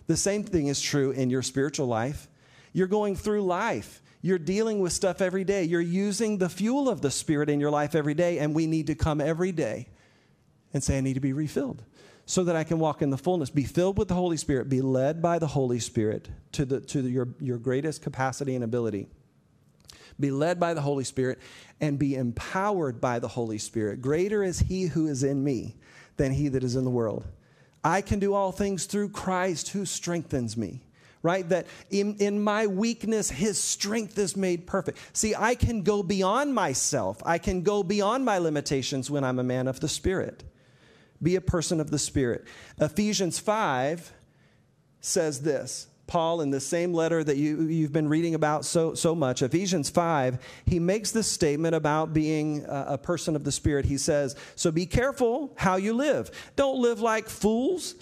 The 0.07 0.17
same 0.17 0.45
thing 0.45 0.69
is 0.69 0.81
true 0.81 1.11
in 1.11 1.31
your 1.31 1.43
spiritual 1.43 1.87
life. 1.87 2.29
You're 2.73 2.87
going 2.87 3.17
through 3.17 3.43
life 3.43 4.02
you're 4.23 4.39
dealing 4.39 4.79
with 4.79 4.93
stuff 4.93 5.21
every 5.21 5.43
day. 5.43 5.65
You're 5.65 5.81
using 5.81 6.39
the 6.39 6.49
fuel 6.49 6.89
of 6.89 7.01
the 7.01 7.11
Spirit 7.11 7.51
in 7.51 7.59
your 7.61 7.73
life 7.73 7.97
every 7.97 8.15
day, 8.15 8.39
and 8.39 8.55
we 8.55 8.69
need 8.69 8.87
to 8.87 8.95
come 8.95 9.21
every 9.21 9.51
day 9.51 9.89
and 10.73 10.83
say, 10.83 10.97
I 10.97 11.01
need 11.01 11.15
to 11.15 11.21
be 11.21 11.33
refilled 11.33 11.85
so 12.25 12.45
that 12.45 12.55
I 12.55 12.63
can 12.63 12.79
walk 12.79 13.03
in 13.03 13.11
the 13.11 13.19
fullness, 13.19 13.51
be 13.51 13.65
filled 13.65 13.99
with 13.99 14.07
the 14.07 14.15
Holy 14.15 14.37
Spirit, 14.37 14.69
be 14.69 14.81
led 14.81 15.21
by 15.21 15.41
the 15.41 15.49
Holy 15.49 15.81
Spirit 15.81 16.31
to, 16.53 16.65
the, 16.65 16.81
to 16.81 17.03
the, 17.03 17.11
your, 17.11 17.29
your 17.41 17.59
greatest 17.59 18.01
capacity 18.01 18.55
and 18.55 18.63
ability. 18.63 19.09
Be 20.21 20.31
led 20.31 20.61
by 20.61 20.73
the 20.73 20.81
Holy 20.81 21.05
Spirit 21.05 21.41
and 21.81 21.99
be 21.99 22.15
empowered 22.15 23.01
by 23.01 23.19
the 23.19 23.29
Holy 23.29 23.59
Spirit. 23.59 24.01
Greater 24.01 24.45
is 24.45 24.61
He 24.61 24.85
who 24.85 25.09
is 25.09 25.25
in 25.25 25.43
me 25.43 25.77
than 26.17 26.33
He 26.33 26.49
that 26.49 26.63
is 26.63 26.77
in 26.77 26.85
the 26.85 26.91
world. 26.91 27.27
I 27.83 28.01
can 28.03 28.21
do 28.21 28.35
all 28.35 28.53
things 28.53 28.85
through 28.85 29.09
Christ 29.09 29.71
who 29.71 29.85
strengthens 29.85 30.57
me 30.57 30.85
right? 31.23 31.49
That 31.49 31.67
in, 31.91 32.17
in 32.17 32.43
my 32.43 32.67
weakness, 32.67 33.31
his 33.31 33.63
strength 33.63 34.19
is 34.19 34.37
made 34.37 34.67
perfect. 34.67 34.99
See, 35.13 35.35
I 35.35 35.55
can 35.55 35.83
go 35.83 36.03
beyond 36.03 36.55
myself, 36.55 37.23
I 37.25 37.39
can 37.39 37.63
go 37.63 37.83
beyond 37.83 38.25
my 38.25 38.39
limitations 38.39 39.11
when 39.11 39.25
I'm 39.25 39.39
a 39.39 39.45
man 39.45 39.69
of 39.69 39.81
the 39.81 39.89
Spirit. 39.89 40.45
Be 41.23 41.37
a 41.37 41.41
person 41.41 41.81
of 41.81 41.91
the 41.91 41.99
Spirit. 41.99 42.45
Ephesians 42.79 43.39
5 43.39 44.13
says 45.01 45.41
this. 45.43 45.87
Paul, 46.09 46.41
in 46.43 46.51
the 46.51 46.61
same 46.61 46.93
letter 46.93 47.23
that 47.25 47.37
you, 47.37 47.63
you've 47.63 47.93
been 47.93 48.09
reading 48.09 48.35
about 48.35 48.65
so, 48.67 48.93
so 48.93 49.15
much, 49.15 49.41
Ephesians 49.41 49.89
5, 49.89 50.63
he 50.67 50.79
makes 50.79 51.11
this 51.11 51.27
statement 51.27 51.75
about 51.75 52.13
being 52.13 52.67
a, 52.67 52.85
a 52.89 52.99
person 52.99 53.35
of 53.35 53.45
the 53.45 53.53
Spirit. 53.53 53.87
He 53.87 53.97
says, 53.97 54.37
So 54.55 54.71
be 54.71 54.85
careful 54.85 55.55
how 55.57 55.77
you 55.77 55.95
live. 55.95 56.31
Don't 56.55 56.83
live 56.83 57.01
like 57.01 57.29
fools 57.29 57.95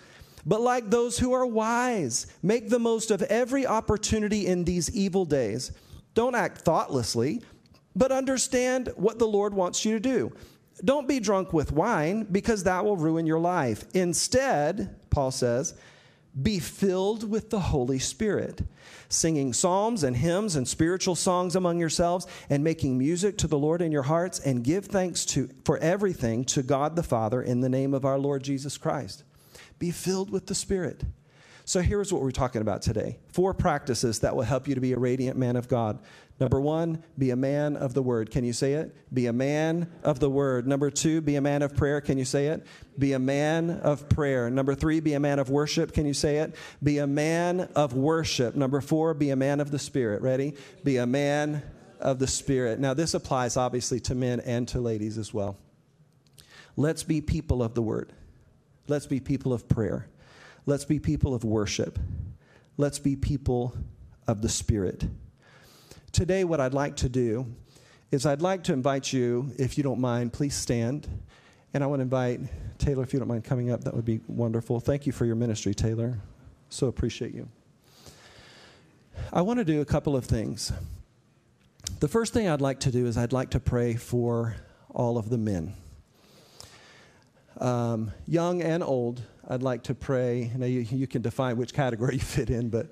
but 0.47 0.61
like 0.61 0.91
those 0.91 1.19
who 1.19 1.33
are 1.33 1.47
wise, 1.47 2.27
make 2.43 2.69
the 2.69 2.79
most 2.79 3.11
of 3.11 3.23
every 3.23 3.67
opportunity 3.67 4.47
in 4.47 4.65
these 4.65 4.91
evil 4.95 5.25
days. 5.25 5.73
Don't 6.15 6.35
act 6.35 6.63
thoughtlessly, 6.63 7.43
but 7.95 8.13
understand 8.13 8.93
what 8.97 9.19
the 9.19 9.27
Lord 9.27 9.55
wants 9.55 9.85
you 9.85 9.93
to 9.93 10.01
do. 10.01 10.33
Don't 10.85 11.09
be 11.09 11.21
drunk 11.21 11.53
with 11.53 11.73
wine, 11.73 12.27
because 12.31 12.65
that 12.65 12.85
will 12.85 12.97
ruin 12.97 13.27
your 13.27 13.39
life. 13.39 13.85
Instead, 13.95 14.97
Paul 15.11 15.31
says, 15.31 15.75
be 16.43 16.61
filled 16.61 17.29
with 17.29 17.51
the 17.51 17.59
Holy 17.59 17.99
Spirit, 17.99 18.63
singing 19.09 19.53
psalms 19.53 20.05
and 20.05 20.17
hymns 20.17 20.55
and 20.55 20.67
spiritual 20.67 21.17
songs 21.17 21.57
among 21.57 21.81
yourselves, 21.81 22.27
and 22.49 22.63
making 22.63 22.97
music 22.97 23.37
to 23.39 23.49
the 23.49 23.59
Lord 23.59 23.83
in 23.83 23.91
your 23.91 24.05
hearts, 24.05 24.39
and 24.39 24.63
give 24.63 24.87
thanks 24.87 25.25
to, 25.27 25.51
for 25.65 25.77
everything 25.79 26.45
to 26.45 26.63
God 26.63 26.95
the 26.95 27.03
Father 27.03 27.43
in 27.43 27.61
the 27.61 27.69
name 27.69 27.93
of 27.93 28.05
our 28.05 28.19
Lord 28.19 28.45
Jesus 28.45 28.79
Christ. 28.79 29.25
Be 29.81 29.91
filled 29.91 30.31
with 30.31 30.47
the 30.47 30.55
Spirit. 30.55 31.03
So 31.65 31.81
here's 31.81 32.13
what 32.13 32.23
we're 32.23 32.31
talking 32.31 32.63
about 32.63 32.83
today 32.83 33.19
four 33.29 33.55
practices 33.55 34.21
that 34.21 34.35
will 34.35 34.43
help 34.43 34.69
you 34.69 34.75
to 34.75 34.81
be 34.81 34.93
a 34.93 34.99
radiant 34.99 35.37
man 35.37 35.57
of 35.57 35.69
God. 35.69 36.01
Number 36.39 36.61
one, 36.61 37.05
be 37.19 37.31
a 37.31 37.37
man 37.37 37.77
of 37.77 37.95
the 37.95 38.03
word. 38.03 38.31
Can 38.31 38.45
you 38.45 38.53
say 38.53 38.73
it? 38.73 38.97
Be 39.13 39.27
a 39.27 39.33
man 39.33 39.91
of 40.03 40.21
the 40.21 40.31
word. 40.31 40.67
Number 40.67 40.91
two, 40.91 41.21
be 41.21 41.37
a 41.37 41.41
man 41.41 41.63
of 41.63 41.77
prayer. 41.77 42.01
Can 42.01 42.19
you 42.19 42.25
say 42.25 42.47
it? 42.47 42.67
Be 42.99 43.13
a 43.13 43.19
man 43.19 43.71
of 43.71 44.09
prayer. 44.09 44.51
Number 44.51 44.75
three, 44.75 45.01
be 45.01 45.13
a 45.13 45.21
man 45.21 45.39
of 45.39 45.51
worship. 45.51 45.93
Can 45.93 46.07
you 46.07 46.15
say 46.15 46.39
it? 46.39 46.57
Be 46.83 46.99
a 46.99 47.07
man 47.07 47.69
of 47.77 47.93
worship. 47.93 48.57
Number 48.57 48.81
four, 48.81 49.15
be 49.15 49.31
a 49.31 49.37
man 49.37 49.61
of 49.61 49.71
the 49.71 49.79
spirit. 49.79 50.23
Ready? 50.23 50.55
Be 50.83 50.97
a 50.97 51.07
man 51.07 51.63
of 52.01 52.19
the 52.19 52.27
spirit. 52.27 52.81
Now, 52.81 52.95
this 52.95 53.15
applies 53.15 53.57
obviously 53.57 54.01
to 54.01 54.15
men 54.15 54.41
and 54.41 54.67
to 54.69 54.81
ladies 54.81 55.19
as 55.19 55.33
well. 55.33 55.59
Let's 56.75 57.03
be 57.03 57.21
people 57.21 57.63
of 57.63 57.75
the 57.75 57.83
word. 57.83 58.13
Let's 58.91 59.07
be 59.07 59.21
people 59.21 59.53
of 59.53 59.69
prayer. 59.69 60.09
Let's 60.67 60.85
be 60.85 60.99
people 60.99 61.33
of 61.33 61.45
worship. 61.45 61.97
Let's 62.77 62.99
be 62.99 63.15
people 63.15 63.73
of 64.27 64.43
the 64.43 64.49
Spirit. 64.49 65.05
Today, 66.11 66.43
what 66.43 66.59
I'd 66.59 66.75
like 66.75 66.97
to 66.97 67.09
do 67.09 67.47
is 68.11 68.27
I'd 68.27 68.43
like 68.43 68.65
to 68.65 68.73
invite 68.73 69.13
you, 69.13 69.53
if 69.61 69.79
you 69.79 69.85
don't 69.85 70.01
mind, 70.01 70.33
please 70.33 70.57
stand. 70.57 71.07
And 71.73 71.85
I 71.85 71.87
want 71.87 72.01
to 72.01 72.03
invite 72.03 72.41
Taylor, 72.79 73.05
if 73.05 73.13
you 73.13 73.21
don't 73.21 73.29
mind 73.29 73.45
coming 73.45 73.71
up, 73.71 73.85
that 73.85 73.95
would 73.95 74.05
be 74.05 74.23
wonderful. 74.27 74.81
Thank 74.81 75.07
you 75.07 75.13
for 75.13 75.25
your 75.25 75.37
ministry, 75.37 75.73
Taylor. 75.73 76.19
So 76.69 76.89
appreciate 76.89 77.33
you. 77.33 77.49
I 79.33 79.43
want 79.43 79.61
to 79.61 79.65
do 79.65 79.81
a 79.81 79.85
couple 79.85 80.17
of 80.17 80.25
things. 80.25 80.73
The 82.01 82.09
first 82.09 82.33
thing 82.33 82.49
I'd 82.49 82.61
like 82.61 82.81
to 82.81 82.91
do 82.91 83.07
is 83.07 83.17
I'd 83.17 83.33
like 83.33 83.51
to 83.51 83.61
pray 83.61 83.95
for 83.95 84.57
all 84.93 85.17
of 85.17 85.31
the 85.31 85.39
men 85.39 85.75
um, 87.61 88.11
young 88.27 88.63
and 88.63 88.83
old, 88.83 89.23
I'd 89.49 89.63
like 89.63 89.85
to 89.85 89.95
pray. 89.95 90.51
Now, 90.57 90.67
you, 90.67 90.81
you 90.81 91.07
can 91.07 91.23
define 91.23 91.57
which 91.57 91.75
category 91.75 92.15
you 92.15 92.21
fit 92.21 92.51
in, 92.51 92.71
but 92.71 92.89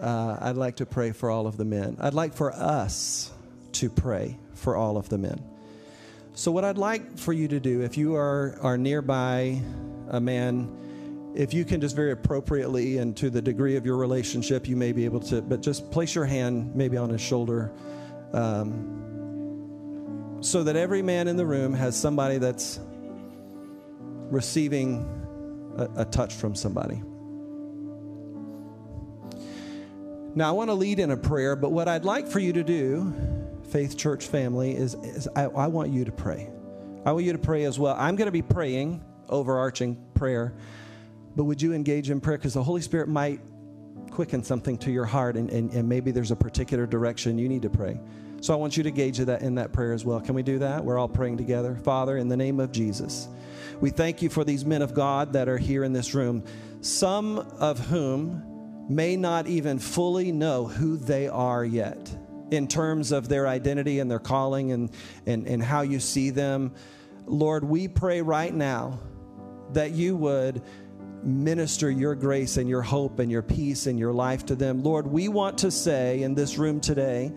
uh, 0.00 0.36
I'd 0.40 0.56
like 0.56 0.76
to 0.76 0.86
pray 0.86 1.12
for 1.12 1.30
all 1.30 1.46
of 1.46 1.56
the 1.56 1.64
men. 1.64 1.96
I'd 2.00 2.14
like 2.14 2.34
for 2.34 2.52
us 2.52 3.32
to 3.72 3.90
pray 3.90 4.38
for 4.54 4.76
all 4.76 4.96
of 4.96 5.08
the 5.08 5.18
men. 5.18 5.42
So, 6.34 6.52
what 6.52 6.64
I'd 6.64 6.78
like 6.78 7.18
for 7.18 7.32
you 7.32 7.48
to 7.48 7.58
do, 7.58 7.82
if 7.82 7.96
you 7.96 8.14
are, 8.14 8.58
are 8.60 8.76
nearby 8.76 9.62
a 10.08 10.20
man, 10.20 11.32
if 11.34 11.54
you 11.54 11.64
can 11.64 11.80
just 11.80 11.96
very 11.96 12.12
appropriately 12.12 12.98
and 12.98 13.16
to 13.16 13.30
the 13.30 13.40
degree 13.40 13.76
of 13.76 13.86
your 13.86 13.96
relationship, 13.96 14.68
you 14.68 14.76
may 14.76 14.92
be 14.92 15.06
able 15.06 15.20
to, 15.20 15.40
but 15.40 15.62
just 15.62 15.90
place 15.90 16.14
your 16.14 16.26
hand 16.26 16.74
maybe 16.74 16.96
on 16.96 17.10
his 17.10 17.20
shoulder 17.20 17.72
um, 18.32 18.92
so 20.42 20.62
that 20.62 20.76
every 20.76 21.02
man 21.02 21.28
in 21.28 21.36
the 21.36 21.46
room 21.46 21.72
has 21.72 21.98
somebody 21.98 22.38
that's 22.38 22.80
receiving 24.30 25.04
a, 25.76 26.02
a 26.02 26.04
touch 26.04 26.34
from 26.34 26.54
somebody. 26.54 27.02
Now, 30.34 30.50
I 30.50 30.52
want 30.52 30.68
to 30.68 30.74
lead 30.74 30.98
in 30.98 31.10
a 31.10 31.16
prayer, 31.16 31.56
but 31.56 31.72
what 31.72 31.88
I'd 31.88 32.04
like 32.04 32.28
for 32.28 32.40
you 32.40 32.52
to 32.52 32.62
do, 32.62 33.14
Faith 33.70 33.96
Church 33.96 34.26
family, 34.26 34.76
is, 34.76 34.94
is 34.94 35.28
I, 35.34 35.44
I 35.44 35.66
want 35.68 35.90
you 35.90 36.04
to 36.04 36.12
pray. 36.12 36.50
I 37.06 37.12
want 37.12 37.24
you 37.24 37.32
to 37.32 37.38
pray 37.38 37.64
as 37.64 37.78
well. 37.78 37.96
I'm 37.98 38.16
going 38.16 38.26
to 38.26 38.32
be 38.32 38.42
praying, 38.42 39.02
overarching 39.28 39.96
prayer, 40.14 40.52
but 41.34 41.44
would 41.44 41.62
you 41.62 41.72
engage 41.72 42.10
in 42.10 42.20
prayer? 42.20 42.36
Because 42.36 42.54
the 42.54 42.62
Holy 42.62 42.82
Spirit 42.82 43.08
might 43.08 43.40
quicken 44.10 44.42
something 44.42 44.76
to 44.78 44.90
your 44.90 45.04
heart, 45.04 45.36
and, 45.36 45.48
and, 45.50 45.70
and 45.72 45.88
maybe 45.88 46.10
there's 46.10 46.30
a 46.30 46.36
particular 46.36 46.86
direction 46.86 47.38
you 47.38 47.48
need 47.48 47.62
to 47.62 47.70
pray. 47.70 47.98
So 48.40 48.52
I 48.52 48.56
want 48.56 48.76
you 48.76 48.82
to 48.82 48.90
gauge 48.90 49.18
that 49.18 49.42
in 49.42 49.54
that 49.54 49.72
prayer 49.72 49.92
as 49.92 50.04
well. 50.04 50.20
Can 50.20 50.34
we 50.34 50.42
do 50.42 50.58
that? 50.58 50.84
We're 50.84 50.98
all 50.98 51.08
praying 51.08 51.38
together. 51.38 51.76
Father, 51.76 52.18
in 52.18 52.28
the 52.28 52.36
name 52.36 52.60
of 52.60 52.72
Jesus. 52.72 53.28
We 53.80 53.90
thank 53.90 54.22
you 54.22 54.30
for 54.30 54.44
these 54.44 54.64
men 54.64 54.82
of 54.82 54.94
God 54.94 55.34
that 55.34 55.48
are 55.48 55.58
here 55.58 55.84
in 55.84 55.92
this 55.92 56.14
room, 56.14 56.44
some 56.80 57.38
of 57.38 57.78
whom 57.78 58.42
may 58.88 59.16
not 59.16 59.46
even 59.46 59.78
fully 59.78 60.32
know 60.32 60.66
who 60.66 60.96
they 60.96 61.28
are 61.28 61.64
yet 61.64 62.16
in 62.50 62.68
terms 62.68 63.12
of 63.12 63.28
their 63.28 63.46
identity 63.46 63.98
and 63.98 64.10
their 64.10 64.18
calling 64.18 64.72
and, 64.72 64.90
and, 65.26 65.46
and 65.46 65.62
how 65.62 65.82
you 65.82 66.00
see 66.00 66.30
them. 66.30 66.72
Lord, 67.26 67.64
we 67.64 67.88
pray 67.88 68.22
right 68.22 68.54
now 68.54 69.00
that 69.72 69.90
you 69.90 70.16
would 70.16 70.62
minister 71.22 71.90
your 71.90 72.14
grace 72.14 72.56
and 72.56 72.68
your 72.68 72.82
hope 72.82 73.18
and 73.18 73.30
your 73.30 73.42
peace 73.42 73.86
and 73.86 73.98
your 73.98 74.12
life 74.12 74.46
to 74.46 74.54
them. 74.54 74.82
Lord, 74.82 75.08
we 75.08 75.28
want 75.28 75.58
to 75.58 75.70
say 75.72 76.22
in 76.22 76.34
this 76.34 76.56
room 76.56 76.80
today, 76.80 77.32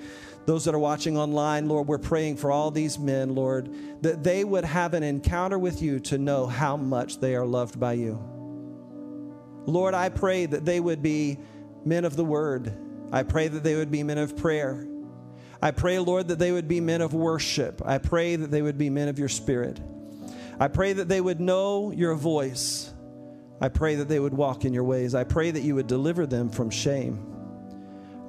those 0.46 0.66
that 0.66 0.74
are 0.74 0.80
watching 0.80 1.18
online, 1.18 1.68
Lord, 1.68 1.88
we're 1.88 1.98
praying 1.98 2.38
for 2.38 2.52
all 2.52 2.72
these 2.72 2.98
men, 2.98 3.36
Lord, 3.36 3.74
that 4.02 4.24
they 4.24 4.44
would 4.44 4.66
have 4.66 4.94
an 4.94 5.04
encounter 5.04 5.60
with 5.60 5.82
you 5.82 6.00
to 6.02 6.18
know 6.18 6.48
how 6.48 6.76
much 6.78 7.20
they 7.20 7.36
are 7.36 7.46
loved 7.46 7.80
by 7.80 7.94
you. 7.94 8.20
Lord, 9.66 9.94
I 9.94 10.10
pray 10.10 10.46
that 10.46 10.66
they 10.66 10.80
would 10.80 11.02
be 11.02 11.38
men 11.86 12.06
of 12.06 12.16
the 12.16 12.26
word. 12.26 12.76
I 13.12 13.24
pray 13.24 13.48
that 13.48 13.64
they 13.64 13.76
would 13.76 13.92
be 13.92 14.04
men 14.04 14.18
of 14.18 14.36
prayer. 14.36 14.88
I 15.62 15.72
pray, 15.72 16.00
Lord, 16.00 16.30
that 16.30 16.40
they 16.40 16.52
would 16.52 16.68
be 16.68 16.80
men 16.80 17.02
of 17.02 17.14
worship. 17.14 17.82
I 17.86 17.98
pray 17.98 18.36
that 18.36 18.50
they 18.50 18.62
would 18.62 18.78
be 18.78 18.90
men 18.90 19.08
of 19.08 19.20
your 19.20 19.30
spirit. 19.30 19.80
I 20.60 20.68
pray 20.68 20.94
that 20.94 21.08
they 21.08 21.22
would 21.22 21.40
know 21.40 21.92
your 21.92 22.16
voice. 22.16 22.94
I 23.62 23.70
pray 23.70 23.96
that 23.96 24.08
they 24.08 24.20
would 24.20 24.34
walk 24.34 24.64
in 24.64 24.74
your 24.74 24.86
ways. 24.86 25.16
I 25.16 25.26
pray 25.26 25.52
that 25.52 25.62
you 25.62 25.76
would 25.76 25.88
deliver 25.88 26.26
them 26.26 26.50
from 26.50 26.70
shame. 26.70 27.26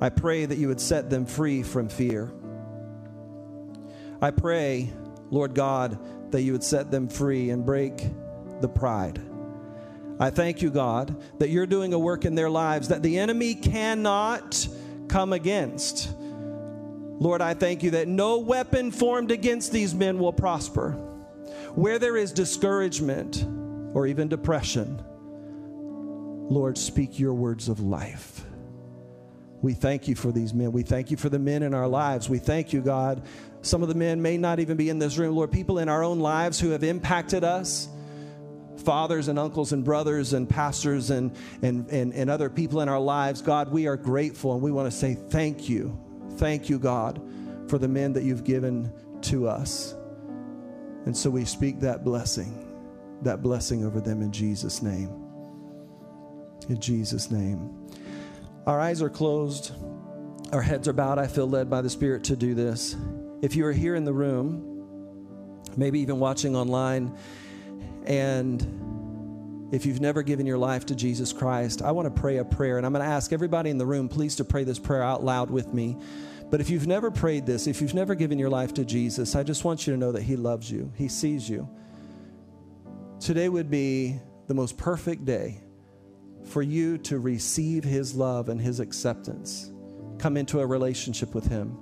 I 0.01 0.09
pray 0.09 0.47
that 0.47 0.57
you 0.57 0.69
would 0.69 0.81
set 0.81 1.11
them 1.11 1.27
free 1.27 1.63
from 1.63 1.89
fear. 1.89 2.33
I 4.23 4.31
pray, 4.31 4.91
Lord 5.31 5.55
God, 5.55 5.99
that 6.33 6.43
you 6.43 6.53
would 6.53 6.65
set 6.65 6.91
them 6.91 7.09
free 7.09 7.51
and 7.51 7.65
break 7.67 8.03
the 8.61 8.69
pride. 8.69 9.21
I 10.19 10.31
thank 10.31 10.63
you, 10.63 10.71
God, 10.71 11.23
that 11.39 11.51
you're 11.51 11.67
doing 11.67 11.93
a 11.93 11.99
work 11.99 12.25
in 12.25 12.35
their 12.35 12.51
lives 12.51 12.89
that 12.89 13.03
the 13.03 13.19
enemy 13.19 13.55
cannot 13.55 14.69
come 15.09 15.33
against. 15.33 16.15
Lord, 16.19 17.43
I 17.43 17.55
thank 17.55 17.83
you 17.83 17.93
that 17.93 18.09
no 18.09 18.39
weapon 18.39 18.91
formed 18.91 19.31
against 19.31 19.73
these 19.73 19.95
men 19.95 20.19
will 20.19 20.33
prosper. 20.33 20.93
Where 21.75 21.99
there 21.99 22.17
is 22.17 22.33
discouragement 22.33 23.45
or 23.95 24.07
even 24.07 24.29
depression, 24.29 25.03
Lord, 26.51 26.79
speak 26.79 27.19
your 27.19 27.35
words 27.35 27.69
of 27.69 27.81
life. 27.81 28.45
We 29.63 29.75
thank 29.75 30.09
you 30.09 30.15
for 30.15 30.33
these 30.33 30.55
men. 30.55 30.73
We 30.73 30.83
thank 30.83 31.11
you 31.11 31.17
for 31.17 31.29
the 31.29 31.39
men 31.39 31.63
in 31.63 31.75
our 31.75 31.89
lives. 31.89 32.29
We 32.29 32.39
thank 32.39 32.73
you, 32.73 32.81
God. 32.81 33.23
Some 33.63 33.83
of 33.83 33.89
the 33.89 33.95
men 33.95 34.23
may 34.23 34.39
not 34.39 34.59
even 34.59 34.77
be 34.77 34.89
in 34.89 34.99
this 34.99 35.19
room, 35.19 35.37
Lord, 35.37 35.53
people 35.53 35.79
in 35.79 35.89
our 35.89 36.03
own 36.03 36.21
lives 36.21 36.59
who 36.59 36.71
have 36.71 36.83
impacted 36.83 37.45
us 37.45 37.89
fathers 38.81 39.29
and 39.29 39.39
uncles 39.39 39.73
and 39.73 39.85
brothers 39.85 40.33
and 40.33 40.49
pastors 40.49 41.11
and, 41.11 41.37
and, 41.63 41.89
and, 41.91 42.15
and 42.15 42.31
other 42.31 42.49
people 42.49 42.81
in 42.81 42.89
our 42.89 43.01
lives. 43.01 43.43
God, 43.43 43.71
we 43.71 43.87
are 43.87 43.97
grateful 43.97 44.55
and 44.55 44.63
we 44.63 44.73
want 44.73 44.91
to 44.91 44.97
say 44.97 45.15
thank 45.15 45.69
you. 45.69 45.99
Thank 46.37 46.71
you, 46.71 46.79
God, 46.79 47.21
for 47.69 47.79
the 47.79 47.89
men 47.89 48.15
that 48.15 48.23
you've 48.23 48.45
given 48.45 48.91
to 49.23 49.47
us. 49.47 49.95
And 51.05 51.17
so 51.17 51.31
we 51.31 51.45
speak 51.45 51.81
that 51.81 52.05
blessing, 52.05 52.67
that 53.23 53.43
blessing 53.43 53.85
over 53.85 54.01
them 54.01 54.23
in 54.23 54.33
Jesus' 54.33 54.83
name. 54.83 55.11
In 56.69 56.81
Jesus' 56.81 57.31
name. 57.31 57.80
Our 58.67 58.79
eyes 58.79 59.01
are 59.01 59.11
closed, 59.11 59.73
our 60.53 60.63
heads 60.63 60.87
are 60.87 60.93
bowed. 60.93 61.19
I 61.19 61.27
feel 61.27 61.49
led 61.49 61.71
by 61.71 61.81
the 61.81 61.91
Spirit 61.91 62.25
to 62.25 62.37
do 62.37 62.55
this. 62.55 62.97
If 63.43 63.57
you 63.57 63.65
are 63.67 63.73
here 63.73 63.95
in 63.95 64.05
the 64.05 64.13
room, 64.13 65.65
maybe 65.77 66.01
even 66.01 66.19
watching 66.19 66.55
online, 66.55 67.17
and 68.05 68.61
if 69.73 69.87
you've 69.87 70.01
never 70.01 70.23
given 70.23 70.47
your 70.47 70.59
life 70.59 70.85
to 70.87 70.95
Jesus 70.95 71.33
Christ, 71.33 71.81
I 71.81 71.93
want 71.93 72.15
to 72.15 72.21
pray 72.21 72.39
a 72.39 72.45
prayer. 72.45 72.77
And 72.77 72.85
I'm 72.85 72.93
going 72.93 73.05
to 73.05 73.11
ask 73.11 73.33
everybody 73.33 73.71
in 73.71 73.79
the 73.79 73.87
room, 73.87 74.09
please, 74.09 74.37
to 74.37 74.45
pray 74.45 74.65
this 74.65 74.79
prayer 74.79 75.03
out 75.03 75.23
loud 75.23 75.51
with 75.51 75.73
me. 75.73 75.97
But 76.51 76.61
if 76.61 76.69
you've 76.69 76.89
never 76.89 77.11
prayed 77.11 77.47
this, 77.47 77.67
if 77.67 77.81
you've 77.81 77.95
never 77.95 78.15
given 78.15 78.39
your 78.39 78.51
life 78.51 78.75
to 78.75 78.85
Jesus, 78.85 79.37
I 79.37 79.45
just 79.45 79.65
want 79.65 79.87
you 79.87 79.93
to 79.93 79.99
know 79.99 80.13
that 80.13 80.23
He 80.23 80.37
loves 80.37 80.71
you, 80.71 80.93
He 80.97 81.09
sees 81.09 81.49
you. 81.49 81.69
Today 83.21 83.49
would 83.49 83.71
be 83.71 84.19
the 84.49 84.55
most 84.55 84.77
perfect 84.77 85.25
day 85.25 85.61
for 86.51 86.63
you 86.63 86.99
to 86.99 87.19
receive 87.19 87.85
His 87.85 88.15
love 88.15 88.49
and 88.49 88.61
His 88.61 88.81
acceptance, 88.81 89.71
come 90.19 90.37
into 90.37 90.61
a 90.61 90.67
relationship 90.67 91.35
with 91.35 91.47
Him. 91.47 91.79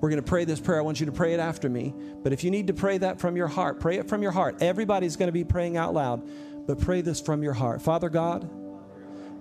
We're 0.00 0.10
going 0.10 0.22
to 0.22 0.28
pray 0.28 0.44
this 0.44 0.60
prayer. 0.60 0.78
I 0.78 0.82
want 0.82 1.00
you 1.00 1.06
to 1.06 1.12
pray 1.12 1.34
it 1.34 1.40
after 1.40 1.68
me. 1.68 1.92
But 2.22 2.32
if 2.32 2.44
you 2.44 2.50
need 2.50 2.68
to 2.68 2.74
pray 2.74 2.98
that 2.98 3.18
from 3.20 3.36
your 3.36 3.48
heart, 3.48 3.80
pray 3.80 3.98
it 3.98 4.08
from 4.08 4.22
your 4.22 4.30
heart. 4.30 4.62
Everybody's 4.62 5.16
going 5.16 5.26
to 5.28 5.32
be 5.32 5.44
praying 5.44 5.76
out 5.76 5.92
loud, 5.92 6.28
but 6.66 6.80
pray 6.80 7.00
this 7.00 7.20
from 7.20 7.42
your 7.42 7.52
heart. 7.52 7.82
Father 7.82 8.08
God, 8.08 8.48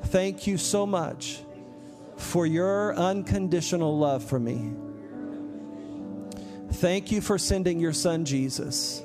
thank 0.06 0.48
you 0.48 0.58
so 0.58 0.86
much 0.86 1.40
for 2.16 2.48
your 2.48 2.96
unconditional 2.96 3.98
love 3.98 4.24
for 4.24 4.40
me. 4.40 4.72
Thank 6.74 7.12
you 7.12 7.22
for 7.22 7.38
sending 7.38 7.80
your 7.80 7.94
son 7.94 8.26
Jesus. 8.26 9.04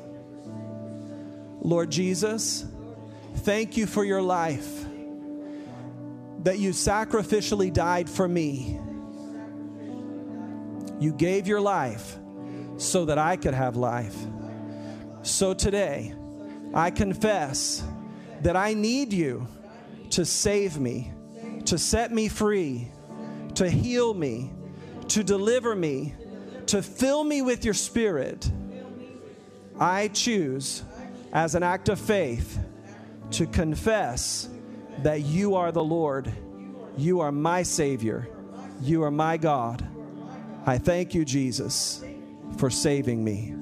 Lord 1.61 1.91
Jesus, 1.91 2.65
thank 3.37 3.77
you 3.77 3.87
for 3.87 4.05
your 4.05 4.23
life, 4.23 4.85
that 6.43 6.59
you 6.59 6.71
sacrificially 6.71 7.73
died 7.73 8.09
for 8.09 8.27
me. 8.27 8.81
You 10.99 11.13
gave 11.13 11.47
your 11.47 11.61
life 11.61 12.17
so 12.77 13.05
that 13.07 13.19
I 13.19 13.37
could 13.37 13.55
have 13.55 13.77
life. 13.77 14.17
So 15.23 15.55
today, 15.55 16.15
I 16.75 16.91
confess 16.91 17.85
that 18.43 18.57
I 18.57 18.75
need 18.75 19.13
you 19.13 19.47
to 20.11 20.25
save 20.25 20.79
me, 20.79 21.13
to 21.67 21.79
set 21.79 22.13
me 22.13 22.29
free 22.29 22.91
to 23.57 23.69
heal 23.69 24.15
me, 24.15 24.51
to 25.09 25.23
deliver 25.23 25.75
me, 25.75 26.15
to 26.67 26.83
fill 26.83 27.23
me 27.25 27.43
with 27.43 27.65
your 27.65 27.75
spirit, 27.75 28.51
I 29.79 30.09
choose 30.09 30.83
as 31.33 31.55
an 31.55 31.63
act 31.63 31.89
of 31.89 31.99
faith 31.99 32.59
to 33.33 33.47
confess 33.47 34.49
that 34.99 35.23
you 35.23 35.55
are 35.55 35.73
the 35.73 35.83
Lord. 35.85 36.33
You 36.97 37.21
are 37.21 37.33
my 37.33 37.63
Savior. 37.63 38.29
You 38.81 39.03
are 39.03 39.11
my 39.11 39.37
God. 39.37 39.87
I 40.67 40.79
thank 40.79 41.15
you, 41.15 41.25
Jesus, 41.25 42.05
for 42.57 42.71
saving 42.71 43.25
me. 43.25 43.55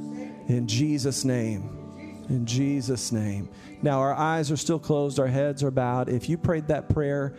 In 0.49 0.66
Jesus' 0.66 1.24
name. 1.24 2.24
In 2.28 2.45
Jesus' 2.47 3.12
name. 3.12 3.49
Now, 3.83 4.01
our 4.01 4.14
eyes 4.14 4.51
are 4.51 4.57
still 4.57 4.78
closed, 4.78 5.18
our 5.18 5.26
heads 5.26 5.62
are 5.62 5.70
bowed. 5.70 6.09
If 6.09 6.28
you 6.28 6.37
prayed 6.37 6.68
that 6.68 6.89
prayer, 6.89 7.35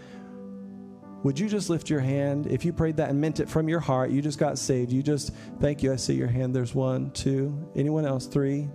would 1.24 1.40
you 1.40 1.48
just 1.48 1.70
lift 1.70 1.90
your 1.90 2.00
hand? 2.00 2.48
If 2.48 2.66
you 2.66 2.74
prayed 2.74 2.98
that 2.98 3.10
and 3.10 3.22
meant 3.22 3.40
it 3.40 3.48
from 3.48 3.70
your 3.70 3.80
heart, 3.80 4.10
you 4.10 4.22
just 4.22 4.40
got 4.40 4.58
saved. 4.58 4.92
You 4.92 5.04
just, 5.04 5.32
thank 5.60 5.84
you. 5.84 5.94
I 5.94 5.96
see 5.98 6.16
your 6.16 6.28
hand. 6.28 6.56
There's 6.56 6.74
one, 6.74 7.12
two. 7.12 7.70
Anyone 7.76 8.06
else? 8.06 8.26
Three, 8.26 8.70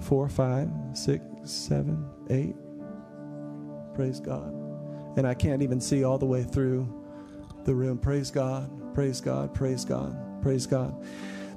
four, 0.00 0.28
five, 0.28 0.70
six, 0.94 1.22
seven, 1.44 2.08
eight. 2.30 2.56
Praise 3.94 4.20
God. 4.20 4.52
And 5.16 5.26
I 5.26 5.34
can't 5.34 5.62
even 5.62 5.80
see 5.80 6.04
all 6.04 6.18
the 6.18 6.26
way 6.26 6.42
through 6.42 6.88
the 7.64 7.74
room. 7.74 7.98
Praise 7.98 8.30
God. 8.30 8.94
Praise 8.94 9.20
God. 9.20 9.54
Praise 9.54 9.84
God. 9.84 10.42
Praise 10.42 10.66
God. 10.66 11.04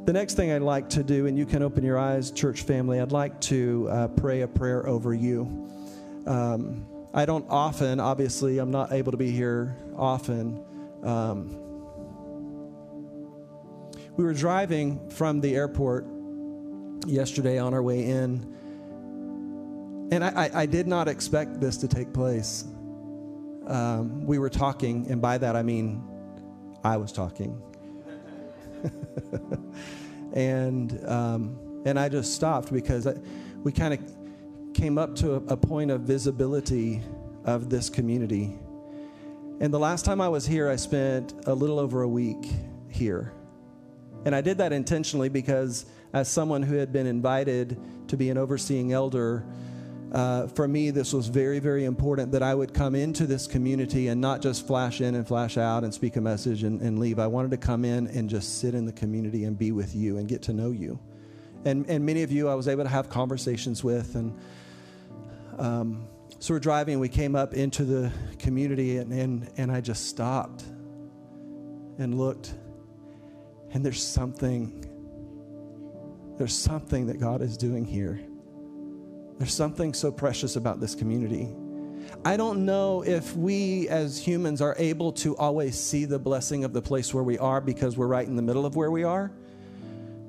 The 0.06 0.14
next 0.14 0.34
thing 0.34 0.52
I'd 0.52 0.62
like 0.62 0.90
to 0.90 1.04
do, 1.04 1.28
and 1.28 1.38
you 1.38 1.46
can 1.46 1.64
open 1.64 1.84
your 1.84 1.98
eyes, 1.98 2.30
church 2.32 2.64
family, 2.64 3.00
I'd 3.00 3.14
like 3.14 3.40
to 3.42 3.88
uh, 3.90 4.08
pray 4.10 4.42
a 4.42 4.48
prayer 4.48 4.86
over 4.88 5.14
you. 5.14 5.70
Um, 6.28 6.86
I 7.14 7.26
don't 7.26 7.46
often, 7.50 8.00
obviously, 8.00 8.58
I'm 8.58 8.72
not 8.72 8.92
able 8.92 9.12
to 9.12 9.18
be 9.18 9.32
here 9.32 9.78
often. 9.96 10.62
Um, 11.04 11.56
we 14.18 14.26
were 14.26 14.34
driving 14.34 15.10
from 15.10 15.40
the 15.40 15.56
airport 15.56 16.06
yesterday 17.06 17.58
on 17.58 17.74
our 17.74 17.82
way 17.82 18.04
in, 18.04 18.53
and 20.14 20.24
I, 20.24 20.46
I, 20.46 20.62
I 20.62 20.66
did 20.68 20.88
not 20.88 21.08
expect 21.08 21.60
this 21.60 21.78
to 21.78 21.88
take 21.88 22.14
place. 22.14 22.66
Um, 23.66 24.26
we 24.26 24.38
were 24.38 24.50
talking, 24.50 25.10
and 25.10 25.20
by 25.22 25.40
that 25.40 25.56
I 25.56 25.64
mean 25.64 26.04
I 26.84 26.98
was 26.98 27.12
talking. 27.12 27.60
and 30.34 31.04
um, 31.08 31.82
and 31.86 32.00
I 32.00 32.10
just 32.10 32.36
stopped 32.36 32.72
because 32.72 33.08
I, 33.08 33.16
we 33.64 33.72
kind 33.72 33.94
of 33.96 34.74
came 34.76 35.00
up 35.00 35.16
to 35.16 35.34
a, 35.34 35.38
a 35.54 35.58
point 35.58 35.90
of 35.90 36.02
visibility 36.02 37.02
of 37.46 37.70
this 37.70 37.90
community. 37.90 38.56
And 39.60 39.74
the 39.74 39.80
last 39.80 40.06
time 40.06 40.22
I 40.22 40.30
was 40.30 40.46
here, 40.46 40.70
I 40.70 40.76
spent 40.76 41.34
a 41.48 41.54
little 41.54 41.80
over 41.80 42.04
a 42.04 42.08
week 42.08 42.46
here. 42.90 43.34
And 44.26 44.36
I 44.36 44.42
did 44.42 44.60
that 44.60 44.74
intentionally 44.74 45.30
because, 45.30 45.86
as 46.14 46.28
someone 46.28 46.62
who 46.62 46.76
had 46.76 46.94
been 46.94 47.08
invited 47.08 47.80
to 48.10 48.18
be 48.18 48.30
an 48.30 48.38
overseeing 48.38 48.94
elder, 48.94 49.46
uh, 50.14 50.48
for 50.48 50.68
me, 50.68 50.92
this 50.92 51.12
was 51.12 51.28
very, 51.28 51.60
very 51.60 51.86
important 51.86 52.32
that 52.34 52.44
I 52.44 52.54
would 52.54 52.74
come 52.74 52.94
into 52.94 53.26
this 53.26 53.48
community 53.48 54.10
and 54.10 54.22
not 54.22 54.42
just 54.42 54.68
flash 54.68 55.02
in 55.02 55.16
and 55.16 55.28
flash 55.28 55.58
out 55.58 55.84
and 55.84 55.94
speak 55.94 56.16
a 56.16 56.22
message 56.22 56.64
and, 56.64 56.82
and 56.82 57.00
leave. 57.00 57.18
I 57.18 57.28
wanted 57.28 57.52
to 57.52 57.58
come 57.58 57.84
in 57.84 58.08
and 58.08 58.30
just 58.30 58.60
sit 58.60 58.76
in 58.76 58.86
the 58.86 58.94
community 58.94 59.46
and 59.46 59.58
be 59.58 59.72
with 59.72 59.96
you 59.96 60.18
and 60.18 60.28
get 60.28 60.44
to 60.44 60.54
know 60.54 60.72
you. 60.72 61.00
And, 61.66 61.90
and 61.90 62.06
many 62.06 62.24
of 62.24 62.32
you 62.32 62.48
I 62.48 62.56
was 62.56 62.68
able 62.68 62.84
to 62.84 62.90
have 62.90 63.10
conversations 63.10 63.84
with 63.84 64.16
and 64.16 64.38
um, 65.58 66.08
so 66.40 66.54
we're 66.54 66.60
driving, 66.60 67.00
we 67.00 67.08
came 67.08 67.36
up 67.38 67.54
into 67.54 67.86
the 67.86 68.12
community, 68.38 68.98
and, 68.98 69.14
and, 69.14 69.50
and 69.56 69.72
I 69.72 69.80
just 69.80 70.08
stopped 70.10 70.64
and 71.98 72.18
looked, 72.18 72.54
and 73.72 73.86
there's 73.86 74.06
something, 74.06 74.84
there's 76.38 76.54
something 76.54 77.08
that 77.08 77.20
God 77.20 77.42
is 77.42 77.56
doing 77.56 77.86
here. 77.86 78.20
There's 79.44 79.54
something 79.54 79.94
so 79.94 80.10
precious 80.10 80.56
about 80.56 80.80
this 80.80 80.96
community. 80.96 81.54
I 82.24 82.38
don't 82.38 82.64
know 82.64 83.02
if 83.02 83.36
we 83.36 83.90
as 83.90 84.18
humans 84.18 84.62
are 84.62 84.74
able 84.80 85.12
to 85.12 85.36
always 85.36 85.78
see 85.78 86.06
the 86.06 86.18
blessing 86.18 86.64
of 86.64 86.72
the 86.72 86.82
place 86.82 87.14
where 87.14 87.26
we 87.26 87.38
are 87.38 87.60
because 87.60 87.98
we're 87.98 88.08
right 88.08 88.26
in 88.26 88.38
the 88.38 88.42
middle 88.42 88.66
of 88.66 88.78
where 88.78 88.90
we 88.90 89.04
are. 89.04 89.34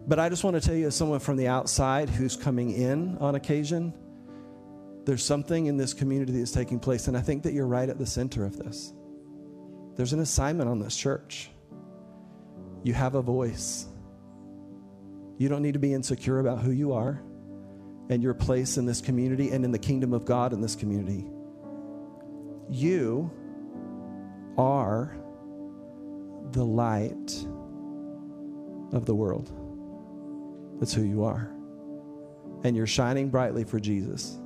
But 0.08 0.18
I 0.18 0.28
just 0.28 0.42
want 0.42 0.60
to 0.60 0.60
tell 0.60 0.74
you, 0.74 0.88
as 0.88 0.96
someone 0.96 1.20
from 1.20 1.36
the 1.36 1.46
outside 1.46 2.10
who's 2.10 2.36
coming 2.36 2.72
in 2.72 3.16
on 3.18 3.36
occasion, 3.36 3.94
there's 5.04 5.24
something 5.24 5.66
in 5.66 5.76
this 5.76 5.94
community 5.94 6.32
that's 6.36 6.50
taking 6.50 6.80
place, 6.80 7.06
and 7.06 7.16
I 7.16 7.20
think 7.20 7.44
that 7.44 7.52
you're 7.52 7.68
right 7.68 7.88
at 7.88 7.98
the 7.98 8.06
center 8.06 8.44
of 8.44 8.56
this. 8.56 8.92
There's 9.94 10.12
an 10.12 10.18
assignment 10.18 10.68
on 10.68 10.80
this 10.80 10.96
church. 10.96 11.50
You 12.82 12.94
have 12.94 13.14
a 13.14 13.22
voice. 13.22 13.86
You 15.38 15.48
don't 15.48 15.62
need 15.62 15.74
to 15.74 15.78
be 15.78 15.94
insecure 15.94 16.40
about 16.40 16.62
who 16.62 16.72
you 16.72 16.94
are 16.94 17.22
and 18.08 18.22
your 18.22 18.34
place 18.34 18.76
in 18.76 18.86
this 18.86 19.00
community 19.00 19.50
and 19.50 19.64
in 19.64 19.70
the 19.70 19.78
kingdom 19.78 20.12
of 20.12 20.24
God 20.24 20.52
in 20.52 20.60
this 20.60 20.76
community. 20.76 21.24
You 22.68 23.30
are 24.58 25.16
the 26.52 26.64
light 26.64 27.46
of 28.92 29.06
the 29.06 29.14
world. 29.14 29.50
That's 30.78 30.92
who 30.92 31.02
you 31.02 31.24
are. 31.24 31.50
And 32.62 32.76
you're 32.76 32.86
shining 32.86 33.30
brightly 33.30 33.64
for 33.64 33.80
Jesus. 33.80 34.38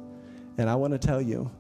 And 0.56 0.68
I 0.68 0.74
want 0.74 0.92
to 0.92 0.98
tell 0.98 1.20
you 1.20 1.50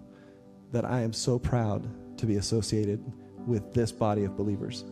that 0.72 0.84
I 0.84 1.00
am 1.00 1.12
so 1.12 1.38
proud 1.38 1.88
to 2.18 2.26
be 2.26 2.36
associated 2.36 3.04
with 3.46 3.72
this 3.72 3.92
body 3.92 4.24
of 4.24 4.36
believers. 4.36 4.84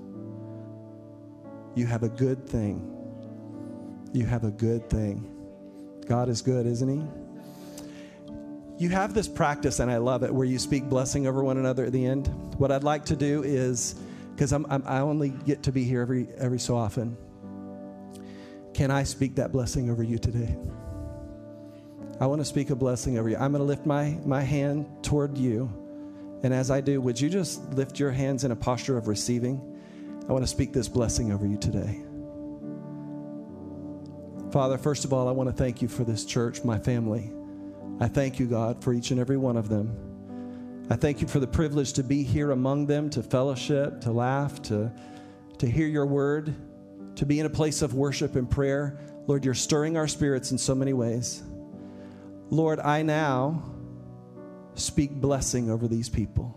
You 1.75 1.87
have 1.87 2.03
a 2.03 2.09
good 2.09 2.49
thing. 2.49 2.93
You 4.13 4.25
have 4.27 4.45
a 4.45 4.51
good 4.51 4.89
thing. 4.89 5.36
God 6.07 6.29
is 6.29 6.43
good, 6.43 6.67
isn't 6.67 6.89
He? 6.89 7.05
You 8.79 8.91
have 8.91 9.15
this 9.15 9.27
practice, 9.27 9.81
and 9.81 9.91
I 9.91 9.97
love 9.97 10.23
it, 10.23 10.33
where 10.33 10.47
you 10.47 10.59
speak 10.59 10.85
blessing 10.85 11.27
over 11.27 11.43
one 11.43 11.57
another 11.57 11.85
at 11.85 11.93
the 11.93 12.05
end. 12.05 12.29
What 12.59 12.71
I'd 12.71 12.85
like 12.85 13.07
to 13.07 13.17
do 13.17 13.43
is, 13.43 13.95
because 14.35 14.53
I'm, 14.53 14.67
I'm, 14.69 14.83
i 14.87 15.01
only 15.01 15.31
get 15.31 15.63
to 15.65 15.73
be 15.73 15.85
here 15.85 16.03
every, 16.03 16.29
every 16.37 16.59
so 16.59 16.77
often, 16.77 17.17
can 18.75 18.91
I 18.91 19.05
speak 19.05 19.37
that 19.37 19.53
blessing 19.53 19.89
over 19.89 20.03
you 20.03 20.19
today? 20.19 20.55
I 22.21 22.27
want 22.27 22.41
to 22.41 22.45
speak 22.45 22.69
a 22.71 22.77
blessing 22.77 23.19
over 23.19 23.29
you. 23.29 23.37
I'm 23.37 23.53
going 23.53 23.63
to 23.63 23.67
lift 23.67 23.87
my, 23.87 24.19
my 24.25 24.43
hand 24.43 24.87
toward 25.03 25.37
you. 25.39 25.71
And 26.43 26.53
as 26.53 26.71
I 26.71 26.83
do, 26.83 27.01
would 27.01 27.19
you 27.19 27.31
just 27.31 27.63
lift 27.73 27.99
your 27.99 28.11
hands 28.11 28.45
in 28.45 28.53
a 28.53 28.57
posture 28.57 28.99
of 28.99 29.09
receiving? 29.09 29.61
I 30.29 30.33
want 30.33 30.45
to 30.45 30.49
speak 30.49 30.73
this 30.73 30.89
blessing 30.89 31.33
over 31.33 31.47
you 31.47 31.57
today. 31.57 32.03
Father, 34.57 34.79
first 34.79 35.05
of 35.05 35.13
all, 35.13 35.29
I 35.29 35.33
want 35.33 35.51
to 35.51 35.55
thank 35.55 35.83
you 35.83 35.89
for 35.89 36.03
this 36.03 36.25
church, 36.25 36.65
my 36.65 36.79
family. 36.79 37.31
I 38.01 38.09
thank 38.09 38.39
you, 38.39 38.47
God, 38.47 38.83
for 38.83 38.95
each 38.95 39.11
and 39.11 39.21
every 39.21 39.37
one 39.37 39.59
of 39.59 39.69
them. 39.69 40.87
I 40.89 40.97
thank 40.97 41.21
you 41.21 41.29
for 41.29 41.41
the 41.41 41.47
privilege 41.47 41.93
to 41.93 42.03
be 42.03 42.23
here 42.23 42.53
among 42.53 42.87
them, 42.87 43.11
to 43.11 43.23
fellowship, 43.23 44.01
to 44.01 44.13
laugh, 44.13 44.63
to, 44.63 44.91
to 45.59 45.71
hear 45.71 45.87
your 45.87 46.07
word, 46.07 46.55
to 47.17 47.27
be 47.27 47.39
in 47.39 47.45
a 47.45 47.51
place 47.51 47.83
of 47.83 47.93
worship 47.93 48.35
and 48.35 48.51
prayer. 48.51 48.99
Lord, 49.27 49.45
you're 49.45 49.53
stirring 49.53 49.99
our 49.99 50.09
spirits 50.09 50.53
in 50.53 50.57
so 50.57 50.75
many 50.75 50.95
ways. 50.95 51.43
Lord, 52.49 52.81
I 52.81 53.03
now 53.03 53.63
speak 54.75 55.11
blessing 55.11 55.71
over 55.71 55.87
these 55.87 56.09
people. 56.09 56.57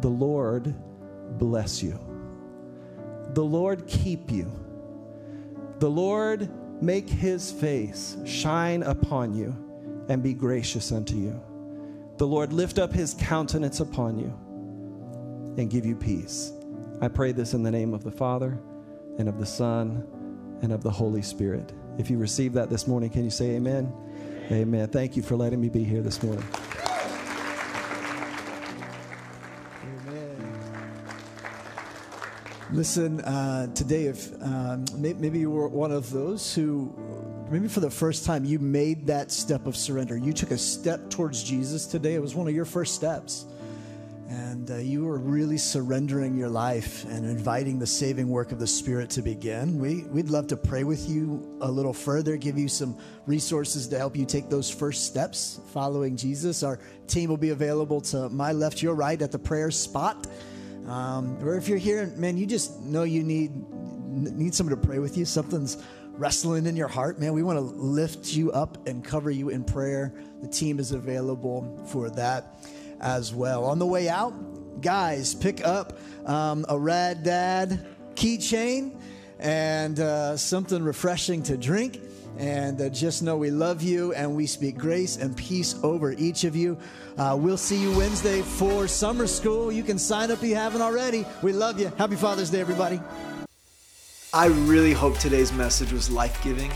The 0.00 0.10
Lord 0.10 0.72
bless 1.40 1.82
you. 1.82 1.98
The 3.30 3.42
Lord 3.42 3.88
keep 3.88 4.30
you. 4.30 4.48
The 5.80 5.90
Lord 5.90 6.50
make 6.82 7.08
his 7.08 7.50
face 7.50 8.18
shine 8.26 8.82
upon 8.82 9.34
you 9.34 9.56
and 10.10 10.22
be 10.22 10.34
gracious 10.34 10.92
unto 10.92 11.16
you. 11.16 11.40
The 12.18 12.26
Lord 12.26 12.52
lift 12.52 12.78
up 12.78 12.92
his 12.92 13.14
countenance 13.14 13.80
upon 13.80 14.18
you 14.18 14.26
and 15.56 15.70
give 15.70 15.86
you 15.86 15.96
peace. 15.96 16.52
I 17.00 17.08
pray 17.08 17.32
this 17.32 17.54
in 17.54 17.62
the 17.62 17.70
name 17.70 17.94
of 17.94 18.04
the 18.04 18.10
Father 18.10 18.60
and 19.18 19.26
of 19.26 19.38
the 19.38 19.46
Son 19.46 20.06
and 20.60 20.70
of 20.70 20.82
the 20.82 20.90
Holy 20.90 21.22
Spirit. 21.22 21.72
If 21.96 22.10
you 22.10 22.18
receive 22.18 22.52
that 22.52 22.68
this 22.68 22.86
morning, 22.86 23.08
can 23.08 23.24
you 23.24 23.30
say 23.30 23.52
amen? 23.52 23.90
Amen. 24.48 24.60
amen. 24.60 24.88
Thank 24.88 25.16
you 25.16 25.22
for 25.22 25.34
letting 25.34 25.62
me 25.62 25.70
be 25.70 25.82
here 25.82 26.02
this 26.02 26.22
morning. 26.22 26.44
Listen, 32.72 33.20
uh, 33.22 33.66
today, 33.74 34.04
if 34.04 34.32
um, 34.42 34.84
maybe 34.96 35.40
you 35.40 35.50
were 35.50 35.66
one 35.66 35.90
of 35.90 36.08
those 36.10 36.54
who, 36.54 36.94
maybe 37.50 37.66
for 37.66 37.80
the 37.80 37.90
first 37.90 38.24
time, 38.24 38.44
you 38.44 38.60
made 38.60 39.08
that 39.08 39.32
step 39.32 39.66
of 39.66 39.76
surrender. 39.76 40.16
You 40.16 40.32
took 40.32 40.52
a 40.52 40.58
step 40.58 41.10
towards 41.10 41.42
Jesus 41.42 41.84
today. 41.86 42.14
It 42.14 42.22
was 42.22 42.36
one 42.36 42.46
of 42.46 42.54
your 42.54 42.64
first 42.64 42.94
steps. 42.94 43.44
And 44.28 44.70
uh, 44.70 44.76
you 44.76 45.04
were 45.04 45.18
really 45.18 45.58
surrendering 45.58 46.38
your 46.38 46.48
life 46.48 47.04
and 47.06 47.26
inviting 47.26 47.80
the 47.80 47.88
saving 47.88 48.28
work 48.28 48.52
of 48.52 48.60
the 48.60 48.68
Spirit 48.68 49.10
to 49.10 49.22
begin. 49.22 49.80
We, 49.80 50.04
we'd 50.04 50.30
love 50.30 50.46
to 50.48 50.56
pray 50.56 50.84
with 50.84 51.08
you 51.08 51.58
a 51.60 51.68
little 51.68 51.92
further, 51.92 52.36
give 52.36 52.56
you 52.56 52.68
some 52.68 52.96
resources 53.26 53.88
to 53.88 53.98
help 53.98 54.16
you 54.16 54.24
take 54.24 54.48
those 54.48 54.70
first 54.70 55.06
steps 55.06 55.58
following 55.72 56.16
Jesus. 56.16 56.62
Our 56.62 56.78
team 57.08 57.30
will 57.30 57.36
be 57.36 57.50
available 57.50 58.00
to 58.02 58.28
my 58.28 58.52
left, 58.52 58.80
your 58.80 58.94
right 58.94 59.20
at 59.20 59.32
the 59.32 59.40
prayer 59.40 59.72
spot. 59.72 60.28
Um, 60.90 61.38
or 61.40 61.56
if 61.56 61.68
you're 61.68 61.78
here, 61.78 62.12
man, 62.16 62.36
you 62.36 62.46
just 62.46 62.80
know 62.80 63.04
you 63.04 63.22
need 63.22 63.52
need 64.10 64.54
someone 64.54 64.78
to 64.78 64.86
pray 64.86 64.98
with 64.98 65.16
you. 65.16 65.24
Something's 65.24 65.80
wrestling 66.14 66.66
in 66.66 66.74
your 66.74 66.88
heart, 66.88 67.20
man. 67.20 67.32
We 67.32 67.44
want 67.44 67.58
to 67.58 67.64
lift 67.64 68.34
you 68.34 68.50
up 68.50 68.88
and 68.88 69.04
cover 69.04 69.30
you 69.30 69.50
in 69.50 69.62
prayer. 69.62 70.12
The 70.42 70.48
team 70.48 70.80
is 70.80 70.90
available 70.90 71.80
for 71.86 72.10
that 72.10 72.56
as 73.00 73.32
well. 73.32 73.66
On 73.66 73.78
the 73.78 73.86
way 73.86 74.08
out, 74.08 74.82
guys, 74.82 75.32
pick 75.32 75.64
up 75.64 75.98
um, 76.26 76.66
a 76.68 76.76
Rad 76.76 77.22
Dad 77.22 77.86
keychain 78.14 79.00
and 79.38 80.00
uh, 80.00 80.36
something 80.36 80.82
refreshing 80.82 81.44
to 81.44 81.56
drink. 81.56 82.00
And 82.38 82.80
uh, 82.80 82.88
just 82.88 83.22
know 83.22 83.36
we 83.36 83.50
love 83.50 83.82
you 83.82 84.12
and 84.14 84.34
we 84.34 84.46
speak 84.46 84.78
grace 84.78 85.16
and 85.16 85.36
peace 85.36 85.74
over 85.82 86.12
each 86.12 86.44
of 86.44 86.56
you. 86.56 86.78
Uh, 87.18 87.36
we'll 87.38 87.56
see 87.56 87.76
you 87.76 87.96
Wednesday 87.96 88.40
for 88.42 88.88
summer 88.88 89.26
school. 89.26 89.70
You 89.70 89.82
can 89.82 89.98
sign 89.98 90.30
up 90.30 90.42
if 90.42 90.48
you 90.48 90.54
haven't 90.54 90.82
already. 90.82 91.26
We 91.42 91.52
love 91.52 91.78
you. 91.78 91.92
Happy 91.98 92.16
Father's 92.16 92.50
Day, 92.50 92.60
everybody. 92.60 93.00
I 94.32 94.46
really 94.46 94.92
hope 94.92 95.18
today's 95.18 95.52
message 95.52 95.92
was 95.92 96.10
life 96.10 96.42
giving. 96.42 96.70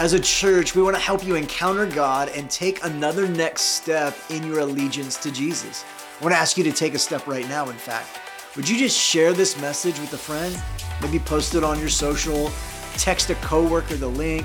As 0.00 0.12
a 0.12 0.20
church, 0.20 0.74
we 0.74 0.82
want 0.82 0.94
to 0.94 1.02
help 1.02 1.24
you 1.24 1.34
encounter 1.36 1.86
God 1.86 2.28
and 2.30 2.50
take 2.50 2.84
another 2.84 3.28
next 3.28 3.62
step 3.62 4.16
in 4.30 4.46
your 4.46 4.60
allegiance 4.60 5.16
to 5.18 5.32
Jesus. 5.32 5.84
I 6.20 6.24
want 6.24 6.34
to 6.34 6.38
ask 6.38 6.56
you 6.56 6.64
to 6.64 6.72
take 6.72 6.94
a 6.94 6.98
step 6.98 7.26
right 7.26 7.48
now, 7.48 7.68
in 7.68 7.76
fact. 7.76 8.20
Would 8.56 8.68
you 8.68 8.76
just 8.76 8.98
share 8.98 9.32
this 9.32 9.60
message 9.60 9.98
with 10.00 10.12
a 10.12 10.18
friend? 10.18 10.60
Maybe 11.00 11.18
post 11.20 11.54
it 11.54 11.62
on 11.62 11.78
your 11.78 11.88
social, 11.88 12.50
text 12.94 13.30
a 13.30 13.36
coworker 13.36 13.94
the 13.94 14.08
link 14.08 14.44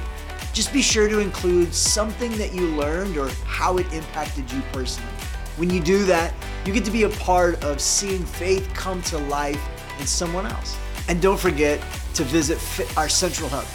just 0.54 0.72
be 0.72 0.82
sure 0.82 1.10
to 1.10 1.20
include 1.20 1.74
something 1.74 2.32
that 2.38 2.54
you 2.54 2.68
learned 2.68 3.18
or 3.18 3.30
how 3.46 3.78
it 3.78 3.92
impacted 3.92 4.50
you 4.52 4.62
personally. 4.72 5.12
When 5.58 5.70
you 5.70 5.82
do 5.82 6.06
that, 6.06 6.34
you 6.66 6.74
get 6.74 6.86
to 6.86 6.92
be 6.92 7.04
a 7.04 7.10
part 7.10 7.62
of 7.64 7.82
seeing 7.82 8.24
faith 8.24 8.70
come 8.74 9.02
to 9.04 9.18
life 9.18 9.62
in 10.00 10.06
someone 10.06 10.46
else. 10.46 10.78
And 11.10 11.22
don't 11.22 11.40
forget 11.40 11.82
to 12.14 12.24
visit 12.24 12.58
our 12.98 13.10
central 13.10 13.50
hub, 13.50 13.66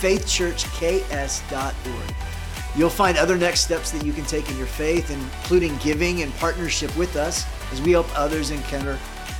faithchurchks.org. 0.00 2.14
You'll 2.76 2.90
find 2.90 3.16
other 3.16 3.38
next 3.38 3.60
steps 3.60 3.90
that 3.92 4.04
you 4.04 4.12
can 4.12 4.24
take 4.24 4.50
in 4.50 4.58
your 4.58 4.66
faith, 4.66 5.10
including 5.10 5.76
giving 5.78 6.22
and 6.22 6.32
partnership 6.34 6.94
with 6.96 7.16
us 7.16 7.46
as 7.72 7.80
we 7.80 7.92
help 7.92 8.06
others 8.18 8.50
encounter 8.50 8.98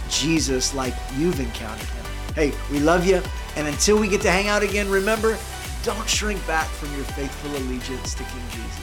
Jesus 0.09 0.75
like 0.75 0.95
you've 1.17 1.39
encountered 1.39 1.87
him. 1.87 2.05
Hey, 2.35 2.53
we 2.71 2.81
love 2.81 3.07
you. 3.07 3.23
And 3.57 3.69
until 3.69 3.99
we 3.99 4.09
get 4.09 4.23
to 4.23 4.31
hang 4.31 4.49
out 4.49 4.63
again, 4.63 4.91
remember, 4.91 5.37
don't 5.87 6.09
shrink 6.09 6.45
back 6.49 6.67
from 6.67 6.93
your 6.97 7.05
faithful 7.05 7.57
allegiance 7.59 8.13
to 8.15 8.25
King 8.25 8.43
Jesus. 8.51 8.76